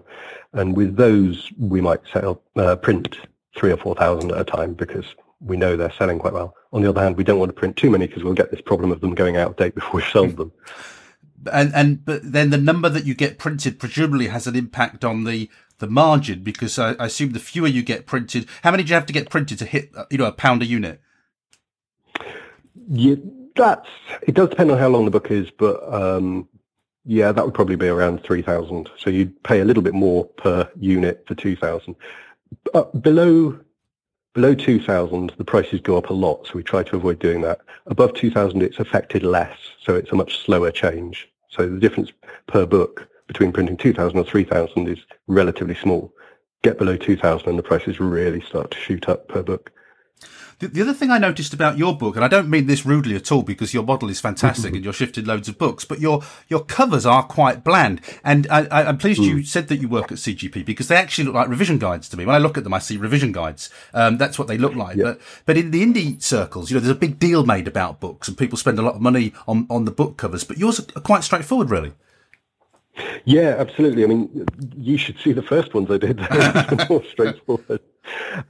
And 0.53 0.75
with 0.75 0.95
those, 0.95 1.51
we 1.57 1.81
might 1.81 2.01
sell 2.11 2.41
uh, 2.55 2.75
print 2.75 3.17
three 3.55 3.71
or 3.71 3.77
four 3.77 3.95
thousand 3.95 4.31
at 4.31 4.39
a 4.39 4.43
time 4.43 4.73
because 4.73 5.05
we 5.39 5.57
know 5.57 5.75
they're 5.75 5.91
selling 5.91 6.19
quite 6.19 6.33
well. 6.33 6.55
On 6.73 6.81
the 6.81 6.89
other 6.89 7.01
hand, 7.01 7.17
we 7.17 7.23
don't 7.23 7.39
want 7.39 7.49
to 7.49 7.59
print 7.59 7.75
too 7.75 7.89
many 7.89 8.07
because 8.07 8.23
we'll 8.23 8.33
get 8.33 8.51
this 8.51 8.61
problem 8.61 8.91
of 8.91 9.01
them 9.01 9.15
going 9.15 9.37
out 9.37 9.49
of 9.49 9.57
date 9.57 9.75
before 9.75 9.99
we 9.99 10.03
sell 10.03 10.27
them. 10.27 10.51
And 11.51 11.73
and 11.73 12.05
but 12.05 12.21
then 12.23 12.51
the 12.51 12.57
number 12.57 12.87
that 12.87 13.07
you 13.07 13.15
get 13.15 13.39
printed 13.39 13.79
presumably 13.79 14.27
has 14.27 14.45
an 14.45 14.55
impact 14.55 15.03
on 15.03 15.23
the 15.23 15.49
the 15.79 15.87
margin 15.87 16.43
because 16.43 16.77
I, 16.77 16.91
I 16.93 17.07
assume 17.07 17.31
the 17.31 17.39
fewer 17.39 17.67
you 17.67 17.81
get 17.81 18.05
printed, 18.05 18.47
how 18.61 18.69
many 18.69 18.83
do 18.83 18.89
you 18.89 18.93
have 18.93 19.07
to 19.07 19.13
get 19.13 19.31
printed 19.31 19.57
to 19.57 19.65
hit 19.65 19.91
you 20.11 20.19
know 20.19 20.25
a 20.25 20.31
pound 20.31 20.61
a 20.61 20.65
unit? 20.65 21.01
Yeah, 22.89 23.15
that's 23.55 23.89
it. 24.21 24.35
Does 24.35 24.49
depend 24.49 24.71
on 24.71 24.77
how 24.77 24.89
long 24.89 25.05
the 25.05 25.11
book 25.11 25.31
is, 25.31 25.49
but 25.49 25.81
um, 25.91 26.47
yeah, 27.05 27.31
that 27.31 27.43
would 27.43 27.53
probably 27.53 27.75
be 27.75 27.87
around 27.87 28.23
three 28.23 28.41
thousand. 28.41 28.89
So 28.97 29.09
you'd 29.09 29.41
pay 29.43 29.61
a 29.61 29.65
little 29.65 29.83
bit 29.83 29.93
more 29.93 30.25
per 30.25 30.69
unit 30.77 31.23
for 31.27 31.35
two 31.35 31.55
thousand. 31.55 31.95
Uh, 32.73 32.83
below 32.83 33.59
Below 34.33 34.55
2,000, 34.55 35.33
the 35.37 35.43
prices 35.43 35.81
go 35.81 35.97
up 35.97 36.09
a 36.09 36.13
lot, 36.13 36.47
so 36.47 36.53
we 36.53 36.63
try 36.63 36.83
to 36.83 36.95
avoid 36.95 37.19
doing 37.19 37.41
that. 37.41 37.59
Above 37.87 38.13
2,000, 38.13 38.61
it's 38.61 38.79
affected 38.79 39.23
less, 39.23 39.57
so 39.83 39.93
it's 39.93 40.13
a 40.13 40.15
much 40.15 40.37
slower 40.37 40.71
change. 40.71 41.29
So 41.49 41.67
the 41.67 41.79
difference 41.79 42.13
per 42.47 42.65
book 42.65 43.09
between 43.27 43.51
printing 43.51 43.75
2,000 43.75 44.17
or 44.17 44.23
3,000 44.23 44.87
is 44.87 44.99
relatively 45.27 45.75
small. 45.75 46.13
Get 46.63 46.77
below 46.77 46.95
2,000 46.95 47.49
and 47.49 47.59
the 47.59 47.63
prices 47.63 47.99
really 47.99 48.39
start 48.39 48.71
to 48.71 48.77
shoot 48.77 49.09
up 49.09 49.27
per 49.27 49.43
book. 49.43 49.73
The, 50.61 50.67
the, 50.67 50.81
other 50.81 50.93
thing 50.93 51.09
I 51.09 51.17
noticed 51.17 51.53
about 51.53 51.79
your 51.79 51.97
book, 51.97 52.15
and 52.15 52.23
I 52.23 52.27
don't 52.27 52.47
mean 52.47 52.67
this 52.67 52.85
rudely 52.85 53.15
at 53.15 53.31
all 53.31 53.41
because 53.41 53.73
your 53.73 53.81
model 53.83 54.09
is 54.09 54.21
fantastic 54.21 54.73
and 54.75 54.83
you're 54.83 54.93
shifting 54.93 55.25
loads 55.25 55.49
of 55.49 55.57
books, 55.57 55.85
but 55.85 55.99
your 55.99 56.21
your 56.49 56.63
covers 56.63 57.03
are 57.05 57.23
quite 57.23 57.63
bland. 57.63 57.99
And 58.23 58.45
I, 58.51 58.83
am 58.83 58.99
pleased 58.99 59.21
mm. 59.21 59.25
you 59.25 59.43
said 59.43 59.69
that 59.69 59.77
you 59.77 59.87
work 59.87 60.11
at 60.11 60.19
CGP 60.19 60.63
because 60.63 60.87
they 60.87 60.95
actually 60.95 61.23
look 61.25 61.33
like 61.33 61.47
revision 61.47 61.79
guides 61.79 62.07
to 62.09 62.17
me. 62.17 62.25
When 62.25 62.35
I 62.35 62.39
look 62.39 62.57
at 62.57 62.63
them, 62.63 62.75
I 62.75 62.79
see 62.79 62.95
revision 62.95 63.31
guides. 63.31 63.71
Um, 63.93 64.17
that's 64.17 64.37
what 64.37 64.47
they 64.47 64.57
look 64.59 64.75
like. 64.75 64.97
But 64.97 65.19
but 65.47 65.57
in 65.57 65.71
the 65.71 65.83
indie 65.83 66.21
circles, 66.21 66.69
you 66.69 66.75
know, 66.75 66.81
there's 66.81 66.95
a 66.95 66.99
big 66.99 67.17
deal 67.17 67.43
made 67.43 67.67
about 67.67 67.99
books 67.99 68.27
and 68.27 68.37
people 68.37 68.57
spend 68.57 68.77
a 68.77 68.83
lot 68.83 68.95
of 68.95 69.01
money 69.01 69.33
on 69.47 69.65
on 69.69 69.85
the 69.85 69.91
book 69.91 70.17
covers. 70.17 70.43
But 70.43 70.59
yours 70.59 70.79
are 70.79 71.01
quite 71.01 71.23
straightforward, 71.23 71.71
really. 71.71 71.93
Yeah, 73.25 73.55
absolutely. 73.57 74.03
I 74.03 74.07
mean, 74.07 74.45
you 74.77 74.97
should 74.97 75.17
see 75.19 75.31
the 75.31 75.41
first 75.41 75.73
ones 75.73 75.89
I 75.89 75.97
did. 75.97 76.19
More 76.89 77.03
straightforward. 77.11 77.81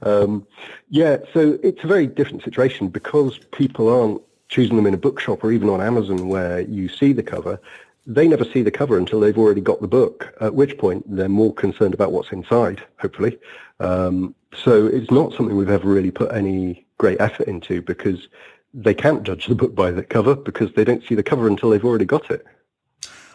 Um, 0.02 0.46
yeah, 0.88 1.18
so 1.32 1.58
it's 1.62 1.84
a 1.84 1.86
very 1.86 2.06
different 2.06 2.42
situation 2.42 2.88
because 2.88 3.38
people 3.52 3.88
aren't 3.88 4.22
choosing 4.48 4.76
them 4.76 4.86
in 4.86 4.94
a 4.94 4.98
bookshop 4.98 5.42
or 5.42 5.52
even 5.52 5.68
on 5.68 5.80
Amazon 5.80 6.28
where 6.28 6.60
you 6.60 6.88
see 6.88 7.12
the 7.12 7.22
cover. 7.22 7.60
They 8.06 8.26
never 8.26 8.44
see 8.44 8.62
the 8.62 8.70
cover 8.70 8.98
until 8.98 9.20
they've 9.20 9.38
already 9.38 9.60
got 9.60 9.80
the 9.80 9.88
book, 9.88 10.34
at 10.40 10.54
which 10.54 10.76
point 10.76 11.04
they're 11.08 11.28
more 11.28 11.54
concerned 11.54 11.94
about 11.94 12.12
what's 12.12 12.32
inside, 12.32 12.82
hopefully. 12.98 13.38
Um, 13.80 14.34
so 14.54 14.86
it's 14.86 15.10
not 15.10 15.32
something 15.32 15.56
we've 15.56 15.70
ever 15.70 15.88
really 15.88 16.10
put 16.10 16.32
any 16.32 16.86
great 16.98 17.20
effort 17.20 17.48
into 17.48 17.80
because 17.80 18.28
they 18.74 18.94
can't 18.94 19.22
judge 19.22 19.46
the 19.46 19.54
book 19.54 19.74
by 19.74 19.90
the 19.90 20.02
cover 20.02 20.34
because 20.34 20.72
they 20.74 20.84
don't 20.84 21.04
see 21.04 21.14
the 21.14 21.22
cover 21.22 21.46
until 21.46 21.70
they've 21.70 21.84
already 21.84 22.04
got 22.04 22.30
it. 22.30 22.44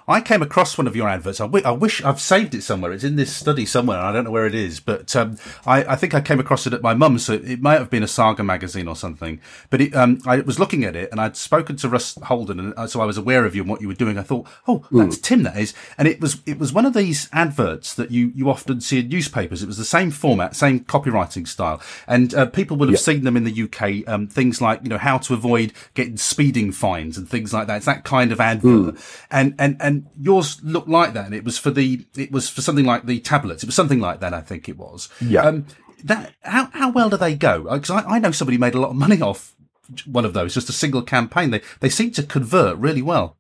I 0.09 0.21
came 0.21 0.41
across 0.41 0.77
one 0.77 0.87
of 0.87 0.95
your 0.95 1.09
adverts. 1.09 1.41
I, 1.41 1.45
w- 1.45 1.65
I 1.65 1.71
wish 1.71 2.01
I've 2.01 2.21
saved 2.21 2.55
it 2.55 2.63
somewhere. 2.63 2.93
It's 2.93 3.03
in 3.03 3.17
this 3.17 3.35
study 3.35 3.65
somewhere. 3.65 3.99
I 3.99 4.13
don't 4.13 4.23
know 4.23 4.31
where 4.31 4.45
it 4.45 4.55
is, 4.55 4.79
but 4.79 5.13
um, 5.17 5.37
I, 5.65 5.83
I, 5.83 5.95
think 5.97 6.13
I 6.13 6.21
came 6.21 6.39
across 6.39 6.65
it 6.65 6.73
at 6.73 6.81
my 6.81 6.93
mum's. 6.93 7.25
So 7.25 7.33
it 7.33 7.61
might 7.61 7.79
have 7.79 7.89
been 7.89 8.03
a 8.03 8.07
Saga 8.07 8.41
magazine 8.41 8.87
or 8.87 8.95
something. 8.95 9.41
But 9.69 9.81
it, 9.81 9.93
um, 9.93 10.19
I 10.25 10.39
was 10.39 10.59
looking 10.59 10.85
at 10.85 10.95
it, 10.95 11.11
and 11.11 11.19
I'd 11.19 11.35
spoken 11.35 11.75
to 11.77 11.89
Russ 11.89 12.15
Holden, 12.23 12.57
and 12.57 12.73
uh, 12.77 12.87
so 12.87 13.01
I 13.01 13.05
was 13.05 13.17
aware 13.17 13.45
of 13.45 13.53
you 13.53 13.63
and 13.63 13.69
what 13.69 13.81
you 13.81 13.89
were 13.89 13.93
doing. 13.93 14.17
I 14.17 14.23
thought, 14.23 14.47
oh, 14.65 14.85
that's 14.91 15.17
mm. 15.17 15.23
Tim. 15.23 15.43
That 15.43 15.57
is, 15.57 15.73
and 15.97 16.07
it 16.07 16.21
was 16.21 16.41
it 16.45 16.57
was 16.57 16.71
one 16.71 16.85
of 16.85 16.93
these 16.93 17.27
adverts 17.33 17.93
that 17.95 18.09
you 18.09 18.31
you 18.33 18.49
often 18.49 18.79
see 18.79 18.99
in 18.99 19.09
newspapers. 19.09 19.61
It 19.61 19.67
was 19.67 19.77
the 19.77 19.85
same 19.85 20.11
format, 20.11 20.55
same 20.55 20.79
copywriting 20.85 21.47
style, 21.47 21.81
and 22.07 22.33
uh, 22.33 22.45
people 22.45 22.77
would 22.77 22.89
have 22.89 22.99
seen 22.99 23.25
them 23.25 23.35
in 23.35 23.43
the 23.43 23.63
UK. 23.63 24.07
Um, 24.07 24.27
things 24.27 24.61
like 24.61 24.83
you 24.83 24.89
know 24.89 24.97
how 24.97 25.17
to 25.17 25.33
avoid 25.33 25.73
getting 25.95 26.15
speeding 26.15 26.71
fines 26.71 27.17
and 27.17 27.27
things 27.27 27.53
like 27.53 27.67
that. 27.67 27.77
It's 27.77 27.85
that 27.87 28.05
kind 28.05 28.31
of 28.31 28.39
advert, 28.39 28.95
mm. 28.95 29.25
and 29.29 29.53
and 29.59 29.75
and 29.81 29.96
yours 30.19 30.61
looked 30.63 30.89
like 30.89 31.13
that, 31.13 31.25
and 31.25 31.35
it 31.35 31.43
was 31.43 31.57
for 31.57 31.71
the 31.71 32.05
it 32.15 32.31
was 32.31 32.49
for 32.49 32.61
something 32.61 32.85
like 32.85 33.05
the 33.05 33.19
tablets. 33.19 33.63
It 33.63 33.67
was 33.67 33.75
something 33.75 33.99
like 33.99 34.19
that, 34.19 34.33
I 34.33 34.41
think 34.41 34.67
it 34.69 34.77
was. 34.77 35.09
Yeah. 35.21 35.41
Um, 35.41 35.65
that 36.03 36.33
how 36.41 36.69
how 36.73 36.91
well 36.91 37.09
do 37.09 37.17
they 37.17 37.35
go? 37.35 37.63
Because 37.63 37.89
I, 37.89 38.03
I 38.03 38.19
know 38.19 38.31
somebody 38.31 38.57
made 38.57 38.75
a 38.75 38.79
lot 38.79 38.91
of 38.91 38.95
money 38.95 39.21
off 39.29 39.55
one 40.05 40.25
of 40.25 40.33
those, 40.33 40.53
just 40.53 40.69
a 40.69 40.73
single 40.73 41.01
campaign. 41.01 41.51
They 41.51 41.61
they 41.79 41.89
seem 41.89 42.11
to 42.11 42.23
convert 42.23 42.77
really 42.77 43.01
well. 43.01 43.37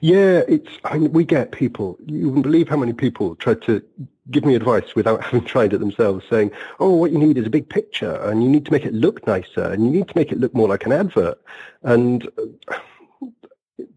Yeah, 0.00 0.42
it's. 0.48 0.70
I 0.84 0.98
mean, 0.98 1.12
we 1.12 1.24
get 1.24 1.52
people. 1.52 1.98
You 2.06 2.26
wouldn't 2.28 2.42
believe 2.42 2.68
how 2.68 2.76
many 2.76 2.92
people 2.92 3.36
try 3.36 3.54
to 3.54 3.82
give 4.30 4.44
me 4.44 4.54
advice 4.54 4.94
without 4.94 5.22
having 5.24 5.44
tried 5.44 5.72
it 5.72 5.78
themselves, 5.78 6.24
saying, 6.28 6.50
"Oh, 6.78 6.94
what 6.94 7.12
you 7.12 7.18
need 7.18 7.38
is 7.38 7.46
a 7.46 7.50
big 7.50 7.68
picture, 7.68 8.14
and 8.14 8.42
you 8.42 8.48
need 8.48 8.64
to 8.66 8.72
make 8.72 8.84
it 8.84 8.94
look 8.94 9.26
nicer, 9.26 9.64
and 9.64 9.84
you 9.84 9.90
need 9.90 10.08
to 10.08 10.16
make 10.16 10.32
it 10.32 10.40
look 10.40 10.54
more 10.54 10.68
like 10.68 10.86
an 10.86 10.92
advert." 10.92 11.38
And 11.82 12.28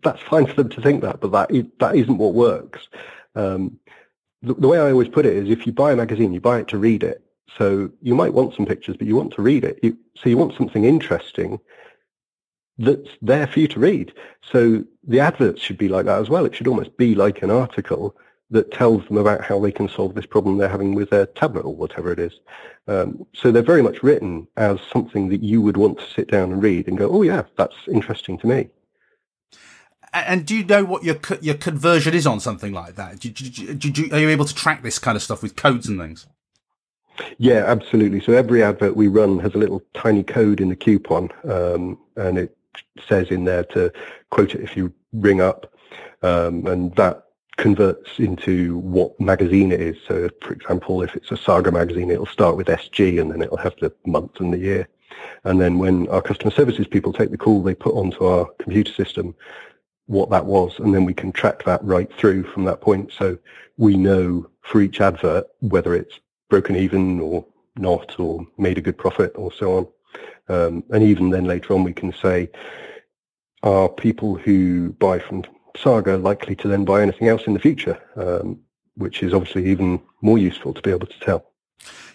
that's 0.03 0.21
fine 0.21 0.45
for 0.45 0.55
them 0.55 0.69
to 0.69 0.81
think 0.81 1.01
that, 1.01 1.19
but 1.19 1.31
that 1.31 1.51
is, 1.51 1.65
that 1.79 1.95
isn't 1.95 2.17
what 2.17 2.33
works. 2.33 2.87
Um, 3.35 3.79
the, 4.41 4.53
the, 4.53 4.67
way 4.67 4.77
I 4.77 4.91
always 4.91 5.07
put 5.07 5.25
it 5.25 5.35
is, 5.35 5.49
if 5.49 5.65
you 5.65 5.71
buy 5.71 5.91
a 5.91 5.95
magazine, 5.95 6.33
you 6.33 6.41
buy 6.41 6.59
it 6.59 6.67
to 6.69 6.77
read 6.77 7.03
it. 7.03 7.23
So 7.57 7.91
you 8.01 8.15
might 8.15 8.33
want 8.33 8.55
some 8.55 8.65
pictures, 8.65 8.97
but 8.97 9.07
you 9.07 9.15
want 9.15 9.33
to 9.33 9.41
read 9.41 9.63
it. 9.63 9.79
You, 9.81 9.97
so 10.15 10.29
you 10.29 10.37
want 10.37 10.55
something 10.57 10.85
interesting 10.85 11.59
that's 12.77 13.09
there 13.21 13.47
for 13.47 13.59
you 13.59 13.67
to 13.69 13.79
read. 13.79 14.13
So 14.51 14.83
the 15.07 15.19
adverts 15.19 15.61
should 15.61 15.77
be 15.77 15.89
like 15.89 16.05
that 16.05 16.19
as 16.19 16.29
well. 16.29 16.45
It 16.45 16.55
should 16.55 16.67
almost 16.67 16.97
be 16.97 17.15
like 17.15 17.43
an 17.43 17.51
article 17.51 18.15
that 18.49 18.71
tells 18.71 19.05
them 19.07 19.17
about 19.17 19.43
how 19.43 19.59
they 19.59 19.71
can 19.71 19.89
solve 19.89 20.13
this 20.13 20.25
problem 20.25 20.57
they're 20.57 20.69
having 20.69 20.93
with 20.93 21.09
their 21.09 21.25
tablet 21.25 21.65
or 21.65 21.75
whatever 21.75 22.11
it 22.11 22.19
is. 22.19 22.39
Um, 22.87 23.25
so 23.33 23.51
they're 23.51 23.63
very 23.63 23.81
much 23.81 24.03
written 24.03 24.47
as 24.57 24.79
something 24.91 25.29
that 25.29 25.43
you 25.43 25.61
would 25.61 25.77
want 25.77 25.99
to 25.99 26.09
sit 26.13 26.29
down 26.29 26.51
and 26.51 26.61
read 26.61 26.87
and 26.87 26.97
go, 26.97 27.09
oh 27.09 27.23
yeah, 27.23 27.43
that's 27.57 27.75
interesting 27.87 28.37
to 28.39 28.47
me. 28.47 28.69
And 30.13 30.45
do 30.45 30.55
you 30.55 30.63
know 30.63 30.83
what 30.85 31.03
your 31.03 31.17
your 31.41 31.55
conversion 31.55 32.13
is 32.13 32.27
on 32.27 32.39
something 32.39 32.71
like 32.71 32.95
that? 32.95 33.19
Do, 33.19 33.29
do, 33.29 33.73
do, 33.75 34.09
are 34.11 34.19
you 34.19 34.29
able 34.29 34.45
to 34.45 34.53
track 34.53 34.83
this 34.83 34.99
kind 34.99 35.15
of 35.15 35.23
stuff 35.23 35.41
with 35.41 35.55
codes 35.55 35.87
and 35.87 35.99
things? 35.99 36.27
Yeah, 37.37 37.63
absolutely. 37.65 38.21
So 38.21 38.33
every 38.33 38.63
advert 38.63 38.95
we 38.95 39.07
run 39.07 39.39
has 39.39 39.53
a 39.53 39.57
little 39.57 39.81
tiny 39.93 40.23
code 40.23 40.61
in 40.61 40.69
the 40.69 40.75
coupon, 40.75 41.29
um, 41.49 41.97
and 42.15 42.37
it 42.37 42.55
says 43.07 43.29
in 43.29 43.45
there 43.45 43.63
to 43.65 43.91
quote 44.29 44.55
it 44.55 44.61
if 44.61 44.77
you 44.77 44.93
ring 45.13 45.41
up, 45.41 45.73
um, 46.21 46.65
and 46.67 46.95
that 46.95 47.25
converts 47.57 48.19
into 48.19 48.77
what 48.79 49.19
magazine 49.19 49.71
it 49.71 49.81
is. 49.81 49.97
So, 50.07 50.29
for 50.41 50.53
example, 50.53 51.01
if 51.01 51.15
it's 51.15 51.31
a 51.31 51.37
Saga 51.37 51.71
magazine, 51.71 52.09
it'll 52.09 52.25
start 52.25 52.57
with 52.57 52.67
SG, 52.67 53.19
and 53.19 53.31
then 53.31 53.41
it'll 53.41 53.57
have 53.57 53.75
the 53.79 53.91
month 54.05 54.39
and 54.39 54.53
the 54.53 54.57
year. 54.59 54.87
And 55.43 55.61
then 55.61 55.77
when 55.77 56.07
our 56.09 56.21
customer 56.21 56.51
services 56.51 56.87
people 56.87 57.13
take 57.13 57.31
the 57.31 57.37
call, 57.37 57.61
they 57.61 57.75
put 57.75 57.93
onto 57.93 58.25
our 58.25 58.45
computer 58.59 58.91
system 58.91 59.35
what 60.07 60.29
that 60.29 60.45
was, 60.45 60.77
and 60.79 60.93
then 60.93 61.05
we 61.05 61.13
can 61.13 61.31
track 61.31 61.63
that 61.63 61.83
right 61.83 62.11
through 62.17 62.43
from 62.51 62.65
that 62.65 62.81
point. 62.81 63.11
So 63.17 63.37
we 63.77 63.95
know 63.97 64.49
for 64.61 64.81
each 64.81 65.01
advert 65.01 65.47
whether 65.59 65.95
it's 65.95 66.19
broken 66.49 66.75
even 66.75 67.19
or 67.19 67.45
not, 67.75 68.19
or 68.19 68.45
made 68.57 68.77
a 68.77 68.81
good 68.81 68.97
profit, 68.97 69.33
or 69.35 69.51
so 69.51 69.77
on. 69.77 69.87
Um, 70.49 70.83
and 70.91 71.03
even 71.03 71.29
then 71.29 71.45
later 71.45 71.73
on, 71.73 71.83
we 71.83 71.93
can 71.93 72.13
say, 72.13 72.49
are 73.63 73.89
people 73.89 74.35
who 74.35 74.91
buy 74.93 75.19
from 75.19 75.43
Saga 75.75 76.17
likely 76.17 76.55
to 76.57 76.67
then 76.67 76.85
buy 76.85 77.01
anything 77.01 77.29
else 77.29 77.47
in 77.47 77.53
the 77.53 77.59
future? 77.59 77.99
Um, 78.15 78.59
which 78.95 79.23
is 79.23 79.33
obviously 79.33 79.69
even 79.69 80.01
more 80.21 80.37
useful 80.37 80.73
to 80.73 80.81
be 80.81 80.91
able 80.91 81.07
to 81.07 81.19
tell. 81.19 81.45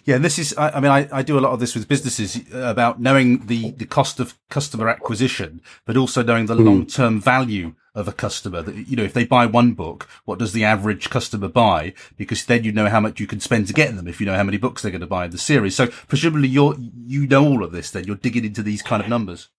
Yeah, 0.05 0.15
and 0.15 0.25
this 0.25 0.39
is, 0.39 0.55
I, 0.57 0.69
I 0.69 0.79
mean, 0.79 0.91
I, 0.91 1.07
I, 1.11 1.21
do 1.21 1.37
a 1.37 1.41
lot 1.41 1.51
of 1.51 1.59
this 1.59 1.75
with 1.75 1.87
businesses 1.87 2.41
about 2.53 2.99
knowing 2.99 3.45
the, 3.47 3.71
the 3.71 3.85
cost 3.85 4.19
of 4.19 4.35
customer 4.49 4.87
acquisition, 4.87 5.61
but 5.85 5.97
also 5.97 6.23
knowing 6.23 6.45
the 6.45 6.55
mm. 6.55 6.65
long 6.65 6.85
term 6.85 7.19
value 7.21 7.75
of 7.95 8.07
a 8.07 8.13
customer 8.13 8.61
that, 8.61 8.75
you 8.87 8.95
know, 8.95 9.03
if 9.03 9.13
they 9.13 9.25
buy 9.25 9.45
one 9.45 9.73
book, 9.73 10.07
what 10.25 10.39
does 10.39 10.53
the 10.53 10.63
average 10.63 11.09
customer 11.09 11.47
buy? 11.47 11.93
Because 12.17 12.45
then 12.45 12.63
you 12.63 12.71
know 12.71 12.87
how 12.87 12.99
much 12.99 13.19
you 13.19 13.27
can 13.27 13.39
spend 13.39 13.67
to 13.67 13.73
get 13.73 13.95
them 13.95 14.07
if 14.07 14.19
you 14.19 14.25
know 14.25 14.35
how 14.35 14.43
many 14.43 14.57
books 14.57 14.81
they're 14.81 14.91
going 14.91 15.01
to 15.01 15.07
buy 15.07 15.25
in 15.25 15.31
the 15.31 15.37
series. 15.37 15.75
So 15.75 15.87
presumably 15.87 16.47
you're, 16.47 16.75
you 17.05 17.27
know 17.27 17.43
all 17.45 17.63
of 17.63 17.71
this 17.71 17.91
then 17.91 18.05
you're 18.05 18.15
digging 18.15 18.45
into 18.45 18.63
these 18.63 18.81
kind 18.81 19.01
of 19.01 19.09
numbers. 19.09 19.49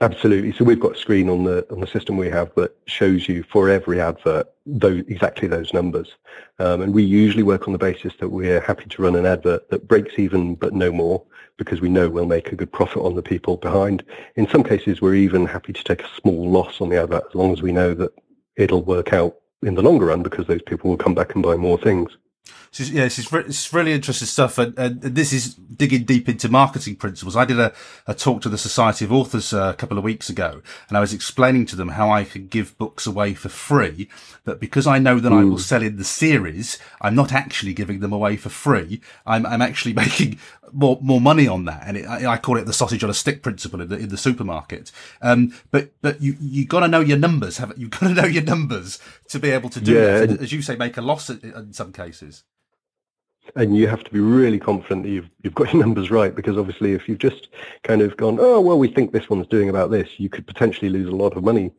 Absolutely. 0.00 0.52
So 0.52 0.64
we've 0.64 0.78
got 0.78 0.94
a 0.94 0.98
screen 0.98 1.28
on 1.28 1.42
the 1.42 1.66
on 1.72 1.80
the 1.80 1.86
system 1.88 2.16
we 2.16 2.30
have 2.30 2.54
that 2.54 2.76
shows 2.86 3.28
you 3.28 3.42
for 3.42 3.68
every 3.68 4.00
advert 4.00 4.46
those 4.64 5.00
exactly 5.08 5.48
those 5.48 5.74
numbers, 5.74 6.14
um, 6.60 6.82
and 6.82 6.94
we 6.94 7.02
usually 7.02 7.42
work 7.42 7.66
on 7.66 7.72
the 7.72 7.78
basis 7.78 8.12
that 8.20 8.28
we're 8.28 8.60
happy 8.60 8.84
to 8.84 9.02
run 9.02 9.16
an 9.16 9.26
advert 9.26 9.68
that 9.70 9.88
breaks 9.88 10.14
even 10.16 10.54
but 10.54 10.72
no 10.72 10.92
more 10.92 11.24
because 11.58 11.80
we 11.80 11.90
know 11.90 12.08
we'll 12.08 12.24
make 12.24 12.52
a 12.52 12.56
good 12.56 12.72
profit 12.72 13.02
on 13.02 13.14
the 13.14 13.22
people 13.22 13.58
behind. 13.58 14.02
In 14.36 14.48
some 14.48 14.64
cases, 14.64 15.02
we're 15.02 15.16
even 15.16 15.44
happy 15.44 15.74
to 15.74 15.84
take 15.84 16.02
a 16.02 16.08
small 16.20 16.48
loss 16.48 16.80
on 16.80 16.88
the 16.88 17.02
advert 17.02 17.24
as 17.28 17.34
long 17.34 17.52
as 17.52 17.60
we 17.60 17.72
know 17.72 17.92
that 17.94 18.12
it'll 18.56 18.82
work 18.82 19.12
out 19.12 19.36
in 19.62 19.74
the 19.74 19.82
longer 19.82 20.06
run 20.06 20.22
because 20.22 20.46
those 20.46 20.62
people 20.62 20.88
will 20.88 20.96
come 20.96 21.14
back 21.14 21.34
and 21.34 21.42
buy 21.42 21.56
more 21.56 21.76
things. 21.76 22.16
So, 22.70 22.84
yeah, 22.84 23.04
this 23.04 23.18
is, 23.18 23.32
it's 23.32 23.72
really 23.72 23.92
interesting 23.92 24.26
stuff. 24.26 24.58
And, 24.58 24.78
and, 24.78 25.00
this 25.00 25.32
is 25.32 25.54
digging 25.54 26.04
deep 26.04 26.28
into 26.28 26.48
marketing 26.48 26.96
principles. 26.96 27.34
I 27.34 27.44
did 27.44 27.58
a, 27.58 27.72
a 28.06 28.14
talk 28.14 28.42
to 28.42 28.48
the 28.48 28.58
Society 28.58 29.04
of 29.04 29.12
Authors 29.12 29.52
uh, 29.52 29.72
a 29.72 29.74
couple 29.74 29.96
of 29.96 30.04
weeks 30.04 30.28
ago, 30.28 30.60
and 30.88 30.96
I 30.96 31.00
was 31.00 31.14
explaining 31.14 31.66
to 31.66 31.76
them 31.76 31.90
how 31.90 32.10
I 32.10 32.24
could 32.24 32.50
give 32.50 32.76
books 32.76 33.06
away 33.06 33.34
for 33.34 33.48
free. 33.48 34.08
But 34.44 34.60
because 34.60 34.86
I 34.86 34.98
know 34.98 35.18
that 35.18 35.32
mm. 35.32 35.40
I 35.40 35.44
will 35.44 35.58
sell 35.58 35.82
in 35.82 35.96
the 35.96 36.04
series, 36.04 36.78
I'm 37.00 37.14
not 37.14 37.32
actually 37.32 37.72
giving 37.72 38.00
them 38.00 38.12
away 38.12 38.36
for 38.36 38.50
free. 38.50 39.00
I'm, 39.26 39.46
I'm 39.46 39.62
actually 39.62 39.92
making 40.04 40.38
more 40.72 40.98
more 41.00 41.20
money 41.20 41.46
on 41.48 41.64
that, 41.66 41.82
and 41.86 41.96
it, 41.96 42.06
I, 42.06 42.32
I, 42.32 42.36
call 42.38 42.56
it 42.56 42.64
the 42.64 42.72
sausage 42.72 43.04
on 43.04 43.10
a 43.10 43.14
stick 43.14 43.42
principle 43.42 43.80
in 43.80 43.88
the, 43.88 43.96
in 43.96 44.08
the 44.08 44.16
supermarket. 44.16 44.92
Um, 45.22 45.54
but 45.70 45.92
but 46.00 46.20
you 46.22 46.36
you 46.40 46.66
got 46.66 46.80
to 46.80 46.88
know 46.88 47.00
your 47.00 47.18
numbers. 47.18 47.58
Have 47.58 47.72
you 47.76 47.88
got 47.88 48.00
to 48.00 48.14
know 48.14 48.26
your 48.26 48.44
numbers 48.44 48.98
to 49.28 49.38
be 49.38 49.50
able 49.50 49.70
to 49.70 49.80
do 49.80 49.92
yeah. 49.92 50.26
that? 50.26 50.42
As 50.42 50.52
you 50.52 50.62
say, 50.62 50.76
make 50.76 50.96
a 50.96 51.02
loss 51.02 51.30
in 51.30 51.72
some 51.72 51.92
cases 51.92 52.44
and 53.56 53.76
you 53.76 53.88
have 53.88 54.04
to 54.04 54.10
be 54.10 54.20
really 54.20 54.58
confident 54.58 55.04
that 55.04 55.10
you've 55.10 55.30
you've 55.42 55.54
got 55.54 55.72
your 55.72 55.82
numbers 55.82 56.10
right 56.10 56.34
because 56.34 56.56
obviously 56.58 56.92
if 56.92 57.08
you've 57.08 57.18
just 57.18 57.48
kind 57.82 58.02
of 58.02 58.16
gone 58.16 58.38
oh 58.40 58.60
well 58.60 58.78
we 58.78 58.88
think 58.88 59.12
this 59.12 59.30
one's 59.30 59.46
doing 59.46 59.68
about 59.68 59.90
this 59.90 60.08
you 60.18 60.28
could 60.28 60.46
potentially 60.46 60.88
lose 60.90 61.08
a 61.08 61.16
lot 61.16 61.36
of 61.36 61.44
money 61.44 61.70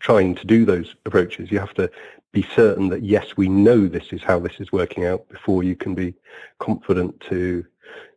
trying 0.00 0.34
to 0.34 0.46
do 0.46 0.64
those 0.64 0.94
approaches 1.06 1.50
you 1.50 1.58
have 1.58 1.74
to 1.74 1.90
be 2.32 2.42
certain 2.54 2.88
that 2.88 3.02
yes 3.02 3.36
we 3.36 3.48
know 3.48 3.86
this 3.86 4.12
is 4.12 4.22
how 4.22 4.38
this 4.38 4.58
is 4.58 4.72
working 4.72 5.04
out 5.04 5.28
before 5.28 5.62
you 5.62 5.76
can 5.76 5.94
be 5.94 6.14
confident 6.58 7.18
to 7.20 7.64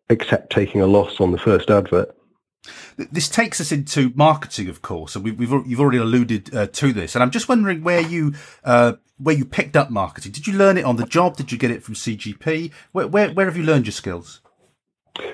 accept 0.10 0.52
taking 0.52 0.82
a 0.82 0.88
loss 0.88 1.20
on 1.20 1.32
the 1.32 1.38
first 1.38 1.70
advert 1.70 2.16
this 2.98 3.30
takes 3.30 3.60
us 3.62 3.72
into 3.72 4.12
marketing, 4.16 4.70
of 4.70 4.82
course, 4.82 5.16
and 5.16 5.24
we've, 5.24 5.38
we've 5.38 5.52
you've 5.68 5.80
already 5.80 5.98
alluded 5.98 6.56
uh, 6.56 6.68
to 6.68 6.94
this. 6.94 7.16
And 7.16 7.24
I'm 7.24 7.32
just 7.32 7.50
wondering 7.50 7.84
where 7.84 8.02
you 8.02 8.34
uh, 8.64 8.94
where 9.18 9.36
you 9.36 9.46
picked 9.46 9.76
up 9.76 9.90
marketing. 9.90 10.32
Did 10.32 10.48
you 10.48 10.54
learn 10.54 10.78
it 10.78 10.86
on 10.86 10.96
the 10.96 11.06
job? 11.06 11.38
Did 11.38 11.52
you 11.52 11.58
get 11.58 11.72
it 11.72 11.84
from 11.84 11.96
CGP? 11.96 12.72
Where 12.92 13.08
where, 13.08 13.32
where 13.32 13.46
have 13.46 13.58
you 13.58 13.64
learned 13.64 13.86
your 13.86 13.94
skills? 13.94 14.42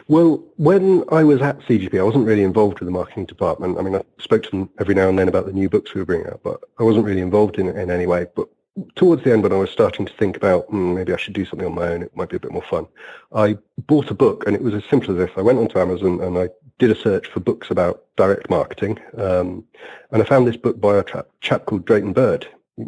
Well, 0.07 0.43
when 0.57 1.03
I 1.11 1.23
was 1.23 1.41
at 1.41 1.59
CGP, 1.61 1.99
I 1.99 2.03
wasn't 2.03 2.27
really 2.27 2.43
involved 2.43 2.79
with 2.79 2.87
the 2.87 2.91
marketing 2.91 3.25
department. 3.25 3.79
I 3.79 3.81
mean, 3.81 3.95
I 3.95 4.03
spoke 4.19 4.43
to 4.43 4.49
them 4.51 4.69
every 4.79 4.93
now 4.93 5.09
and 5.09 5.17
then 5.17 5.27
about 5.27 5.47
the 5.47 5.53
new 5.53 5.69
books 5.69 5.95
we 5.95 6.01
were 6.01 6.05
bringing 6.05 6.27
out, 6.27 6.41
but 6.43 6.61
I 6.79 6.83
wasn't 6.83 7.05
really 7.05 7.21
involved 7.21 7.57
in 7.57 7.67
it 7.67 7.75
in 7.75 7.89
any 7.89 8.05
way. 8.05 8.27
But 8.35 8.47
towards 8.95 9.23
the 9.23 9.31
end, 9.31 9.43
when 9.43 9.51
I 9.51 9.57
was 9.57 9.69
starting 9.69 10.05
to 10.05 10.13
think 10.13 10.37
about 10.37 10.67
mm, 10.69 10.95
maybe 10.95 11.13
I 11.13 11.17
should 11.17 11.33
do 11.33 11.45
something 11.45 11.67
on 11.67 11.75
my 11.75 11.87
own, 11.87 12.03
it 12.03 12.15
might 12.15 12.29
be 12.29 12.37
a 12.37 12.39
bit 12.39 12.51
more 12.51 12.63
fun. 12.63 12.87
I 13.33 13.57
bought 13.87 14.11
a 14.11 14.15
book, 14.15 14.45
and 14.45 14.55
it 14.55 14.61
was 14.61 14.73
as 14.73 14.83
simple 14.89 15.11
as 15.11 15.17
this. 15.17 15.37
I 15.37 15.41
went 15.41 15.59
onto 15.59 15.79
Amazon 15.79 16.21
and 16.21 16.37
I 16.37 16.49
did 16.79 16.91
a 16.91 16.95
search 16.95 17.27
for 17.27 17.39
books 17.39 17.69
about 17.69 18.05
direct 18.17 18.49
marketing, 18.49 18.99
um, 19.17 19.63
and 20.11 20.21
I 20.21 20.25
found 20.25 20.47
this 20.47 20.57
book 20.57 20.79
by 20.79 20.97
a 20.97 21.03
chap, 21.03 21.27
chap 21.41 21.65
called 21.65 21.85
Drayton 21.85 22.13
Bird. 22.13 22.47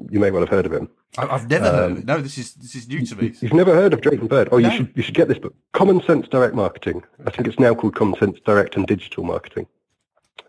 You 0.09 0.19
may 0.19 0.31
well 0.31 0.41
have 0.41 0.49
heard 0.49 0.65
of 0.65 0.73
him. 0.73 0.89
I've 1.17 1.47
never 1.47 1.67
um, 1.67 1.73
heard 1.73 1.91
of 1.91 1.97
it. 1.99 2.05
No, 2.05 2.21
this 2.21 2.37
is 2.37 2.53
this 2.55 2.75
is 2.75 2.87
new 2.87 3.05
to 3.05 3.15
me. 3.15 3.33
You've 3.39 3.53
never 3.53 3.75
heard 3.75 3.93
of 3.93 4.01
Drayton 4.01 4.27
Bird? 4.27 4.49
Oh, 4.51 4.57
no. 4.57 4.67
you 4.67 4.75
should 4.75 4.91
you 4.95 5.03
should 5.03 5.13
get 5.13 5.27
this 5.27 5.37
book. 5.37 5.53
Common 5.73 6.01
Sense 6.03 6.27
Direct 6.27 6.55
Marketing. 6.55 7.03
I 7.25 7.29
think 7.29 7.47
it's 7.47 7.59
now 7.59 7.75
called 7.75 7.95
Common 7.95 8.17
Sense 8.19 8.39
Direct 8.45 8.75
and 8.75 8.87
Digital 8.87 9.23
Marketing. 9.23 9.67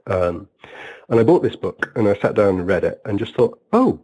Um, 0.07 0.49
and 1.09 1.20
I 1.20 1.22
bought 1.22 1.43
this 1.43 1.57
book 1.57 1.93
and 1.97 2.09
I 2.09 2.14
sat 2.14 2.35
down 2.35 2.59
and 2.61 2.66
read 2.66 2.85
it 2.85 3.01
and 3.05 3.18
just 3.18 3.35
thought, 3.35 3.61
oh, 3.72 4.01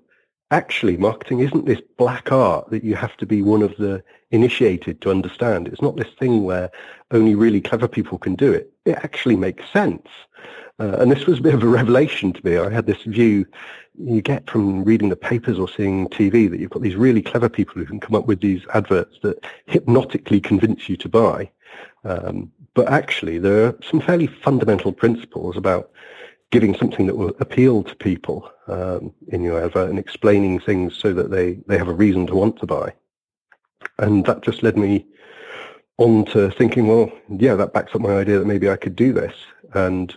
actually, 0.51 0.96
marketing 0.96 1.40
isn't 1.40 1.66
this 1.66 1.80
black 1.96 2.32
art 2.32 2.70
that 2.70 2.84
you 2.84 2.94
have 2.96 3.16
to 3.18 3.26
be 3.26 3.42
one 3.42 3.62
of 3.62 3.76
the 3.76 4.03
initiated 4.30 5.01
to 5.01 5.11
understand. 5.11 5.68
It's 5.68 5.82
not 5.82 5.96
this 5.96 6.12
thing 6.18 6.44
where 6.44 6.70
only 7.11 7.34
really 7.34 7.61
clever 7.61 7.88
people 7.88 8.18
can 8.18 8.34
do 8.34 8.53
it. 8.53 8.72
It 8.84 8.96
actually 8.96 9.36
makes 9.36 9.68
sense. 9.70 10.07
Uh, 10.78 10.96
and 10.98 11.12
this 11.12 11.26
was 11.26 11.38
a 11.38 11.42
bit 11.42 11.55
of 11.55 11.62
a 11.62 11.68
revelation 11.68 12.32
to 12.32 12.46
me. 12.46 12.57
I 12.57 12.70
had 12.70 12.86
this 12.86 13.03
view 13.03 13.46
you 13.98 14.22
get 14.22 14.48
from 14.48 14.82
reading 14.84 15.11
the 15.11 15.16
papers 15.16 15.59
or 15.59 15.68
seeing 15.68 16.09
TV 16.09 16.48
that 16.48 16.59
you've 16.59 16.70
got 16.70 16.82
these 16.82 16.96
really 16.96 17.20
clever 17.20 17.48
people 17.48 17.74
who 17.74 17.84
can 17.84 18.01
come 18.01 18.14
up 18.14 18.26
with 18.26 18.40
these 18.40 18.62
adverts 18.72 19.18
that 19.22 19.44
hypnotically 19.66 20.40
convince 20.40 20.88
you 20.88 20.96
to 20.96 21.09
buy. 21.09 21.51
Um, 22.05 22.51
but 22.74 22.88
actually, 22.88 23.38
there 23.38 23.66
are 23.66 23.78
some 23.82 24.01
fairly 24.01 24.26
fundamental 24.26 24.92
principles 24.92 25.57
about 25.57 25.90
giving 26.51 26.74
something 26.74 27.07
that 27.07 27.16
will 27.16 27.34
appeal 27.40 27.82
to 27.84 27.94
people 27.96 28.51
um, 28.66 29.12
in 29.28 29.42
your 29.42 29.64
advert 29.64 29.88
and 29.88 29.98
explaining 29.98 30.59
things 30.59 30.96
so 30.96 31.12
that 31.12 31.30
they, 31.30 31.55
they 31.66 31.78
have 31.78 31.88
a 31.88 31.92
reason 31.92 32.26
to 32.26 32.34
want 32.34 32.59
to 32.59 32.66
buy. 32.66 32.92
And 33.98 34.24
that 34.26 34.42
just 34.42 34.62
led 34.62 34.76
me 34.76 35.07
on 35.98 36.24
to 36.26 36.51
thinking, 36.51 36.88
well, 36.88 37.12
yeah, 37.28 37.55
that 37.55 37.72
backs 37.72 37.94
up 37.94 38.01
my 38.01 38.16
idea 38.16 38.38
that 38.38 38.46
maybe 38.46 38.68
I 38.68 38.76
could 38.76 38.96
do 38.96 39.12
this. 39.12 39.34
And 39.74 40.14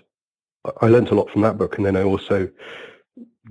I 0.82 0.88
learned 0.88 1.10
a 1.10 1.16
lot 1.16 1.30
from 1.30 1.42
that 1.42 1.58
book. 1.58 1.78
And 1.78 1.86
then 1.86 1.96
I 1.96 2.04
also 2.04 2.50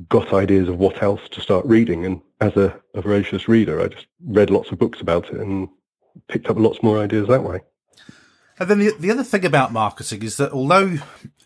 got 0.09 0.33
ideas 0.33 0.69
of 0.69 0.79
what 0.79 1.03
else 1.03 1.29
to 1.31 1.41
start 1.41 1.65
reading. 1.67 2.05
And 2.07 2.21
as 2.41 2.57
a, 2.57 2.75
a 2.95 3.03
voracious 3.03 3.49
reader, 3.49 3.81
I 3.81 3.89
just 3.89 4.07
read 4.25 4.51
lots 4.51 4.73
of 4.73 4.79
books 4.79 5.01
about 5.01 5.29
it 5.29 5.41
and 5.41 5.69
picked 6.29 6.49
up 6.49 6.59
lots 6.59 6.83
more 6.83 6.99
ideas 6.99 7.29
that 7.29 7.45
way. 7.45 7.61
And 8.59 8.69
then 8.69 8.79
the, 8.79 8.95
the 8.99 9.11
other 9.11 9.25
thing 9.25 9.45
about 9.45 9.73
marketing 9.73 10.23
is 10.23 10.37
that 10.37 10.53
although 10.53 10.99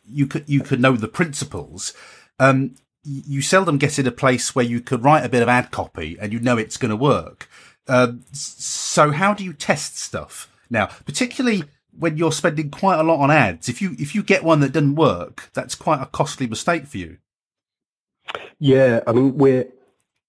you 0.08 0.26
could 0.26 0.44
you 0.46 0.60
could 0.60 0.80
know 0.80 0.96
the 0.96 1.08
principles, 1.08 1.92
um, 2.38 2.74
you 3.04 3.40
seldom 3.40 3.78
get 3.78 3.98
in 3.98 4.06
a 4.06 4.12
place 4.12 4.54
where 4.54 4.64
you 4.64 4.80
could 4.80 5.04
write 5.04 5.24
a 5.24 5.28
bit 5.28 5.42
of 5.42 5.48
ad 5.48 5.70
copy 5.70 6.16
and 6.20 6.32
you 6.32 6.40
know 6.40 6.58
it's 6.58 6.76
going 6.76 6.90
to 6.90 6.96
work. 6.96 7.48
Um, 7.88 8.24
so 8.32 9.12
how 9.12 9.32
do 9.32 9.44
you 9.44 9.52
test 9.52 9.96
stuff 9.96 10.52
now, 10.68 10.86
particularly 10.86 11.64
when 11.96 12.16
you're 12.16 12.32
spending 12.32 12.70
quite 12.70 12.98
a 12.98 13.04
lot 13.04 13.20
on 13.20 13.30
ads? 13.30 13.68
If 13.68 13.80
you 13.80 13.94
if 13.98 14.14
you 14.14 14.22
get 14.22 14.42
one 14.42 14.60
that 14.60 14.72
doesn't 14.72 14.96
work, 14.96 15.50
that's 15.54 15.74
quite 15.74 16.02
a 16.02 16.06
costly 16.06 16.46
mistake 16.46 16.86
for 16.86 16.98
you. 16.98 17.18
Yeah, 18.58 19.00
I 19.06 19.12
mean 19.12 19.36
we're 19.38 19.68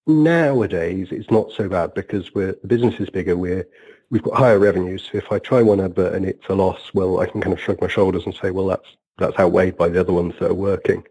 nowadays 0.06 1.08
it's 1.10 1.30
not 1.30 1.50
so 1.52 1.68
bad 1.68 1.94
because 1.94 2.34
we're 2.34 2.56
the 2.62 2.68
business 2.68 2.94
is 3.00 3.10
bigger. 3.10 3.36
We're 3.36 3.66
we've 4.10 4.22
got 4.22 4.36
higher 4.36 4.58
revenues. 4.58 5.08
If 5.12 5.30
I 5.32 5.38
try 5.38 5.62
one 5.62 5.80
advert 5.80 6.14
and 6.14 6.24
it's 6.24 6.46
a 6.48 6.54
loss, 6.54 6.92
well, 6.94 7.20
I 7.20 7.26
can 7.26 7.40
kind 7.40 7.52
of 7.52 7.60
shrug 7.60 7.80
my 7.80 7.88
shoulders 7.88 8.24
and 8.24 8.34
say, 8.34 8.50
well, 8.50 8.66
that's 8.66 8.96
that's 9.18 9.38
outweighed 9.38 9.76
by 9.76 9.88
the 9.88 10.00
other 10.00 10.12
ones 10.12 10.34
that 10.38 10.50
are 10.50 10.54
working. 10.54 11.04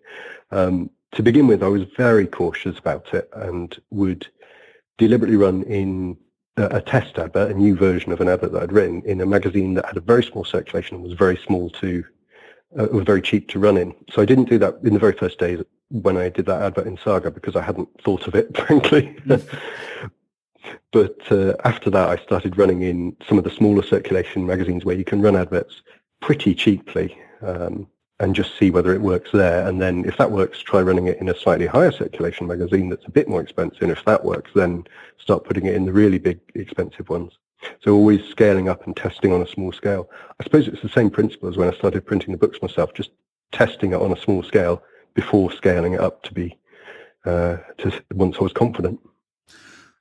Um, 0.51 0.89
to 1.11 1.21
begin 1.21 1.47
with, 1.47 1.61
I 1.61 1.67
was 1.67 1.83
very 1.97 2.25
cautious 2.25 2.79
about 2.79 3.13
it 3.13 3.29
and 3.33 3.77
would 3.91 4.27
deliberately 4.97 5.35
run 5.35 5.63
in 5.63 6.17
a 6.57 6.81
test 6.81 7.19
advert, 7.19 7.51
a 7.51 7.53
new 7.53 7.75
version 7.75 8.11
of 8.11 8.19
an 8.19 8.29
advert 8.29 8.51
that 8.51 8.63
I'd 8.63 8.71
written 8.71 9.03
in 9.05 9.21
a 9.21 9.25
magazine 9.25 9.75
that 9.75 9.85
had 9.85 9.97
a 9.97 10.01
very 10.01 10.23
small 10.23 10.43
circulation 10.43 10.95
and 10.95 11.03
was 11.03 11.13
very 11.13 11.37
small 11.37 11.69
to, 11.71 12.03
uh, 12.79 12.87
was 12.91 13.05
very 13.05 13.21
cheap 13.21 13.47
to 13.49 13.59
run 13.59 13.77
in. 13.77 13.93
So 14.11 14.21
I 14.21 14.25
didn't 14.25 14.49
do 14.49 14.57
that 14.59 14.75
in 14.83 14.93
the 14.93 14.99
very 14.99 15.13
first 15.13 15.37
days 15.37 15.61
when 15.89 16.17
I 16.17 16.29
did 16.29 16.47
that 16.47 16.61
advert 16.61 16.87
in 16.87 16.97
Saga 16.97 17.29
because 17.29 17.55
I 17.55 17.61
hadn't 17.61 17.89
thought 18.01 18.27
of 18.27 18.35
it, 18.35 18.57
frankly. 18.65 19.15
but 20.91 21.31
uh, 21.31 21.53
after 21.63 21.89
that, 21.89 22.09
I 22.09 22.21
started 22.23 22.57
running 22.57 22.81
in 22.81 23.15
some 23.27 23.37
of 23.37 23.43
the 23.43 23.51
smaller 23.51 23.83
circulation 23.83 24.45
magazines 24.45 24.85
where 24.85 24.95
you 24.95 25.03
can 25.03 25.21
run 25.21 25.35
adverts 25.35 25.81
pretty 26.21 26.55
cheaply. 26.55 27.17
Um, 27.41 27.87
and 28.19 28.35
just 28.35 28.57
see 28.57 28.71
whether 28.71 28.93
it 28.93 29.01
works 29.01 29.29
there. 29.31 29.67
And 29.67 29.81
then 29.81 30.03
if 30.05 30.17
that 30.17 30.31
works, 30.31 30.59
try 30.59 30.81
running 30.81 31.07
it 31.07 31.19
in 31.19 31.29
a 31.29 31.37
slightly 31.37 31.67
higher 31.67 31.91
circulation 31.91 32.47
magazine 32.47 32.89
that's 32.89 33.05
a 33.05 33.11
bit 33.11 33.27
more 33.27 33.41
expensive. 33.41 33.83
And 33.83 33.91
if 33.91 34.03
that 34.05 34.23
works, 34.23 34.51
then 34.55 34.85
start 35.19 35.43
putting 35.43 35.67
it 35.67 35.75
in 35.75 35.85
the 35.85 35.93
really 35.93 36.17
big, 36.17 36.39
expensive 36.55 37.09
ones. 37.09 37.37
So 37.81 37.93
always 37.93 38.23
scaling 38.25 38.69
up 38.69 38.85
and 38.85 38.95
testing 38.95 39.33
on 39.33 39.41
a 39.41 39.47
small 39.47 39.71
scale. 39.71 40.09
I 40.39 40.43
suppose 40.43 40.67
it's 40.67 40.81
the 40.81 40.89
same 40.89 41.09
principle 41.09 41.49
as 41.49 41.57
when 41.57 41.71
I 41.71 41.75
started 41.75 42.05
printing 42.05 42.31
the 42.31 42.37
books 42.37 42.61
myself, 42.61 42.93
just 42.93 43.11
testing 43.51 43.91
it 43.91 44.01
on 44.01 44.11
a 44.11 44.19
small 44.19 44.43
scale 44.43 44.83
before 45.13 45.51
scaling 45.51 45.93
it 45.93 45.99
up 45.99 46.23
to 46.23 46.33
be, 46.33 46.57
uh, 47.25 47.57
to 47.79 47.91
once 48.13 48.37
I 48.39 48.43
was 48.43 48.53
confident. 48.53 48.99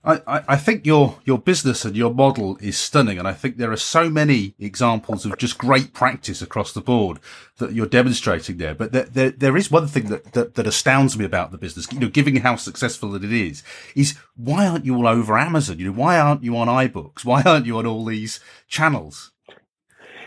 I, 0.07 0.45
I 0.49 0.57
think 0.57 0.87
your 0.87 1.19
your 1.25 1.39
business 1.39 1.85
and 1.85 1.97
your 1.97 2.15
model 2.15 2.57
is 2.61 2.79
stunning, 2.79 3.19
and 3.19 3.27
I 3.27 3.33
think 3.33 3.57
there 3.57 3.73
are 3.73 3.77
so 3.77 4.09
many 4.09 4.55
examples 4.57 5.27
of 5.27 5.37
just 5.37 5.59
great 5.59 5.93
practice 5.93 6.41
across 6.41 6.73
the 6.73 6.81
board 6.81 7.19
that 7.59 7.73
you're 7.73 7.87
demonstrating 7.87 8.59
there. 8.59 8.75
But 8.75 8.93
there 8.93 9.05
there, 9.05 9.31
there 9.31 9.57
is 9.57 9.69
one 9.69 9.89
thing 9.89 10.07
that, 10.11 10.33
that, 10.35 10.55
that 10.55 10.67
astounds 10.67 11.19
me 11.19 11.25
about 11.25 11.51
the 11.51 11.59
business. 11.59 11.91
You 11.93 11.99
know, 11.99 12.09
given 12.09 12.37
how 12.37 12.55
successful 12.55 13.11
that 13.11 13.25
it 13.25 13.33
is, 13.33 13.65
is 13.97 14.17
why 14.37 14.69
aren't 14.69 14.85
you 14.85 14.95
all 14.95 15.09
over 15.09 15.37
Amazon? 15.37 15.81
You 15.81 15.87
know, 15.87 15.99
why 15.99 16.21
aren't 16.21 16.45
you 16.45 16.57
on 16.57 16.69
iBooks? 16.69 17.25
Why 17.25 17.43
aren't 17.43 17.67
you 17.67 17.77
on 17.79 17.87
all 17.87 18.05
these 18.05 18.39
channels? 18.69 19.33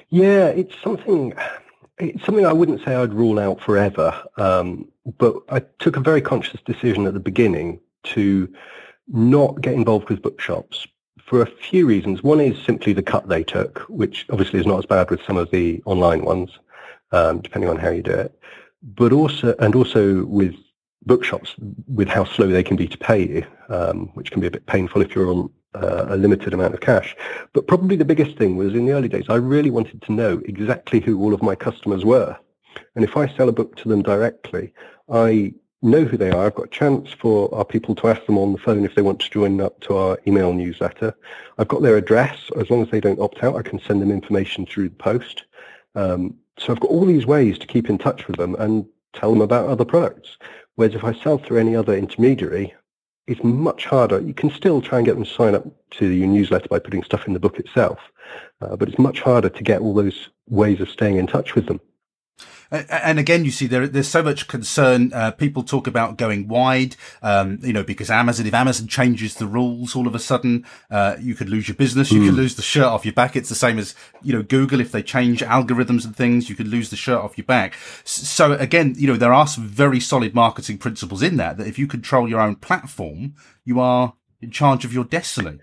Yeah, 0.10 0.48
it's 0.48 0.76
something. 0.84 1.34
It's 2.00 2.26
something 2.26 2.46
I 2.46 2.54
wouldn't 2.54 2.84
say 2.84 2.96
I'd 2.96 3.14
rule 3.14 3.40
out 3.40 3.62
forever, 3.62 4.22
um, 4.38 4.90
but 5.18 5.36
I 5.50 5.60
took 5.80 5.96
a 5.96 6.02
very 6.02 6.22
conscious 6.22 6.60
decision 6.66 7.08
at 7.08 7.14
the 7.14 7.20
beginning 7.20 7.80
to 8.04 8.54
not 9.10 9.62
get 9.62 9.74
involved 9.74 10.10
with 10.10 10.22
bookshops 10.22 10.88
for 11.26 11.42
a 11.42 11.46
few 11.46 11.86
reasons. 11.86 12.24
One 12.24 12.40
is 12.40 12.58
simply 12.64 12.94
the 12.94 13.04
cut 13.04 13.28
they 13.28 13.44
took, 13.44 13.80
which 13.90 14.26
obviously 14.30 14.60
is 14.60 14.66
not 14.66 14.80
as 14.80 14.86
bad 14.86 15.10
with 15.10 15.22
some 15.24 15.38
of 15.38 15.52
the 15.52 15.82
online 15.86 16.24
ones, 16.24 16.52
um, 17.12 17.42
depending 17.42 17.70
on 17.70 17.78
how 17.78 17.90
you 17.90 18.02
do 18.02 18.12
it. 18.12 18.40
But 18.82 19.12
also, 19.12 19.56
and 19.60 19.76
also 19.76 20.26
with 20.26 20.56
bookshops, 21.06 21.56
with 21.88 22.08
how 22.08 22.24
slow 22.24 22.48
they 22.48 22.64
can 22.64 22.78
be 22.78 22.88
to 22.88 22.98
pay 22.98 23.28
you, 23.28 23.46
um, 23.70 24.10
which 24.14 24.32
can 24.32 24.42
be 24.42 24.48
a 24.48 24.52
bit 24.52 24.66
painful 24.66 25.02
if 25.02 25.14
you're 25.14 25.30
on 25.30 25.50
uh, 25.76 26.06
a 26.10 26.18
limited 26.18 26.54
amount 26.54 26.74
of 26.74 26.82
cash. 26.82 27.16
But 27.54 27.68
probably 27.68 27.96
the 27.96 28.06
biggest 28.06 28.38
thing 28.38 28.58
was 28.58 28.74
in 28.74 28.86
the 28.86 28.94
early 28.94 29.10
days, 29.10 29.26
I 29.30 29.36
really 29.36 29.70
wanted 29.70 30.02
to 30.04 30.12
know 30.12 30.42
exactly 30.46 31.00
who 31.00 31.22
all 31.22 31.34
of 31.34 31.44
my 31.44 31.56
customers 31.56 32.06
were. 32.06 32.38
And 32.96 33.04
if 33.04 33.18
I 33.18 33.28
sell 33.28 33.50
a 33.50 33.54
book 33.54 33.76
to 33.78 33.90
them 33.90 34.02
directly, 34.02 34.74
I 35.10 35.54
know 35.82 36.04
who 36.04 36.18
they 36.18 36.32
are. 36.32 36.46
I've 36.46 36.56
got 36.56 36.66
a 36.66 36.70
chance 36.70 37.12
for 37.12 37.54
our 37.54 37.66
people 37.66 37.96
to 37.96 38.08
ask 38.08 38.26
them 38.26 38.38
on 38.38 38.52
the 38.52 38.58
phone 38.58 38.84
if 38.84 38.96
they 38.96 39.02
want 39.02 39.20
to 39.22 39.30
join 39.30 39.62
up 39.62 39.80
to 39.82 39.96
our 39.96 40.20
email 40.28 40.54
newsletter. 40.54 41.16
I've 41.58 41.68
got 41.68 41.82
their 41.82 41.98
address. 41.98 42.50
As 42.58 42.70
long 42.70 42.82
as 42.82 42.90
they 42.90 43.00
don't 43.00 43.20
opt 43.20 43.44
out, 43.44 43.56
I 43.56 43.62
can 43.62 43.80
send 43.80 44.02
them 44.02 44.12
information 44.12 44.66
through 44.66 44.90
the 44.90 44.96
post. 44.96 45.46
Um, 45.96 46.36
so 46.58 46.74
I've 46.74 46.80
got 46.80 46.92
all 46.92 47.06
these 47.06 47.26
ways 47.26 47.58
to 47.60 47.68
keep 47.68 47.90
in 47.90 47.98
touch 47.98 48.28
with 48.28 48.38
them 48.38 48.56
and 48.56 48.86
tell 49.14 49.32
them 49.32 49.42
about 49.42 49.70
other 49.70 49.86
products. 49.86 50.38
Whereas 50.76 50.96
if 50.96 51.04
I 51.04 51.14
sell 51.14 51.38
through 51.38 51.60
any 51.60 51.76
other 51.76 51.96
intermediary, 51.96 52.74
it's 53.28 53.44
much 53.44 53.86
harder. 53.86 54.20
You 54.20 54.34
can 54.34 54.50
still 54.50 54.82
try 54.82 54.98
and 54.98 55.06
get 55.06 55.14
them 55.14 55.24
to 55.24 55.30
sign 55.30 55.56
up 55.56 55.66
to 55.92 56.08
your 56.08 56.28
newsletter 56.28 56.68
by 56.68 56.80
putting 56.80 57.04
stuff 57.04 57.28
in 57.28 57.34
the 57.34 57.40
book 57.40 57.60
itself, 57.60 58.00
uh, 58.62 58.76
but 58.76 58.90
it's 58.90 58.98
much 58.98 59.22
harder 59.22 59.50
to 59.50 59.64
get 59.64 59.82
all 59.82 59.94
those 59.94 60.30
ways 60.48 60.82
of 60.82 60.90
staying 60.90 61.18
in 61.18 61.28
touch 61.28 61.54
with 61.54 61.68
them. 61.68 61.80
And 62.72 63.18
again, 63.18 63.46
you 63.46 63.52
see 63.52 63.66
there, 63.66 63.88
there's 63.88 64.08
so 64.08 64.22
much 64.22 64.48
concern. 64.48 65.12
Uh, 65.12 65.32
people 65.32 65.64
talk 65.64 65.88
about 65.88 66.18
going 66.18 66.48
wide, 66.48 66.96
um, 67.24 67.58
you 67.64 67.74
know, 67.74 67.84
because 67.84 68.12
Amazon, 68.12 68.46
if 68.46 68.54
Amazon 68.54 68.88
changes 68.88 69.36
the 69.36 69.48
rules 69.48 69.96
all 69.96 70.06
of 70.06 70.14
a 70.14 70.20
sudden, 70.20 70.66
uh, 70.92 71.16
you 71.20 71.34
could 71.34 71.50
lose 71.50 71.68
your 71.68 71.76
business. 71.76 72.12
You 72.12 72.22
mm. 72.22 72.26
could 72.26 72.34
hmm. 72.36 72.42
lose 72.42 72.56
the 72.56 72.62
shirt 72.62 72.86
off 72.86 73.06
your 73.06 73.14
back. 73.14 73.36
It's 73.36 73.50
the 73.50 73.56
same 73.56 73.80
as, 73.80 73.96
you 74.22 74.34
know, 74.34 74.44
Google. 74.44 74.82
If 74.82 74.92
they 74.92 75.02
change 75.02 75.42
algorithms 75.42 76.06
and 76.06 76.16
things, 76.16 76.48
you 76.48 76.56
could 76.56 76.68
lose 76.68 76.92
the 76.92 76.96
shirt 76.96 77.20
off 77.20 77.38
your 77.38 77.46
back. 77.46 77.76
So 78.04 78.54
again, 78.54 78.94
you 78.98 79.08
know, 79.08 79.18
there 79.18 79.34
are 79.34 79.48
some 79.48 79.68
very 79.68 80.00
solid 80.00 80.36
marketing 80.36 80.78
principles 80.78 81.24
in 81.24 81.38
that, 81.38 81.58
that 81.58 81.68
if 81.68 81.80
you 81.80 81.88
control 81.88 82.30
your 82.30 82.40
own 82.40 82.56
platform, 82.56 83.34
you 83.66 83.80
are 83.80 84.14
in 84.42 84.52
charge 84.52 84.86
of 84.86 84.94
your 84.94 85.06
destiny. 85.06 85.60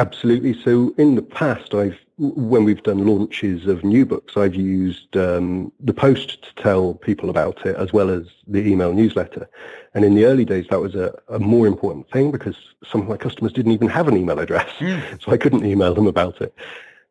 Absolutely. 0.00 0.58
So 0.58 0.94
in 0.96 1.14
the 1.14 1.22
past, 1.22 1.74
I've 1.74 1.98
when 2.16 2.64
we've 2.64 2.82
done 2.82 3.06
launches 3.06 3.66
of 3.66 3.82
new 3.82 4.04
books, 4.04 4.36
I've 4.36 4.54
used 4.54 5.16
um, 5.16 5.72
the 5.80 5.94
post 5.94 6.42
to 6.42 6.62
tell 6.62 6.94
people 6.94 7.30
about 7.30 7.64
it 7.64 7.76
as 7.76 7.94
well 7.94 8.10
as 8.10 8.24
the 8.46 8.60
email 8.60 8.92
newsletter. 8.92 9.48
And 9.94 10.04
in 10.04 10.14
the 10.14 10.26
early 10.26 10.44
days, 10.44 10.66
that 10.68 10.80
was 10.80 10.94
a, 10.94 11.18
a 11.28 11.38
more 11.38 11.66
important 11.66 12.10
thing 12.10 12.30
because 12.30 12.56
some 12.84 13.00
of 13.00 13.08
my 13.08 13.16
customers 13.16 13.54
didn't 13.54 13.72
even 13.72 13.88
have 13.88 14.06
an 14.06 14.18
email 14.18 14.38
address, 14.38 14.68
mm. 14.78 15.22
so 15.22 15.32
I 15.32 15.38
couldn't 15.38 15.64
email 15.64 15.94
them 15.94 16.06
about 16.06 16.42
it. 16.42 16.54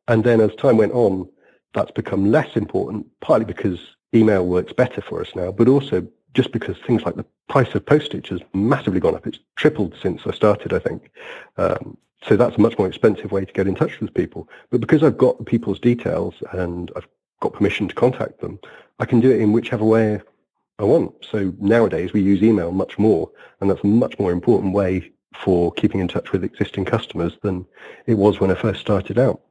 And 0.08 0.24
then 0.24 0.42
as 0.42 0.54
time 0.56 0.78
went 0.78 0.94
on, 0.94 1.28
that's 1.74 1.92
become 1.92 2.32
less 2.32 2.56
important, 2.56 3.08
partly 3.22 3.46
because 3.46 3.80
email 4.14 4.46
works 4.46 4.74
better 4.74 5.02
for 5.02 5.22
us 5.22 5.36
now, 5.36 5.52
but 5.52 5.68
also 5.68 6.08
just 6.36 6.52
because 6.52 6.78
things 6.86 7.02
like 7.04 7.16
the 7.16 7.26
price 7.48 7.74
of 7.74 7.86
postage 7.86 8.30
has 8.30 8.42
massively 8.54 9.00
gone 9.00 9.16
up. 9.16 9.26
It's 9.26 9.40
tripled 9.56 9.96
since 10.00 10.22
I 10.28 10.32
started, 10.32 10.72
I 10.72 10.80
think. 10.80 11.12
Um, 11.58 11.98
so 12.24 12.36
that's 12.36 12.58
a 12.58 12.62
much 12.62 12.78
more 12.78 12.88
expensive 12.88 13.32
way 13.32 13.46
to 13.46 13.54
get 13.54 13.68
in 13.68 13.76
touch 13.76 14.00
with 14.00 14.14
people. 14.14 14.50
But 14.70 14.82
because 14.82 15.04
I've 15.04 15.18
got 15.18 15.46
people's 15.46 15.80
details 15.80 16.36
and 16.52 16.92
I've 16.96 17.08
got 17.40 17.54
permission 17.54 17.88
to 17.88 17.96
contact 17.96 18.42
them, 18.42 18.60
I 19.00 19.06
can 19.06 19.20
do 19.20 19.32
it 19.32 19.40
in 19.40 19.54
whichever 19.54 19.86
way 19.86 20.22
I 20.80 20.84
want. 20.84 21.14
So 21.30 21.54
nowadays 21.60 22.14
we 22.14 22.22
use 22.22 22.44
email 22.44 22.72
much 22.72 22.98
more, 22.98 23.30
and 23.60 23.70
that's 23.70 23.84
a 23.84 23.88
much 23.88 24.18
more 24.20 24.32
important 24.32 24.74
way 24.74 25.12
for 25.36 25.72
keeping 25.74 26.02
in 26.02 26.08
touch 26.08 26.32
with 26.32 26.44
existing 26.44 26.86
customers 26.86 27.38
than 27.42 27.66
it 28.06 28.16
was 28.16 28.40
when 28.40 28.52
I 28.52 28.56
first 28.56 28.82
started 28.82 29.18
out. 29.18 29.42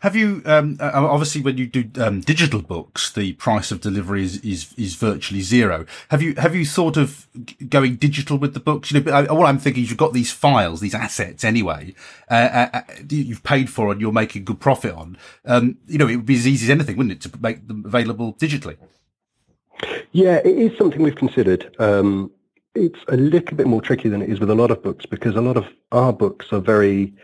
Have 0.00 0.16
you 0.16 0.42
um, 0.46 0.78
uh, 0.80 0.90
obviously 0.94 1.42
when 1.42 1.58
you 1.58 1.66
do 1.66 1.88
um, 2.02 2.20
digital 2.20 2.62
books, 2.62 3.12
the 3.12 3.34
price 3.34 3.70
of 3.70 3.80
delivery 3.80 4.22
is, 4.22 4.38
is 4.38 4.72
is 4.76 4.94
virtually 4.94 5.42
zero. 5.42 5.84
Have 6.08 6.22
you 6.22 6.34
have 6.36 6.54
you 6.54 6.64
thought 6.64 6.96
of 6.96 7.26
going 7.68 7.96
digital 7.96 8.38
with 8.38 8.54
the 8.54 8.60
books? 8.60 8.90
You 8.90 9.00
know, 9.00 9.26
all 9.26 9.44
I'm 9.46 9.58
thinking 9.58 9.82
is 9.82 9.90
you've 9.90 9.98
got 9.98 10.14
these 10.14 10.32
files, 10.32 10.80
these 10.80 10.94
assets 10.94 11.44
anyway. 11.44 11.94
Uh, 12.30 12.34
uh, 12.34 12.70
uh, 12.74 12.82
you've 13.08 13.42
paid 13.42 13.68
for 13.68 13.92
and 13.92 14.00
you're 14.00 14.12
making 14.12 14.44
good 14.44 14.58
profit 14.58 14.94
on. 14.94 15.18
Um, 15.44 15.76
you 15.86 15.98
know, 15.98 16.08
it 16.08 16.16
would 16.16 16.26
be 16.26 16.36
as 16.36 16.46
easy 16.46 16.66
as 16.66 16.70
anything, 16.70 16.96
wouldn't 16.96 17.12
it, 17.12 17.30
to 17.30 17.38
make 17.40 17.68
them 17.68 17.84
available 17.84 18.34
digitally? 18.34 18.76
Yeah, 20.12 20.36
it 20.36 20.58
is 20.58 20.76
something 20.78 21.02
we've 21.02 21.14
considered. 21.14 21.74
Um, 21.78 22.30
it's 22.74 22.98
a 23.08 23.16
little 23.16 23.56
bit 23.56 23.66
more 23.66 23.82
tricky 23.82 24.08
than 24.08 24.22
it 24.22 24.30
is 24.30 24.40
with 24.40 24.50
a 24.50 24.54
lot 24.54 24.70
of 24.70 24.82
books 24.82 25.04
because 25.04 25.34
a 25.34 25.40
lot 25.40 25.56
of 25.56 25.66
our 25.92 26.12
books 26.12 26.46
are 26.52 26.60
very 26.60 27.14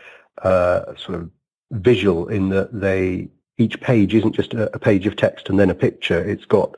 uh, 0.43 0.93
sort 0.95 1.15
of 1.15 1.31
visual 1.71 2.27
in 2.27 2.49
that 2.49 2.79
they 2.79 3.29
each 3.57 3.79
page 3.81 4.13
isn't 4.13 4.35
just 4.35 4.53
a, 4.53 4.73
a 4.75 4.79
page 4.79 5.07
of 5.07 5.15
text 5.15 5.49
and 5.49 5.59
then 5.59 5.69
a 5.69 5.75
picture. 5.75 6.23
It's 6.23 6.45
got 6.45 6.75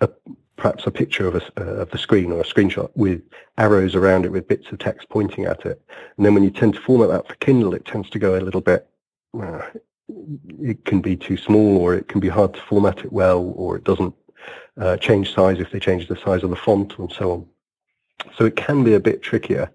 a, 0.00 0.08
perhaps 0.56 0.86
a 0.86 0.90
picture 0.90 1.26
of, 1.26 1.36
a, 1.36 1.42
uh, 1.60 1.82
of 1.82 1.90
the 1.90 1.98
screen 1.98 2.32
or 2.32 2.40
a 2.40 2.44
screenshot 2.44 2.90
with 2.94 3.22
arrows 3.58 3.94
around 3.94 4.24
it 4.24 4.32
with 4.32 4.48
bits 4.48 4.70
of 4.72 4.78
text 4.78 5.08
pointing 5.10 5.44
at 5.44 5.66
it. 5.66 5.82
And 6.16 6.24
then 6.24 6.34
when 6.34 6.44
you 6.44 6.50
tend 6.50 6.74
to 6.74 6.80
format 6.80 7.08
that 7.10 7.28
for 7.28 7.34
Kindle, 7.36 7.74
it 7.74 7.84
tends 7.84 8.08
to 8.10 8.18
go 8.18 8.38
a 8.38 8.40
little 8.40 8.60
bit, 8.60 8.88
uh, 9.40 9.62
it 10.60 10.84
can 10.84 11.00
be 11.00 11.16
too 11.16 11.36
small 11.36 11.76
or 11.78 11.94
it 11.94 12.08
can 12.08 12.20
be 12.20 12.28
hard 12.28 12.54
to 12.54 12.60
format 12.62 13.00
it 13.00 13.12
well 13.12 13.52
or 13.56 13.76
it 13.76 13.84
doesn't 13.84 14.14
uh, 14.80 14.96
change 14.96 15.34
size 15.34 15.58
if 15.58 15.70
they 15.70 15.80
change 15.80 16.08
the 16.08 16.16
size 16.16 16.42
of 16.42 16.50
the 16.50 16.56
font 16.56 16.98
and 16.98 17.12
so 17.12 17.32
on. 17.32 17.46
So 18.36 18.44
it 18.46 18.56
can 18.56 18.84
be 18.84 18.94
a 18.94 19.00
bit 19.00 19.22
trickier. 19.22 19.70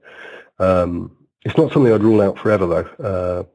Um, 0.60 1.16
it's 1.44 1.58
not 1.58 1.72
something 1.72 1.94
I'd 1.94 2.04
rule 2.04 2.22
out 2.22 2.40
forever 2.40 2.66
though. 2.66 3.48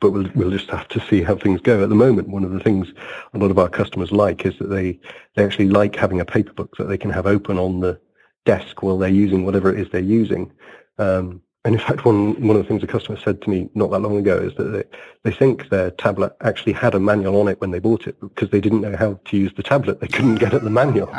But 0.00 0.12
we'll, 0.12 0.30
we'll 0.34 0.50
just 0.50 0.70
have 0.70 0.88
to 0.88 1.00
see 1.08 1.22
how 1.22 1.36
things 1.36 1.60
go. 1.60 1.82
At 1.82 1.90
the 1.90 1.94
moment, 1.94 2.28
one 2.28 2.44
of 2.44 2.52
the 2.52 2.60
things 2.60 2.88
a 3.34 3.38
lot 3.38 3.50
of 3.50 3.58
our 3.58 3.68
customers 3.68 4.10
like 4.10 4.46
is 4.46 4.58
that 4.58 4.70
they, 4.70 4.98
they 5.36 5.44
actually 5.44 5.68
like 5.68 5.94
having 5.94 6.20
a 6.20 6.24
paper 6.24 6.52
book 6.52 6.76
that 6.78 6.84
they 6.84 6.98
can 6.98 7.10
have 7.10 7.26
open 7.26 7.58
on 7.58 7.80
the 7.80 8.00
desk 8.46 8.82
while 8.82 8.98
they're 8.98 9.10
using 9.10 9.44
whatever 9.44 9.72
it 9.72 9.78
is 9.78 9.90
they're 9.90 10.00
using. 10.00 10.50
Um, 10.98 11.42
and 11.64 11.74
in 11.74 11.80
fact, 11.80 12.06
one, 12.06 12.40
one 12.40 12.56
of 12.56 12.62
the 12.62 12.68
things 12.68 12.82
a 12.82 12.86
customer 12.86 13.18
said 13.18 13.42
to 13.42 13.50
me 13.50 13.68
not 13.74 13.90
that 13.90 13.98
long 13.98 14.16
ago 14.16 14.38
is 14.38 14.54
that 14.54 14.64
they, 14.64 14.84
they 15.24 15.36
think 15.36 15.68
their 15.68 15.90
tablet 15.90 16.34
actually 16.40 16.72
had 16.72 16.94
a 16.94 17.00
manual 17.00 17.38
on 17.38 17.48
it 17.48 17.60
when 17.60 17.70
they 17.70 17.78
bought 17.78 18.06
it 18.06 18.18
because 18.20 18.48
they 18.48 18.62
didn't 18.62 18.80
know 18.80 18.96
how 18.96 19.20
to 19.26 19.36
use 19.36 19.52
the 19.54 19.62
tablet. 19.62 20.00
They 20.00 20.08
couldn't 20.08 20.36
get 20.36 20.54
at 20.54 20.64
the 20.64 20.70
manual. 20.70 21.10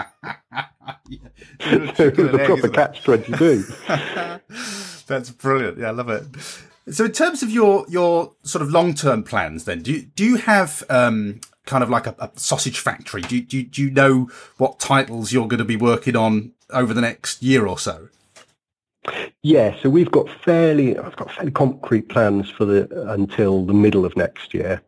yeah. 1.08 1.20
so 1.94 2.06
it 2.06 2.18
was 2.18 2.34
a 2.34 2.40
proper 2.40 2.70
catch-22. 2.70 4.42
That's 5.08 5.30
brilliant. 5.30 5.78
Yeah, 5.78 5.90
I 5.90 5.92
love 5.92 6.10
it. 6.10 6.26
So, 6.90 7.06
in 7.06 7.12
terms 7.12 7.44
of 7.44 7.52
your 7.52 7.86
your 7.90 8.34
sort 8.44 8.62
of 8.62 8.72
long 8.72 8.94
term 8.94 9.24
plans, 9.24 9.66
then 9.66 9.82
do 9.82 9.92
you, 9.92 10.02
do 10.02 10.24
you 10.24 10.38
have 10.38 10.84
um, 10.90 11.42
kind 11.66 11.84
of 11.84 11.90
like 11.90 12.08
a, 12.08 12.16
a 12.20 12.32
sausage 12.36 12.80
factory? 12.80 13.22
Do 13.22 13.36
you, 13.36 13.42
do 13.44 13.58
you, 13.58 13.64
do 13.64 13.82
you 13.84 13.92
know 13.92 14.30
what 14.58 14.80
titles 14.80 15.32
you're 15.32 15.48
going 15.48 15.60
to 15.60 15.66
be 15.66 15.76
working 15.76 16.16
on 16.16 16.54
over 16.72 16.94
the 16.94 17.02
next 17.02 17.44
year 17.44 17.68
or 17.68 17.78
so? 17.78 18.10
Yeah, 19.44 19.76
so 19.82 19.90
we've 19.90 20.12
got 20.12 20.30
fairly 20.44 20.98
I've 20.98 21.16
got 21.16 21.32
fairly 21.32 21.52
concrete 21.52 22.10
plans 22.10 22.50
for 22.50 22.66
the 22.66 23.12
until 23.12 23.66
the 23.66 23.74
middle 23.74 24.06
of 24.06 24.16
next 24.18 24.54
year, 24.54 24.82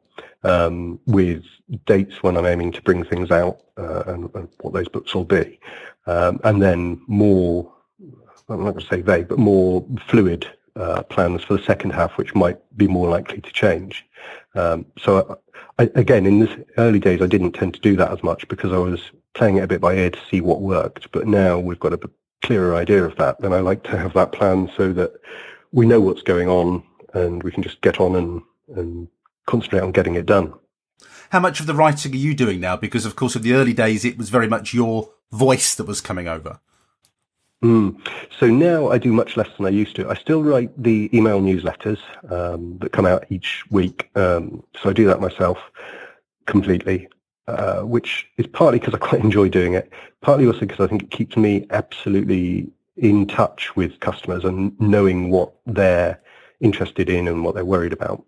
um, 0.43 0.99
with 1.05 1.43
dates 1.85 2.21
when 2.21 2.37
I'm 2.37 2.45
aiming 2.45 2.71
to 2.73 2.81
bring 2.81 3.03
things 3.03 3.31
out 3.31 3.61
uh, 3.77 4.03
and, 4.07 4.29
and, 4.35 4.49
what 4.61 4.73
those 4.73 4.87
books 4.87 5.15
will 5.15 5.25
be, 5.25 5.59
um, 6.07 6.39
and 6.43 6.61
then 6.61 7.01
more. 7.07 7.71
I'm 8.49 8.65
not 8.65 8.71
going 8.71 8.81
to 8.81 8.87
say 8.87 9.01
vague, 9.01 9.29
but 9.29 9.39
more 9.39 9.85
fluid 10.07 10.45
uh, 10.75 11.03
plans 11.03 11.43
for 11.43 11.57
the 11.57 11.63
second 11.63 11.91
half, 11.91 12.17
which 12.17 12.35
might 12.35 12.57
be 12.77 12.87
more 12.87 13.09
likely 13.09 13.41
to 13.41 13.51
change. 13.51 14.05
Um, 14.55 14.85
so 14.97 15.39
I, 15.79 15.83
again, 15.95 16.25
in 16.25 16.39
the 16.39 16.65
early 16.77 16.99
days, 16.99 17.21
I 17.21 17.27
didn't 17.27 17.53
tend 17.53 17.73
to 17.75 17.79
do 17.79 17.95
that 17.97 18.11
as 18.11 18.23
much 18.23 18.47
because 18.47 18.71
I 18.71 18.77
was 18.77 19.11
playing 19.33 19.57
it 19.57 19.63
a 19.63 19.67
bit 19.67 19.81
by 19.81 19.95
ear 19.95 20.09
to 20.09 20.19
see 20.29 20.41
what 20.41 20.61
worked. 20.61 21.11
But 21.11 21.27
now 21.27 21.59
we've 21.59 21.79
got 21.79 21.93
a 21.93 22.09
clearer 22.43 22.75
idea 22.75 23.03
of 23.03 23.15
that. 23.17 23.41
Then 23.41 23.53
I 23.53 23.59
like 23.59 23.83
to 23.83 23.97
have 23.97 24.13
that 24.13 24.31
plan 24.31 24.69
so 24.75 24.93
that 24.93 25.13
we 25.71 25.85
know 25.85 25.99
what's 25.99 26.21
going 26.21 26.49
on 26.49 26.83
and 27.13 27.41
we 27.43 27.51
can 27.51 27.63
just 27.63 27.81
get 27.81 27.99
on 27.99 28.15
and, 28.15 28.41
and 28.75 29.07
concentrate 29.45 29.81
on 29.81 29.91
getting 29.91 30.15
it 30.15 30.25
done. 30.25 30.53
How 31.31 31.39
much 31.39 31.59
of 31.59 31.65
the 31.65 31.73
writing 31.73 32.13
are 32.13 32.17
you 32.17 32.35
doing 32.35 32.59
now? 32.59 32.77
Because 32.77 33.05
of 33.05 33.15
course, 33.15 33.35
in 33.35 33.41
the 33.41 33.53
early 33.53 33.73
days, 33.73 34.05
it 34.05 34.17
was 34.17 34.29
very 34.29 34.47
much 34.47 34.73
your 34.73 35.09
voice 35.31 35.73
that 35.75 35.87
was 35.87 35.99
coming 35.99 36.27
over. 36.27 36.59
Mm. 37.63 37.97
So 38.37 38.47
now 38.47 38.89
I 38.89 38.97
do 38.97 39.13
much 39.13 39.37
less 39.37 39.47
than 39.55 39.65
I 39.65 39.69
used 39.69 39.95
to. 39.95 40.09
I 40.09 40.15
still 40.15 40.43
write 40.43 40.71
the 40.81 41.09
email 41.13 41.39
newsletters 41.39 41.99
um, 42.29 42.77
that 42.79 42.91
come 42.91 43.05
out 43.05 43.25
each 43.29 43.63
week. 43.71 44.09
Um, 44.15 44.63
so 44.81 44.89
I 44.89 44.93
do 44.93 45.05
that 45.05 45.21
myself 45.21 45.57
completely, 46.45 47.07
uh, 47.47 47.81
which 47.81 48.27
is 48.37 48.47
partly 48.47 48.79
because 48.79 48.93
I 48.93 48.97
quite 48.97 49.23
enjoy 49.23 49.47
doing 49.47 49.75
it, 49.75 49.91
partly 50.21 50.45
also 50.45 50.61
because 50.61 50.81
I 50.81 50.87
think 50.87 51.03
it 51.03 51.11
keeps 51.11 51.37
me 51.37 51.65
absolutely 51.69 52.69
in 52.97 53.27
touch 53.27 53.75
with 53.77 53.99
customers 54.01 54.43
and 54.43 54.77
knowing 54.79 55.29
what 55.29 55.53
they're 55.65 56.21
interested 56.59 57.09
in 57.09 57.29
and 57.29 57.45
what 57.45 57.55
they're 57.55 57.65
worried 57.65 57.93
about. 57.93 58.25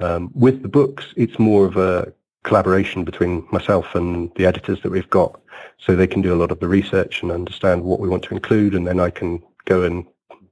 Um, 0.00 0.30
with 0.34 0.60
the 0.60 0.68
books, 0.68 1.06
it's 1.16 1.38
more 1.38 1.64
of 1.64 1.78
a 1.78 2.12
collaboration 2.46 3.04
between 3.04 3.46
myself 3.50 3.94
and 3.94 4.30
the 4.36 4.46
editors 4.46 4.80
that 4.82 4.90
we've 4.90 5.10
got 5.10 5.38
so 5.78 5.94
they 5.94 6.06
can 6.06 6.22
do 6.22 6.32
a 6.32 6.40
lot 6.40 6.52
of 6.52 6.60
the 6.60 6.68
research 6.68 7.22
and 7.22 7.32
understand 7.32 7.82
what 7.82 8.00
we 8.00 8.08
want 8.08 8.22
to 8.22 8.34
include 8.34 8.74
and 8.74 8.86
then 8.86 9.00
I 9.00 9.10
can 9.10 9.42
go 9.66 9.82
and 9.82 10.06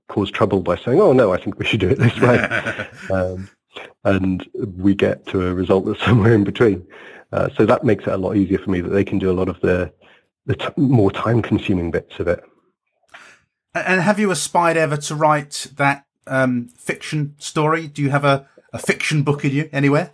cause 0.09 0.31
trouble 0.31 0.61
by 0.61 0.77
saying, 0.77 1.01
oh 1.01 1.13
no, 1.13 1.33
I 1.33 1.39
think 1.41 1.59
we 1.59 1.65
should 1.65 1.81
do 1.81 1.89
it 1.89 1.99
this 1.99 2.21
way. 2.21 2.39
um, 3.11 3.49
and 4.05 4.47
we 4.77 4.95
get 4.95 5.25
to 5.29 5.47
a 5.47 5.55
result 5.55 5.87
that's 5.87 6.05
somewhere 6.05 6.35
in 6.35 6.45
between. 6.45 6.87
Uh, 7.33 7.49
so 7.57 7.65
that 7.65 7.85
makes 7.85 8.05
it 8.05 8.13
a 8.13 8.17
lot 8.17 8.37
easier 8.37 8.59
for 8.59 8.71
me 8.71 8.81
that 8.81 8.91
they 8.91 9.05
can 9.05 9.19
do 9.19 9.31
a 9.31 9.33
lot 9.33 9.49
of 9.49 9.61
the, 9.61 9.93
the 10.47 10.57
t- 10.57 10.69
more 10.77 11.11
time 11.11 11.43
consuming 11.43 11.91
bits 11.91 12.19
of 12.19 12.29
it. 12.29 12.43
And 13.75 14.01
have 14.01 14.21
you 14.21 14.31
aspired 14.31 14.77
ever 14.77 14.97
to 14.97 15.15
write 15.15 15.69
that 15.77 16.07
um, 16.27 16.69
fiction 16.77 17.35
story? 17.39 17.87
Do 17.89 18.03
you 18.03 18.11
have 18.11 18.25
a, 18.25 18.49
a 18.73 18.79
fiction 18.79 19.23
book 19.23 19.45
in 19.45 19.53
you 19.53 19.69
anywhere? 19.73 20.13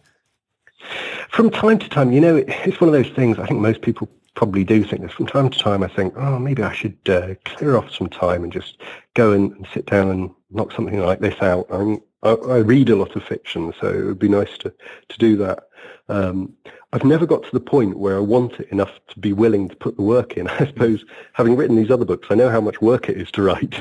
From 1.31 1.51
time 1.51 1.79
to 1.79 1.89
time, 1.89 2.13
you 2.13 2.21
know, 2.21 2.37
it's 2.37 2.81
one 2.81 2.89
of 2.89 2.93
those 2.93 3.13
things. 3.15 3.39
I 3.39 3.47
think 3.47 3.61
most 3.61 3.83
people 3.83 4.09
probably 4.35 4.65
do 4.65 4.83
think 4.85 5.03
this 5.03 5.13
from 5.13 5.27
time 5.27 5.49
to 5.49 5.59
time. 5.59 5.83
I 5.83 5.89
think, 5.89 6.15
oh, 6.17 6.39
maybe 6.39 6.63
I 6.63 6.73
should 6.73 6.99
uh, 7.09 7.35
clear 7.45 7.77
off 7.77 7.93
some 7.93 8.09
time 8.09 8.43
and 8.43 8.53
just 8.53 8.81
go 9.15 9.33
and, 9.33 9.53
and, 9.53 9.67
sit 9.73 9.87
down 9.87 10.09
and 10.09 10.31
knock 10.51 10.73
something 10.73 10.99
like 11.01 11.21
this 11.21 11.41
out. 11.41 11.67
I, 11.71 11.99
I, 12.31 12.57
read 12.59 12.91
a 12.91 12.97
lot 12.97 13.15
of 13.17 13.23
fiction, 13.23 13.73
so 13.81 13.89
it 13.89 14.05
would 14.05 14.19
be 14.19 14.29
nice 14.29 14.59
to 14.59 14.73
to 15.09 15.19
do 15.19 15.37
that. 15.37 15.61
Um, 16.09 16.55
I've 16.93 17.05
never 17.05 17.27
got 17.27 17.45
to 17.45 17.53
the 17.53 17.61
point 17.61 17.99
where 17.99 18.17
I 18.17 18.21
want 18.21 18.55
it 18.55 18.69
enough 18.71 18.99
to 19.09 19.21
be 19.21 19.33
willing 19.33 19.69
to 19.69 19.77
put 19.77 19.97
the 19.97 20.03
work 20.03 20.37
in. 20.37 20.49
I 20.61 20.67
suppose 20.67 21.05
having 21.33 21.57
written 21.57 21.77
these 21.77 21.91
other 21.91 22.05
books, 22.05 22.29
I 22.31 22.35
know 22.35 22.51
how 22.51 22.61
much 22.61 22.83
work 22.83 23.09
it 23.09 23.17
is 23.17 23.31
to 23.33 23.43
write. 23.43 23.79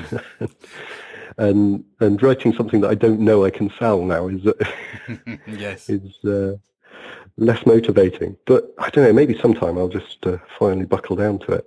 and 1.38 1.84
and 2.00 2.22
writing 2.22 2.54
something 2.54 2.82
that 2.82 2.92
I 2.92 2.96
don't 2.96 3.22
know 3.22 3.46
I 3.46 3.50
can 3.50 3.72
sell 3.80 4.04
now 4.04 4.28
is 4.28 4.42
yes 5.48 5.90
is 5.90 6.14
uh, 6.26 6.58
less 7.40 7.66
motivating. 7.66 8.38
But 8.46 8.74
I 8.78 8.90
don't 8.90 9.04
know. 9.04 9.14
Maybe 9.14 9.38
sometime 9.40 9.78
I'll 9.78 9.88
just 9.88 10.26
uh, 10.26 10.38
finally 10.58 10.86
buckle 10.86 11.16
down 11.16 11.40
to 11.40 11.54
it. 11.54 11.66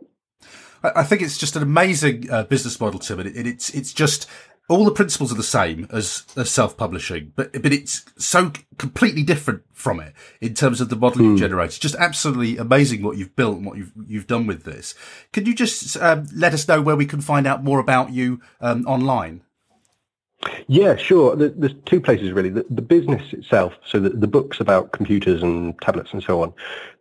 I 0.82 1.04
think 1.04 1.22
it's 1.22 1.38
just 1.38 1.54
an 1.54 1.62
amazing 1.62 2.30
uh, 2.30 2.44
business 2.44 2.80
model, 2.80 2.98
Tim. 2.98 3.20
And 3.20 3.28
it, 3.28 3.46
it's 3.46 3.70
it's 3.70 3.92
just 3.92 4.28
all 4.68 4.84
the 4.84 4.90
principles 4.90 5.32
are 5.32 5.36
the 5.36 5.42
same 5.42 5.86
as, 5.90 6.24
as 6.36 6.50
self-publishing, 6.50 7.32
but 7.36 7.52
but 7.62 7.72
it's 7.72 8.04
so 8.16 8.52
completely 8.78 9.22
different 9.22 9.62
from 9.72 10.00
it 10.00 10.14
in 10.40 10.54
terms 10.54 10.80
of 10.80 10.88
the 10.88 10.96
model 10.96 11.22
mm. 11.22 11.30
you 11.30 11.38
generate. 11.38 11.68
It's. 11.68 11.78
Just 11.78 11.94
absolutely 11.96 12.56
amazing 12.56 13.02
what 13.02 13.16
you've 13.16 13.36
built 13.36 13.58
and 13.58 13.66
what 13.66 13.76
you've 13.76 13.92
you've 14.06 14.26
done 14.26 14.46
with 14.46 14.64
this. 14.64 14.94
Could 15.32 15.46
you 15.46 15.54
just 15.54 15.96
um, 15.98 16.26
let 16.34 16.54
us 16.54 16.66
know 16.66 16.80
where 16.80 16.96
we 16.96 17.06
can 17.06 17.20
find 17.20 17.46
out 17.46 17.62
more 17.62 17.80
about 17.80 18.12
you 18.12 18.40
um, 18.60 18.86
online? 18.86 19.42
Yeah, 20.66 20.96
sure. 20.96 21.36
There's 21.36 21.74
two 21.86 22.00
places 22.00 22.32
really. 22.32 22.48
The, 22.48 22.66
the 22.68 22.82
business 22.82 23.32
itself, 23.32 23.74
so 23.84 24.00
the, 24.00 24.10
the, 24.10 24.26
books 24.26 24.60
about 24.60 24.92
computers 24.92 25.42
and 25.42 25.80
tablets 25.80 26.12
and 26.12 26.22
so 26.22 26.42
on. 26.42 26.52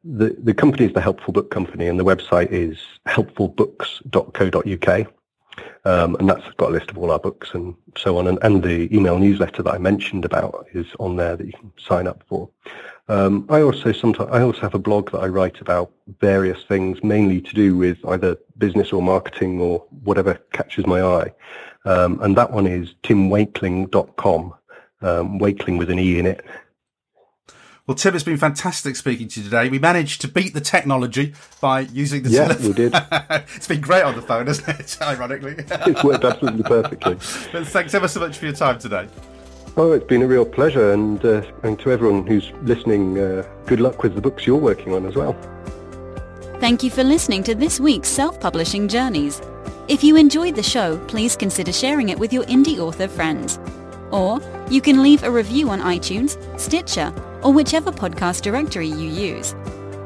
The 0.03 0.35
the 0.37 0.53
company 0.53 0.85
is 0.85 0.93
the 0.93 1.01
Helpful 1.01 1.33
Book 1.33 1.49
Company, 1.49 1.87
and 1.87 1.99
the 1.99 2.05
website 2.05 2.51
is 2.51 2.77
helpfulbooks.co.uk. 3.07 5.07
Um, 5.83 6.15
and 6.15 6.29
that's 6.29 6.47
got 6.57 6.69
a 6.69 6.73
list 6.73 6.91
of 6.91 6.97
all 6.97 7.11
our 7.11 7.19
books 7.19 7.53
and 7.53 7.75
so 7.97 8.17
on. 8.17 8.27
And, 8.27 8.37
and, 8.43 8.63
the 8.63 8.95
email 8.95 9.17
newsletter 9.17 9.63
that 9.63 9.73
I 9.73 9.79
mentioned 9.79 10.25
about 10.25 10.67
is 10.73 10.85
on 10.99 11.15
there 11.15 11.35
that 11.35 11.45
you 11.45 11.53
can 11.53 11.71
sign 11.77 12.07
up 12.07 12.23
for. 12.27 12.49
Um, 13.07 13.45
I 13.49 13.61
also 13.61 13.91
sometimes 13.91 14.29
I 14.31 14.41
also 14.41 14.61
have 14.61 14.75
a 14.75 14.79
blog 14.79 15.11
that 15.11 15.19
I 15.19 15.27
write 15.27 15.59
about 15.59 15.91
various 16.19 16.63
things, 16.63 17.03
mainly 17.03 17.41
to 17.41 17.53
do 17.53 17.75
with 17.75 17.97
either 18.07 18.37
business 18.57 18.93
or 18.93 19.01
marketing 19.01 19.59
or 19.59 19.79
whatever 20.03 20.35
catches 20.53 20.85
my 20.85 21.01
eye. 21.01 21.33
Um, 21.85 22.19
and 22.21 22.37
that 22.37 22.51
one 22.51 22.67
is 22.67 22.93
timwakeling.com, 23.03 24.53
um, 25.01 25.39
Wakeling 25.39 25.77
with 25.77 25.89
an 25.89 25.99
E 25.99 26.19
in 26.19 26.25
it. 26.25 26.45
Well, 27.87 27.95
Tim, 27.95 28.13
it's 28.13 28.23
been 28.23 28.37
fantastic 28.37 28.95
speaking 28.95 29.27
to 29.29 29.39
you 29.39 29.45
today. 29.45 29.67
We 29.67 29.79
managed 29.79 30.21
to 30.21 30.27
beat 30.27 30.53
the 30.53 30.61
technology 30.61 31.33
by 31.59 31.81
using 31.81 32.21
the 32.23 32.29
yeah, 32.29 32.47
telephone. 32.47 32.67
we 32.67 32.73
did. 32.73 32.93
it's 33.55 33.67
been 33.67 33.81
great 33.81 34.03
on 34.03 34.15
the 34.15 34.21
phone, 34.21 34.47
hasn't 34.47 34.79
it? 34.79 34.97
Ironically, 35.01 35.55
it's 35.67 36.03
worked 36.03 36.23
absolutely 36.23 36.63
perfectly. 36.63 37.15
but 37.51 37.67
thanks 37.67 37.93
ever 37.93 38.07
so 38.07 38.19
much 38.19 38.37
for 38.37 38.45
your 38.45 38.53
time 38.53 38.77
today. 38.77 39.07
Oh, 39.77 39.93
it's 39.93 40.05
been 40.05 40.21
a 40.21 40.27
real 40.27 40.45
pleasure, 40.45 40.93
and 40.93 41.23
uh, 41.25 41.41
and 41.63 41.79
to 41.79 41.91
everyone 41.91 42.27
who's 42.27 42.51
listening, 42.61 43.17
uh, 43.17 43.43
good 43.65 43.79
luck 43.79 44.03
with 44.03 44.15
the 44.15 44.21
books 44.21 44.45
you're 44.45 44.57
working 44.57 44.93
on 44.93 45.05
as 45.05 45.15
well. 45.15 45.35
Thank 46.61 46.83
you 46.83 46.91
for 46.91 47.03
listening 47.03 47.41
to 47.45 47.55
this 47.55 47.79
week's 47.79 48.09
Self-Publishing 48.09 48.87
Journeys. 48.87 49.41
If 49.87 50.03
you 50.03 50.15
enjoyed 50.15 50.55
the 50.55 50.61
show, 50.61 50.99
please 51.07 51.35
consider 51.35 51.73
sharing 51.73 52.09
it 52.09 52.19
with 52.19 52.31
your 52.31 52.43
indie 52.43 52.77
author 52.77 53.07
friends. 53.07 53.57
Or 54.11 54.39
you 54.69 54.79
can 54.79 55.01
leave 55.01 55.23
a 55.23 55.31
review 55.31 55.71
on 55.71 55.81
iTunes, 55.81 56.37
Stitcher, 56.59 57.11
or 57.41 57.51
whichever 57.51 57.91
podcast 57.91 58.43
directory 58.43 58.85
you 58.85 59.09
use. 59.09 59.55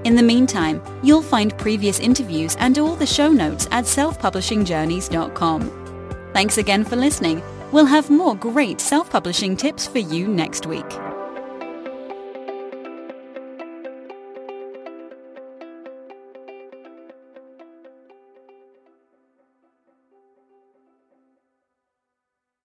In 0.06 0.16
the 0.16 0.24
meantime, 0.24 0.82
you'll 1.04 1.22
find 1.22 1.58
previous 1.58 2.00
interviews 2.00 2.56
and 2.58 2.80
all 2.80 2.96
the 2.96 3.06
show 3.06 3.34
notes 3.34 3.68
at 3.72 3.84
selfpublishingjourneys.com. 3.84 6.30
Thanks 6.32 6.58
again 6.58 6.86
for 6.86 6.96
listening. 6.96 7.44
We'll 7.74 7.86
have 7.86 8.10
more 8.10 8.34
great 8.34 8.80
self-publishing 8.80 9.58
tips 9.58 9.88
for 9.88 10.00
you 10.00 10.30
next 10.30 10.66
week. 10.66 10.90